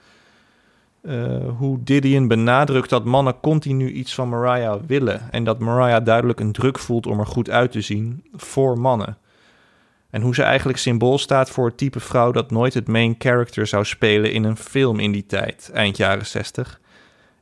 uh, 1.01 1.37
hoe 1.57 1.83
Didion 1.83 2.27
benadrukt 2.27 2.89
dat 2.89 3.05
mannen 3.05 3.39
continu 3.39 3.91
iets 3.91 4.15
van 4.15 4.29
Mariah 4.29 4.81
willen 4.87 5.31
en 5.31 5.43
dat 5.43 5.59
Mariah 5.59 6.05
duidelijk 6.05 6.39
een 6.39 6.51
druk 6.51 6.79
voelt 6.79 7.07
om 7.07 7.19
er 7.19 7.27
goed 7.27 7.49
uit 7.49 7.71
te 7.71 7.81
zien 7.81 8.23
voor 8.33 8.79
mannen. 8.79 9.17
En 10.09 10.21
hoe 10.21 10.35
ze 10.35 10.43
eigenlijk 10.43 10.77
symbool 10.77 11.17
staat 11.17 11.49
voor 11.49 11.65
het 11.65 11.77
type 11.77 11.99
vrouw 11.99 12.31
dat 12.31 12.51
nooit 12.51 12.73
het 12.73 12.87
main 12.87 13.15
character 13.17 13.67
zou 13.67 13.85
spelen 13.85 14.31
in 14.31 14.43
een 14.43 14.57
film 14.57 14.99
in 14.99 15.11
die 15.11 15.25
tijd, 15.25 15.69
eind 15.73 15.97
jaren 15.97 16.25
60 16.25 16.79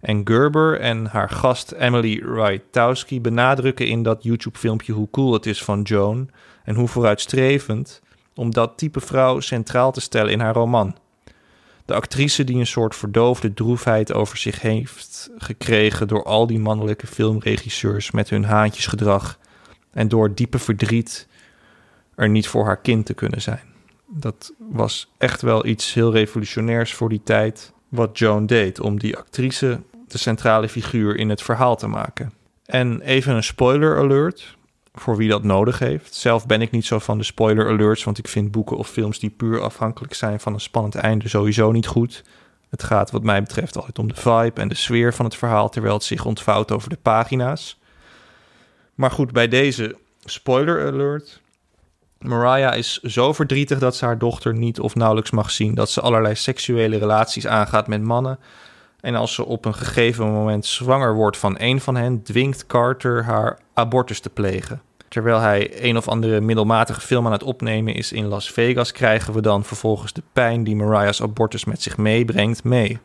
En 0.04 0.22
Gerber 0.24 0.80
en 0.80 1.06
haar 1.06 1.30
gast 1.30 1.72
Emily 1.72 2.24
Ratajkowski 2.26 3.22
benadrukken 3.22 3.88
in 3.88 4.04
dat 4.04 4.24
YouTube-filmpje 4.24 4.94
hoe 4.94 5.10
cool 5.12 5.34
het 5.34 5.46
is 5.46 5.64
van 5.64 5.82
Joan 5.82 6.30
en 6.64 6.76
hoe 6.76 6.88
vooruitstrevend 6.88 8.02
om 8.36 8.52
dat 8.52 8.78
type 8.78 9.00
vrouw 9.00 9.40
centraal 9.40 9.92
te 9.92 10.02
stellen 10.02 10.32
in 10.32 10.40
haar 10.40 10.54
roman. 10.54 10.96
De 11.86 11.94
actrice 11.94 12.44
die 12.44 12.56
een 12.56 12.68
soort 12.68 12.96
verdoofde 12.96 13.54
droefheid 13.54 14.14
over 14.14 14.38
zich 14.38 14.62
heeft 14.62 15.30
gekregen 15.38 16.08
door 16.08 16.24
al 16.24 16.48
die 16.48 16.60
mannelijke 16.60 17.08
filmregisseurs 17.08 18.12
met 18.12 18.30
hun 18.30 18.44
haantjesgedrag 18.46 19.40
en 19.92 20.08
door 20.08 20.34
diepe 20.34 20.60
verdriet 20.60 21.28
er 22.16 22.30
niet 22.30 22.48
voor 22.48 22.66
haar 22.66 22.82
kind 22.82 23.06
te 23.06 23.14
kunnen 23.14 23.42
zijn. 23.42 23.74
Dat 24.08 24.54
was 24.58 25.12
echt 25.18 25.42
wel 25.42 25.66
iets 25.66 25.94
heel 25.94 26.12
revolutionairs 26.12 26.94
voor 26.94 27.10
die 27.10 27.22
tijd, 27.24 27.74
wat 27.90 28.18
Joan 28.18 28.46
deed, 28.46 28.80
om 28.80 29.00
die 29.00 29.18
actrice 29.18 29.82
de 30.14 30.20
centrale 30.20 30.70
figuur 30.70 31.18
in 31.18 31.30
het 31.30 31.42
verhaal 31.42 31.76
te 31.76 31.88
maken. 31.88 32.34
En 32.66 33.02
even 33.02 33.36
een 33.36 33.44
spoiler 33.44 33.98
alert 33.98 34.58
voor 34.94 35.18
wie 35.18 35.30
dat 35.30 35.44
nodig 35.44 35.80
heeft. 35.80 36.16
Zelf 36.16 36.46
ben 36.46 36.62
ik 36.62 36.72
niet 36.72 36.86
zo 36.86 37.00
van 37.00 37.18
de 37.18 37.24
spoiler 37.24 37.70
alerts, 37.70 38.04
want 38.04 38.18
ik 38.18 38.28
vind 38.28 38.52
boeken 38.52 38.78
of 38.78 38.90
films 38.90 39.20
die 39.20 39.30
puur 39.30 39.62
afhankelijk 39.62 40.14
zijn 40.14 40.40
van 40.40 40.54
een 40.54 40.60
spannend 40.60 40.96
einde 40.96 41.30
sowieso 41.30 41.72
niet 41.72 41.88
goed. 41.88 42.24
Het 42.70 42.84
gaat 42.84 43.12
wat 43.12 43.24
mij 43.24 43.42
betreft 43.42 43.76
altijd 43.76 44.00
om 44.00 44.08
de 44.08 44.16
vibe 44.16 44.62
en 44.62 44.68
de 44.68 44.76
sfeer 44.76 45.14
van 45.14 45.26
het 45.26 45.36
verhaal, 45.36 45.70
terwijl 45.70 45.94
het 45.94 46.04
zich 46.04 46.26
ontvouwt 46.26 46.72
over 46.72 46.90
de 46.90 46.98
pagina's. 47.02 47.80
Maar 48.96 49.12
goed, 49.12 49.32
bij 49.32 49.48
deze 49.48 49.96
spoiler 50.26 50.88
alert. 50.88 51.42
Mariah 52.20 52.78
is 52.78 53.02
zo 53.02 53.34
verdrietig 53.34 53.80
dat 53.80 53.96
ze 53.96 54.06
haar 54.06 54.18
dochter 54.18 54.54
niet 54.54 54.80
of 54.80 54.96
nauwelijks 54.96 55.32
mag 55.32 55.52
zien, 55.52 55.76
dat 55.76 55.90
ze 55.90 56.02
allerlei 56.02 56.36
seksuele 56.36 56.98
relaties 56.98 57.48
aangaat 57.48 57.88
met 57.88 58.02
mannen. 58.02 58.40
En 59.04 59.16
als 59.16 59.34
ze 59.34 59.46
op 59.46 59.66
een 59.66 59.74
gegeven 59.74 60.32
moment 60.32 60.66
zwanger 60.66 61.14
wordt 61.14 61.38
van 61.38 61.56
een 61.60 61.82
van 61.82 61.96
hen, 61.96 62.24
dwingt 62.24 62.68
Carter 62.68 63.24
haar 63.24 63.60
abortus 63.74 64.20
te 64.20 64.30
plegen. 64.30 64.82
Terwijl 65.08 65.40
hij 65.40 65.84
een 65.84 65.98
of 65.98 66.08
andere 66.08 66.42
middelmatige 66.42 67.02
film 67.02 67.26
aan 67.26 67.32
het 67.32 67.44
opnemen 67.44 67.96
is 67.96 68.12
in 68.12 68.26
Las 68.26 68.52
Vegas, 68.52 68.92
krijgen 68.92 69.34
we 69.34 69.42
dan 69.42 69.64
vervolgens 69.64 70.14
de 70.14 70.24
pijn 70.34 70.64
die 70.64 70.76
Mariah's 70.76 71.22
abortus 71.22 71.66
met 71.66 71.82
zich 71.82 71.98
meebrengt 71.98 72.64
mee. 72.64 73.00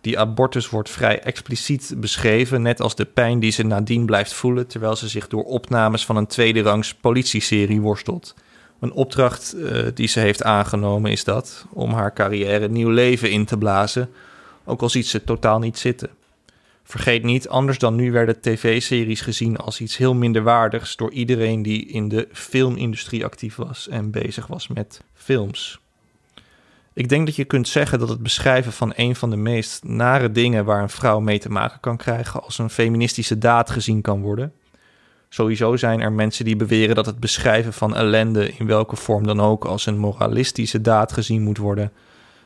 Die 0.00 0.18
abortus 0.18 0.70
wordt 0.70 0.90
vrij 0.90 1.20
expliciet 1.20 1.94
beschreven, 1.96 2.62
net 2.62 2.80
als 2.80 2.94
de 2.94 3.04
pijn 3.04 3.40
die 3.40 3.52
ze 3.52 3.62
nadien 3.62 4.06
blijft 4.06 4.32
voelen 4.32 4.66
terwijl 4.66 4.96
ze 4.96 5.08
zich 5.08 5.28
door 5.28 5.44
opnames 5.44 6.06
van 6.06 6.16
een 6.16 6.26
tweede 6.26 6.62
rangs 6.62 6.94
politieserie 6.94 7.80
worstelt. 7.80 8.34
Een 8.80 8.92
opdracht 8.92 9.54
uh, 9.56 9.86
die 9.94 10.08
ze 10.08 10.20
heeft 10.20 10.42
aangenomen 10.42 11.10
is 11.10 11.24
dat, 11.24 11.66
om 11.72 11.92
haar 11.92 12.12
carrière 12.12 12.68
nieuw 12.68 12.90
leven 12.90 13.30
in 13.30 13.44
te 13.44 13.58
blazen, 13.58 14.10
ook 14.64 14.82
al 14.82 14.88
ziet 14.88 15.06
ze 15.06 15.24
totaal 15.24 15.58
niet 15.58 15.78
zitten. 15.78 16.10
Vergeet 16.84 17.22
niet, 17.22 17.48
anders 17.48 17.78
dan 17.78 17.94
nu 17.94 18.12
werden 18.12 18.40
tv-series 18.40 19.20
gezien 19.20 19.56
als 19.56 19.80
iets 19.80 19.96
heel 19.96 20.14
minderwaardigs 20.14 20.96
door 20.96 21.12
iedereen 21.12 21.62
die 21.62 21.86
in 21.86 22.08
de 22.08 22.28
filmindustrie 22.32 23.24
actief 23.24 23.56
was 23.56 23.88
en 23.88 24.10
bezig 24.10 24.46
was 24.46 24.68
met 24.68 25.02
films. 25.14 25.78
Ik 26.92 27.08
denk 27.08 27.26
dat 27.26 27.36
je 27.36 27.44
kunt 27.44 27.68
zeggen 27.68 27.98
dat 27.98 28.08
het 28.08 28.22
beschrijven 28.22 28.72
van 28.72 28.92
een 28.96 29.16
van 29.16 29.30
de 29.30 29.36
meest 29.36 29.84
nare 29.84 30.32
dingen 30.32 30.64
waar 30.64 30.82
een 30.82 30.88
vrouw 30.88 31.20
mee 31.20 31.38
te 31.38 31.50
maken 31.50 31.80
kan 31.80 31.96
krijgen 31.96 32.42
als 32.42 32.58
een 32.58 32.70
feministische 32.70 33.38
daad 33.38 33.70
gezien 33.70 34.00
kan 34.00 34.20
worden. 34.20 34.52
Sowieso 35.28 35.76
zijn 35.76 36.00
er 36.00 36.12
mensen 36.12 36.44
die 36.44 36.56
beweren 36.56 36.94
dat 36.94 37.06
het 37.06 37.20
beschrijven 37.20 37.72
van 37.72 37.96
ellende 37.96 38.52
in 38.52 38.66
welke 38.66 38.96
vorm 38.96 39.26
dan 39.26 39.40
ook 39.40 39.64
als 39.64 39.86
een 39.86 39.98
moralistische 39.98 40.80
daad 40.80 41.12
gezien 41.12 41.42
moet 41.42 41.58
worden. 41.58 41.92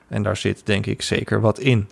En 0.09 0.23
daar 0.23 0.37
zit 0.37 0.67
denk 0.67 0.87
ik 0.87 1.03
zeker 1.03 1.41
wat 1.41 1.59
in. 1.59 1.89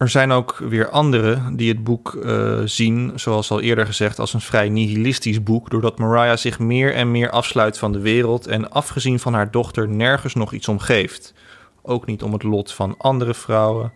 Er 0.00 0.08
zijn 0.08 0.32
ook 0.32 0.56
weer 0.58 0.88
anderen 0.88 1.56
die 1.56 1.68
het 1.68 1.84
boek 1.84 2.12
uh, 2.14 2.60
zien, 2.64 3.12
zoals 3.14 3.50
al 3.50 3.60
eerder 3.60 3.86
gezegd, 3.86 4.18
als 4.18 4.34
een 4.34 4.40
vrij 4.40 4.68
nihilistisch 4.68 5.42
boek, 5.42 5.70
doordat 5.70 5.98
Mariah 5.98 6.36
zich 6.36 6.58
meer 6.58 6.94
en 6.94 7.10
meer 7.10 7.30
afsluit 7.30 7.78
van 7.78 7.92
de 7.92 7.98
wereld 7.98 8.46
en 8.46 8.70
afgezien 8.70 9.18
van 9.18 9.34
haar 9.34 9.50
dochter 9.50 9.88
nergens 9.88 10.34
nog 10.34 10.52
iets 10.52 10.68
om 10.68 10.78
geeft. 10.78 11.34
Ook 11.82 12.06
niet 12.06 12.22
om 12.22 12.32
het 12.32 12.42
lot 12.42 12.72
van 12.72 12.94
andere 12.98 13.34
vrouwen. 13.34 13.92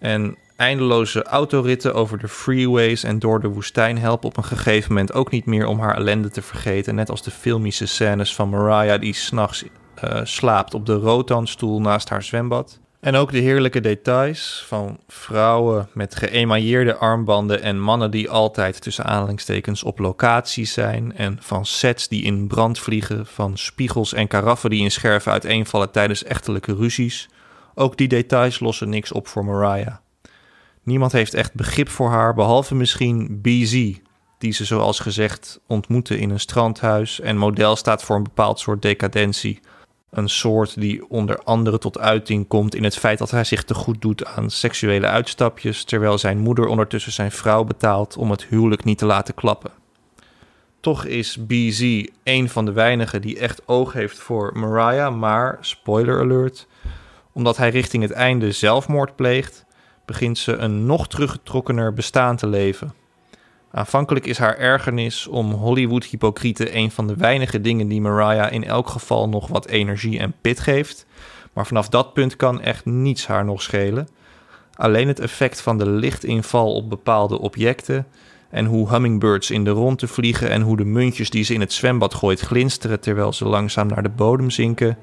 En 0.00 0.36
eindeloze 0.56 1.22
autoritten 1.22 1.94
over 1.94 2.18
de 2.18 2.28
freeways 2.28 3.02
en 3.02 3.18
door 3.18 3.40
de 3.40 3.48
woestijn 3.48 3.98
helpen 3.98 4.28
op 4.28 4.36
een 4.36 4.44
gegeven 4.44 4.92
moment 4.92 5.12
ook 5.12 5.30
niet 5.30 5.46
meer 5.46 5.66
om 5.66 5.80
haar 5.80 5.96
ellende 5.96 6.30
te 6.30 6.42
vergeten. 6.42 6.94
Net 6.94 7.10
als 7.10 7.22
de 7.22 7.30
filmische 7.30 7.86
scènes 7.86 8.34
van 8.34 8.48
Mariah 8.48 9.00
die 9.00 9.14
s'nachts 9.14 9.64
uh, 10.04 10.20
slaapt 10.22 10.74
op 10.74 10.86
de 10.86 10.94
rotanstoel 10.94 11.80
naast 11.80 12.08
haar 12.08 12.22
zwembad. 12.22 12.80
En 13.00 13.14
ook 13.14 13.32
de 13.32 13.38
heerlijke 13.38 13.80
details 13.80 14.64
van 14.66 14.98
vrouwen 15.08 15.88
met 15.92 16.14
geëmailleerde 16.14 16.96
armbanden 16.96 17.62
en 17.62 17.80
mannen 17.80 18.10
die 18.10 18.30
altijd 18.30 18.80
tussen 18.80 19.04
aanhalingstekens 19.04 19.82
op 19.82 19.98
locatie 19.98 20.64
zijn. 20.64 21.16
En 21.16 21.38
van 21.40 21.66
sets 21.66 22.08
die 22.08 22.22
in 22.22 22.46
brand 22.46 22.78
vliegen, 22.78 23.26
van 23.26 23.58
spiegels 23.58 24.12
en 24.12 24.28
karaffen 24.28 24.70
die 24.70 24.82
in 24.82 24.90
scherven 24.90 25.32
uiteenvallen 25.32 25.90
tijdens 25.90 26.24
echtelijke 26.24 26.74
ruzies. 26.74 27.28
Ook 27.74 27.96
die 27.96 28.08
details 28.08 28.60
lossen 28.60 28.88
niks 28.88 29.12
op 29.12 29.28
voor 29.28 29.44
Mariah. 29.44 29.96
Niemand 30.82 31.12
heeft 31.12 31.34
echt 31.34 31.54
begrip 31.54 31.88
voor 31.88 32.10
haar, 32.10 32.34
behalve 32.34 32.74
misschien 32.74 33.40
BZ, 33.42 33.94
die 34.38 34.52
ze 34.52 34.64
zoals 34.64 35.00
gezegd 35.00 35.60
ontmoeten 35.66 36.18
in 36.18 36.30
een 36.30 36.40
strandhuis 36.40 37.20
en 37.20 37.36
model 37.36 37.76
staat 37.76 38.02
voor 38.02 38.16
een 38.16 38.22
bepaald 38.22 38.60
soort 38.60 38.82
decadentie 38.82 39.60
een 40.10 40.28
soort 40.28 40.80
die 40.80 41.08
onder 41.08 41.38
andere 41.38 41.78
tot 41.78 41.98
uiting 41.98 42.48
komt 42.48 42.74
in 42.74 42.84
het 42.84 42.96
feit 42.96 43.18
dat 43.18 43.30
hij 43.30 43.44
zich 43.44 43.64
te 43.64 43.74
goed 43.74 44.02
doet 44.02 44.24
aan 44.24 44.50
seksuele 44.50 45.06
uitstapjes, 45.06 45.84
terwijl 45.84 46.18
zijn 46.18 46.38
moeder 46.38 46.66
ondertussen 46.66 47.12
zijn 47.12 47.32
vrouw 47.32 47.64
betaalt 47.64 48.16
om 48.16 48.30
het 48.30 48.44
huwelijk 48.44 48.84
niet 48.84 48.98
te 48.98 49.06
laten 49.06 49.34
klappen. 49.34 49.70
Toch 50.80 51.04
is 51.04 51.46
BZ 51.46 52.04
een 52.22 52.48
van 52.48 52.64
de 52.64 52.72
weinigen 52.72 53.20
die 53.22 53.38
echt 53.38 53.62
oog 53.66 53.92
heeft 53.92 54.18
voor 54.18 54.58
Mariah, 54.58 55.14
maar, 55.14 55.58
spoiler 55.60 56.20
alert, 56.20 56.66
omdat 57.32 57.56
hij 57.56 57.70
richting 57.70 58.02
het 58.02 58.12
einde 58.12 58.52
zelfmoord 58.52 59.16
pleegt, 59.16 59.64
begint 60.04 60.38
ze 60.38 60.56
een 60.56 60.86
nog 60.86 61.08
teruggetrokkener 61.08 61.92
bestaan 61.92 62.36
te 62.36 62.46
leven. 62.46 62.92
Aanvankelijk 63.78 64.26
is 64.26 64.38
haar 64.38 64.56
ergernis 64.56 65.26
om 65.26 65.52
Hollywood-hypocrieten 65.52 66.76
een 66.76 66.90
van 66.90 67.06
de 67.06 67.16
weinige 67.16 67.60
dingen 67.60 67.88
die 67.88 68.00
Mariah 68.00 68.52
in 68.52 68.64
elk 68.64 68.88
geval 68.88 69.28
nog 69.28 69.48
wat 69.48 69.66
energie 69.66 70.18
en 70.18 70.34
pit 70.40 70.60
geeft. 70.60 71.06
Maar 71.52 71.66
vanaf 71.66 71.88
dat 71.88 72.12
punt 72.12 72.36
kan 72.36 72.60
echt 72.60 72.84
niets 72.84 73.26
haar 73.26 73.44
nog 73.44 73.62
schelen. 73.62 74.08
Alleen 74.74 75.08
het 75.08 75.20
effect 75.20 75.60
van 75.60 75.78
de 75.78 75.90
lichtinval 75.90 76.74
op 76.74 76.88
bepaalde 76.88 77.38
objecten 77.38 78.06
en 78.50 78.64
hoe 78.66 78.88
hummingbirds 78.88 79.50
in 79.50 79.64
de 79.64 79.70
rondte 79.70 80.06
vliegen 80.06 80.50
en 80.50 80.62
hoe 80.62 80.76
de 80.76 80.84
muntjes 80.84 81.30
die 81.30 81.44
ze 81.44 81.54
in 81.54 81.60
het 81.60 81.72
zwembad 81.72 82.14
gooit 82.14 82.40
glinsteren 82.40 83.00
terwijl 83.00 83.32
ze 83.32 83.44
langzaam 83.44 83.86
naar 83.86 84.02
de 84.02 84.08
bodem 84.08 84.50
zinken. 84.50 84.98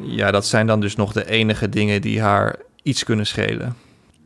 Ja, 0.00 0.30
dat 0.30 0.46
zijn 0.46 0.66
dan 0.66 0.80
dus 0.80 0.96
nog 0.96 1.12
de 1.12 1.30
enige 1.30 1.68
dingen 1.68 2.00
die 2.00 2.20
haar 2.20 2.56
iets 2.82 3.04
kunnen 3.04 3.26
schelen. 3.26 3.76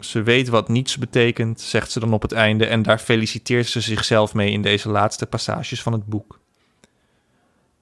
Ze 0.05 0.23
weet 0.23 0.49
wat 0.49 0.69
niets 0.69 0.99
betekent, 0.99 1.61
zegt 1.61 1.91
ze 1.91 2.01
dan 2.01 2.13
op 2.13 2.23
het 2.23 2.33
einde, 2.33 2.67
en 2.67 2.83
daar 2.83 2.99
feliciteert 2.99 3.67
ze 3.67 3.81
zichzelf 3.81 4.35
mee 4.35 4.51
in 4.51 4.63
deze 4.63 4.89
laatste 4.89 5.27
passages 5.27 5.83
van 5.83 5.93
het 5.93 6.07
boek. 6.07 6.41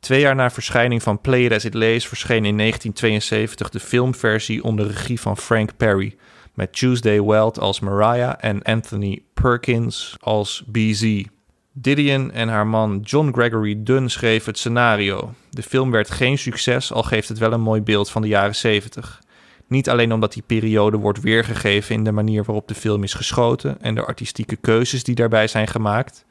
Twee 0.01 0.21
jaar 0.21 0.35
na 0.35 0.51
verschijning 0.51 1.03
van 1.03 1.21
Play 1.21 1.51
As 1.51 1.65
It 1.65 1.75
Lays 1.75 2.09
verscheen 2.09 2.45
in 2.45 2.59
1972 2.59 3.71
de 3.71 3.81
filmversie 3.81 4.65
onder 4.65 4.87
regie 4.87 5.21
van 5.21 5.37
Frank 5.37 5.77
Perry, 5.77 6.17
met 6.55 6.73
Tuesday 6.73 7.23
Weld 7.23 7.59
als 7.59 7.81
Mariah 7.81 8.35
en 8.39 8.63
Anthony 8.63 9.23
Perkins 9.35 10.17
als 10.21 10.65
BZ. 10.67 11.23
Didion 11.73 12.31
en 12.31 12.49
haar 12.49 12.67
man 12.67 13.01
John 13.01 13.33
Gregory 13.33 13.83
Dunn 13.83 14.09
schreven 14.09 14.49
het 14.49 14.59
scenario. 14.59 15.35
De 15.51 15.63
film 15.63 15.91
werd 15.91 16.11
geen 16.11 16.39
succes, 16.39 16.93
al 16.93 17.03
geeft 17.03 17.29
het 17.29 17.39
wel 17.39 17.53
een 17.53 17.61
mooi 17.61 17.83
beeld 17.83 18.11
van 18.11 18.23
de 18.23 18.29
jaren 18.29 18.57
70. 18.57 19.23
Niet 19.73 19.91
alleen 19.91 20.13
omdat 20.13 20.33
die 20.33 20.43
periode 20.47 20.97
wordt 20.97 21.21
weergegeven 21.21 21.95
in 21.95 22.05
de 22.05 22.13
manier 22.13 22.45
waarop 22.45 22.69
de 22.69 22.75
film 22.75 23.03
is 23.03 23.15
geschoten 23.15 23.81
en 23.81 23.95
de 23.95 24.05
artistieke 24.05 24.57
keuzes 24.57 25.05
die 25.05 25.15
daarbij 25.15 25.47
zijn 25.47 25.69
gemaakt. 25.69 26.25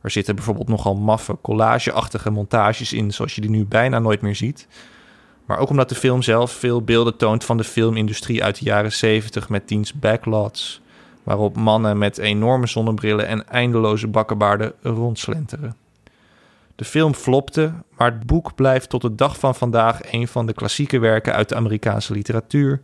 Er 0.00 0.10
zitten 0.10 0.34
bijvoorbeeld 0.34 0.68
nogal 0.68 0.94
maffe, 0.94 1.38
collageachtige 1.42 2.30
montages 2.30 2.92
in, 2.92 3.12
zoals 3.12 3.34
je 3.34 3.40
die 3.40 3.50
nu 3.50 3.64
bijna 3.64 3.98
nooit 3.98 4.20
meer 4.20 4.34
ziet. 4.34 4.66
Maar 5.46 5.58
ook 5.58 5.70
omdat 5.70 5.88
de 5.88 5.94
film 5.94 6.22
zelf 6.22 6.52
veel 6.52 6.82
beelden 6.82 7.16
toont 7.16 7.44
van 7.44 7.56
de 7.56 7.64
filmindustrie 7.64 8.44
uit 8.44 8.58
de 8.58 8.64
jaren 8.64 8.92
70 8.92 9.48
met 9.48 9.68
diens 9.68 9.92
backlots, 9.92 10.80
waarop 11.22 11.56
mannen 11.56 11.98
met 11.98 12.18
enorme 12.18 12.66
zonnebrillen 12.66 13.26
en 13.26 13.48
eindeloze 13.48 14.08
bakkenbaarden 14.08 14.72
rondslenteren. 14.82 15.83
De 16.76 16.84
film 16.84 17.14
flopte, 17.14 17.72
maar 17.96 18.10
het 18.10 18.26
boek 18.26 18.54
blijft 18.54 18.88
tot 18.88 19.02
de 19.02 19.14
dag 19.14 19.38
van 19.38 19.54
vandaag 19.54 20.12
een 20.12 20.28
van 20.28 20.46
de 20.46 20.52
klassieke 20.52 20.98
werken 20.98 21.34
uit 21.34 21.48
de 21.48 21.54
Amerikaanse 21.54 22.12
literatuur. 22.12 22.80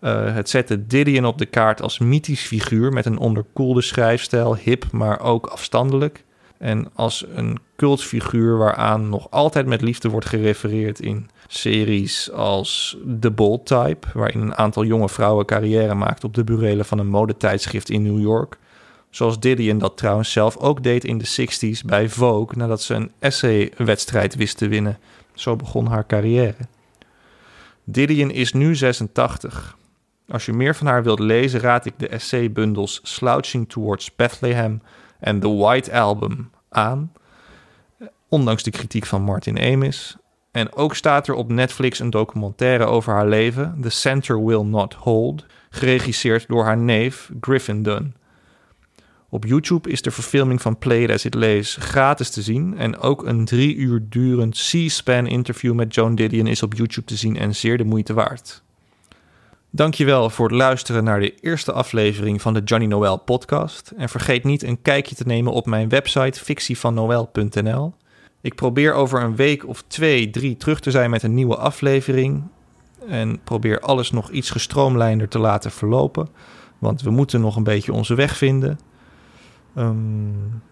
Uh, 0.00 0.34
het 0.34 0.48
zette 0.48 0.86
Didion 0.86 1.24
op 1.24 1.38
de 1.38 1.46
kaart 1.46 1.82
als 1.82 1.98
mythisch 1.98 2.46
figuur 2.46 2.92
met 2.92 3.06
een 3.06 3.18
onderkoelde 3.18 3.82
schrijfstijl, 3.82 4.56
hip, 4.56 4.92
maar 4.92 5.20
ook 5.20 5.46
afstandelijk. 5.46 6.24
En 6.58 6.88
als 6.94 7.24
een 7.34 7.58
cultfiguur 7.76 8.56
waaraan 8.56 9.08
nog 9.08 9.30
altijd 9.30 9.66
met 9.66 9.80
liefde 9.80 10.08
wordt 10.08 10.26
gerefereerd 10.26 11.00
in 11.00 11.30
series 11.46 12.32
als 12.32 12.96
The 13.20 13.30
Bold 13.30 13.66
Type, 13.66 14.06
waarin 14.14 14.40
een 14.40 14.56
aantal 14.56 14.84
jonge 14.84 15.08
vrouwen 15.08 15.46
carrière 15.46 15.94
maakt 15.94 16.24
op 16.24 16.34
de 16.34 16.44
burelen 16.44 16.84
van 16.84 16.98
een 16.98 17.08
modetijdschrift 17.08 17.90
in 17.90 18.02
New 18.02 18.20
York. 18.20 18.58
Zoals 19.10 19.40
Didion 19.40 19.78
dat 19.78 19.96
trouwens 19.96 20.32
zelf 20.32 20.56
ook 20.56 20.82
deed 20.82 21.04
in 21.04 21.18
de 21.18 21.48
60s 21.50 21.84
bij 21.86 22.08
Vogue 22.08 22.56
nadat 22.56 22.82
ze 22.82 22.94
een 22.94 23.12
essay-wedstrijd 23.18 24.34
wist 24.34 24.58
te 24.58 24.68
winnen. 24.68 24.98
Zo 25.34 25.56
begon 25.56 25.86
haar 25.86 26.06
carrière. 26.06 26.56
Didion 27.84 28.30
is 28.30 28.52
nu 28.52 28.76
86. 28.76 29.76
Als 30.28 30.46
je 30.46 30.52
meer 30.52 30.76
van 30.76 30.86
haar 30.86 31.02
wilt 31.02 31.18
lezen, 31.18 31.60
raad 31.60 31.86
ik 31.86 31.94
de 31.96 32.08
essaybundels 32.08 33.00
Slouching 33.02 33.68
Towards 33.68 34.16
Bethlehem 34.16 34.82
en 35.20 35.40
The 35.40 35.54
White 35.54 35.92
Album 35.92 36.50
aan. 36.68 37.12
Ondanks 38.28 38.62
de 38.62 38.70
kritiek 38.70 39.06
van 39.06 39.22
Martin 39.22 39.58
Amis. 39.58 40.16
En 40.50 40.74
ook 40.74 40.94
staat 40.94 41.28
er 41.28 41.34
op 41.34 41.52
Netflix 41.52 41.98
een 41.98 42.10
documentaire 42.10 42.84
over 42.84 43.12
haar 43.12 43.28
leven, 43.28 43.78
The 43.80 43.90
Center 43.90 44.44
Will 44.44 44.62
Not 44.62 44.94
Hold, 44.94 45.44
geregisseerd 45.70 46.48
door 46.48 46.64
haar 46.64 46.78
neef 46.78 47.30
Griffin 47.40 47.82
Dunn. 47.82 48.14
Op 49.30 49.44
YouTube 49.44 49.90
is 49.90 50.02
de 50.02 50.10
verfilming 50.10 50.62
van 50.62 50.78
Play 50.78 51.12
As 51.12 51.24
It 51.24 51.34
Lays 51.34 51.76
gratis 51.80 52.30
te 52.30 52.42
zien. 52.42 52.78
En 52.78 52.98
ook 52.98 53.26
een 53.26 53.44
drie 53.44 53.76
uur 53.76 54.06
durend 54.08 54.54
C-SPAN 54.54 55.26
interview 55.26 55.74
met 55.74 55.94
Joan 55.94 56.14
Didion 56.14 56.46
is 56.46 56.62
op 56.62 56.74
YouTube 56.74 57.06
te 57.06 57.16
zien 57.16 57.36
en 57.36 57.54
zeer 57.54 57.78
de 57.78 57.84
moeite 57.84 58.12
waard. 58.12 58.62
Dankjewel 59.70 60.30
voor 60.30 60.48
het 60.48 60.56
luisteren 60.56 61.04
naar 61.04 61.20
de 61.20 61.34
eerste 61.34 61.72
aflevering 61.72 62.42
van 62.42 62.54
de 62.54 62.60
Johnny 62.64 62.86
Noel 62.86 63.18
podcast. 63.18 63.92
En 63.96 64.08
vergeet 64.08 64.44
niet 64.44 64.62
een 64.62 64.82
kijkje 64.82 65.14
te 65.14 65.26
nemen 65.26 65.52
op 65.52 65.66
mijn 65.66 65.88
website 65.88 66.40
fictievannoel.nl. 66.40 67.94
Ik 68.40 68.54
probeer 68.54 68.92
over 68.92 69.22
een 69.22 69.36
week 69.36 69.66
of 69.66 69.84
twee, 69.86 70.30
drie 70.30 70.56
terug 70.56 70.80
te 70.80 70.90
zijn 70.90 71.10
met 71.10 71.22
een 71.22 71.34
nieuwe 71.34 71.56
aflevering. 71.56 72.42
En 73.08 73.40
probeer 73.44 73.80
alles 73.80 74.10
nog 74.10 74.30
iets 74.30 74.50
gestroomlijnder 74.50 75.28
te 75.28 75.38
laten 75.38 75.70
verlopen. 75.70 76.28
Want 76.78 77.02
we 77.02 77.10
moeten 77.10 77.40
nog 77.40 77.56
een 77.56 77.62
beetje 77.62 77.92
onze 77.92 78.14
weg 78.14 78.36
vinden. 78.36 78.78
Ehm, 79.78 79.94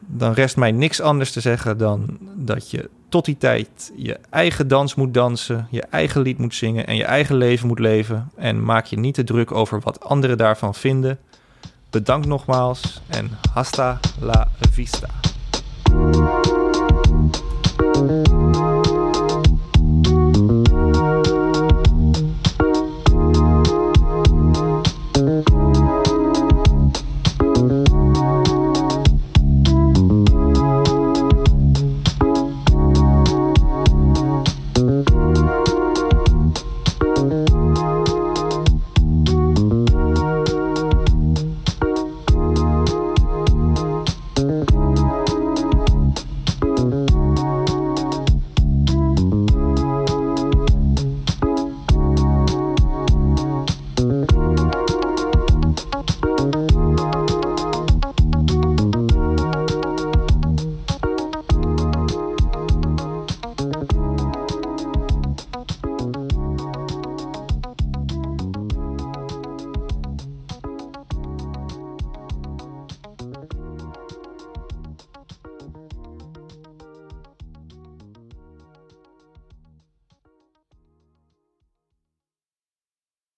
dan 0.07 0.33
rest 0.33 0.57
mij 0.57 0.73
niks 0.73 1.01
anders 1.01 1.33
te 1.33 1.41
zeggen 1.41 1.79
dan 1.79 2.19
dat 2.35 2.71
je 2.71 2.91
tot 3.09 3.25
die 3.25 3.37
tijd 3.37 3.93
je 3.97 4.19
eigen 4.31 4.69
dans 4.69 4.95
moet 4.95 5.15
dansen, 5.15 5.69
je 5.71 5.83
eigen 5.83 6.21
lied 6.21 6.39
moet 6.39 6.55
zingen 6.55 6.87
en 6.87 6.97
je 6.97 7.05
eigen 7.05 7.37
leven 7.37 7.67
moet 7.67 7.79
leven. 7.79 8.31
En 8.37 8.65
maak 8.65 8.87
je 8.87 8.99
niet 8.99 9.15
te 9.15 9.25
druk 9.25 9.53
over 9.53 9.81
wat 9.81 10.01
anderen 10.01 10.37
daarvan 10.37 10.75
vinden. 10.75 11.19
Bedankt 11.91 12.27
nogmaals 12.27 13.03
en 13.07 13.31
hasta 13.53 14.01
la 14.21 14.49
vista. 14.71 15.09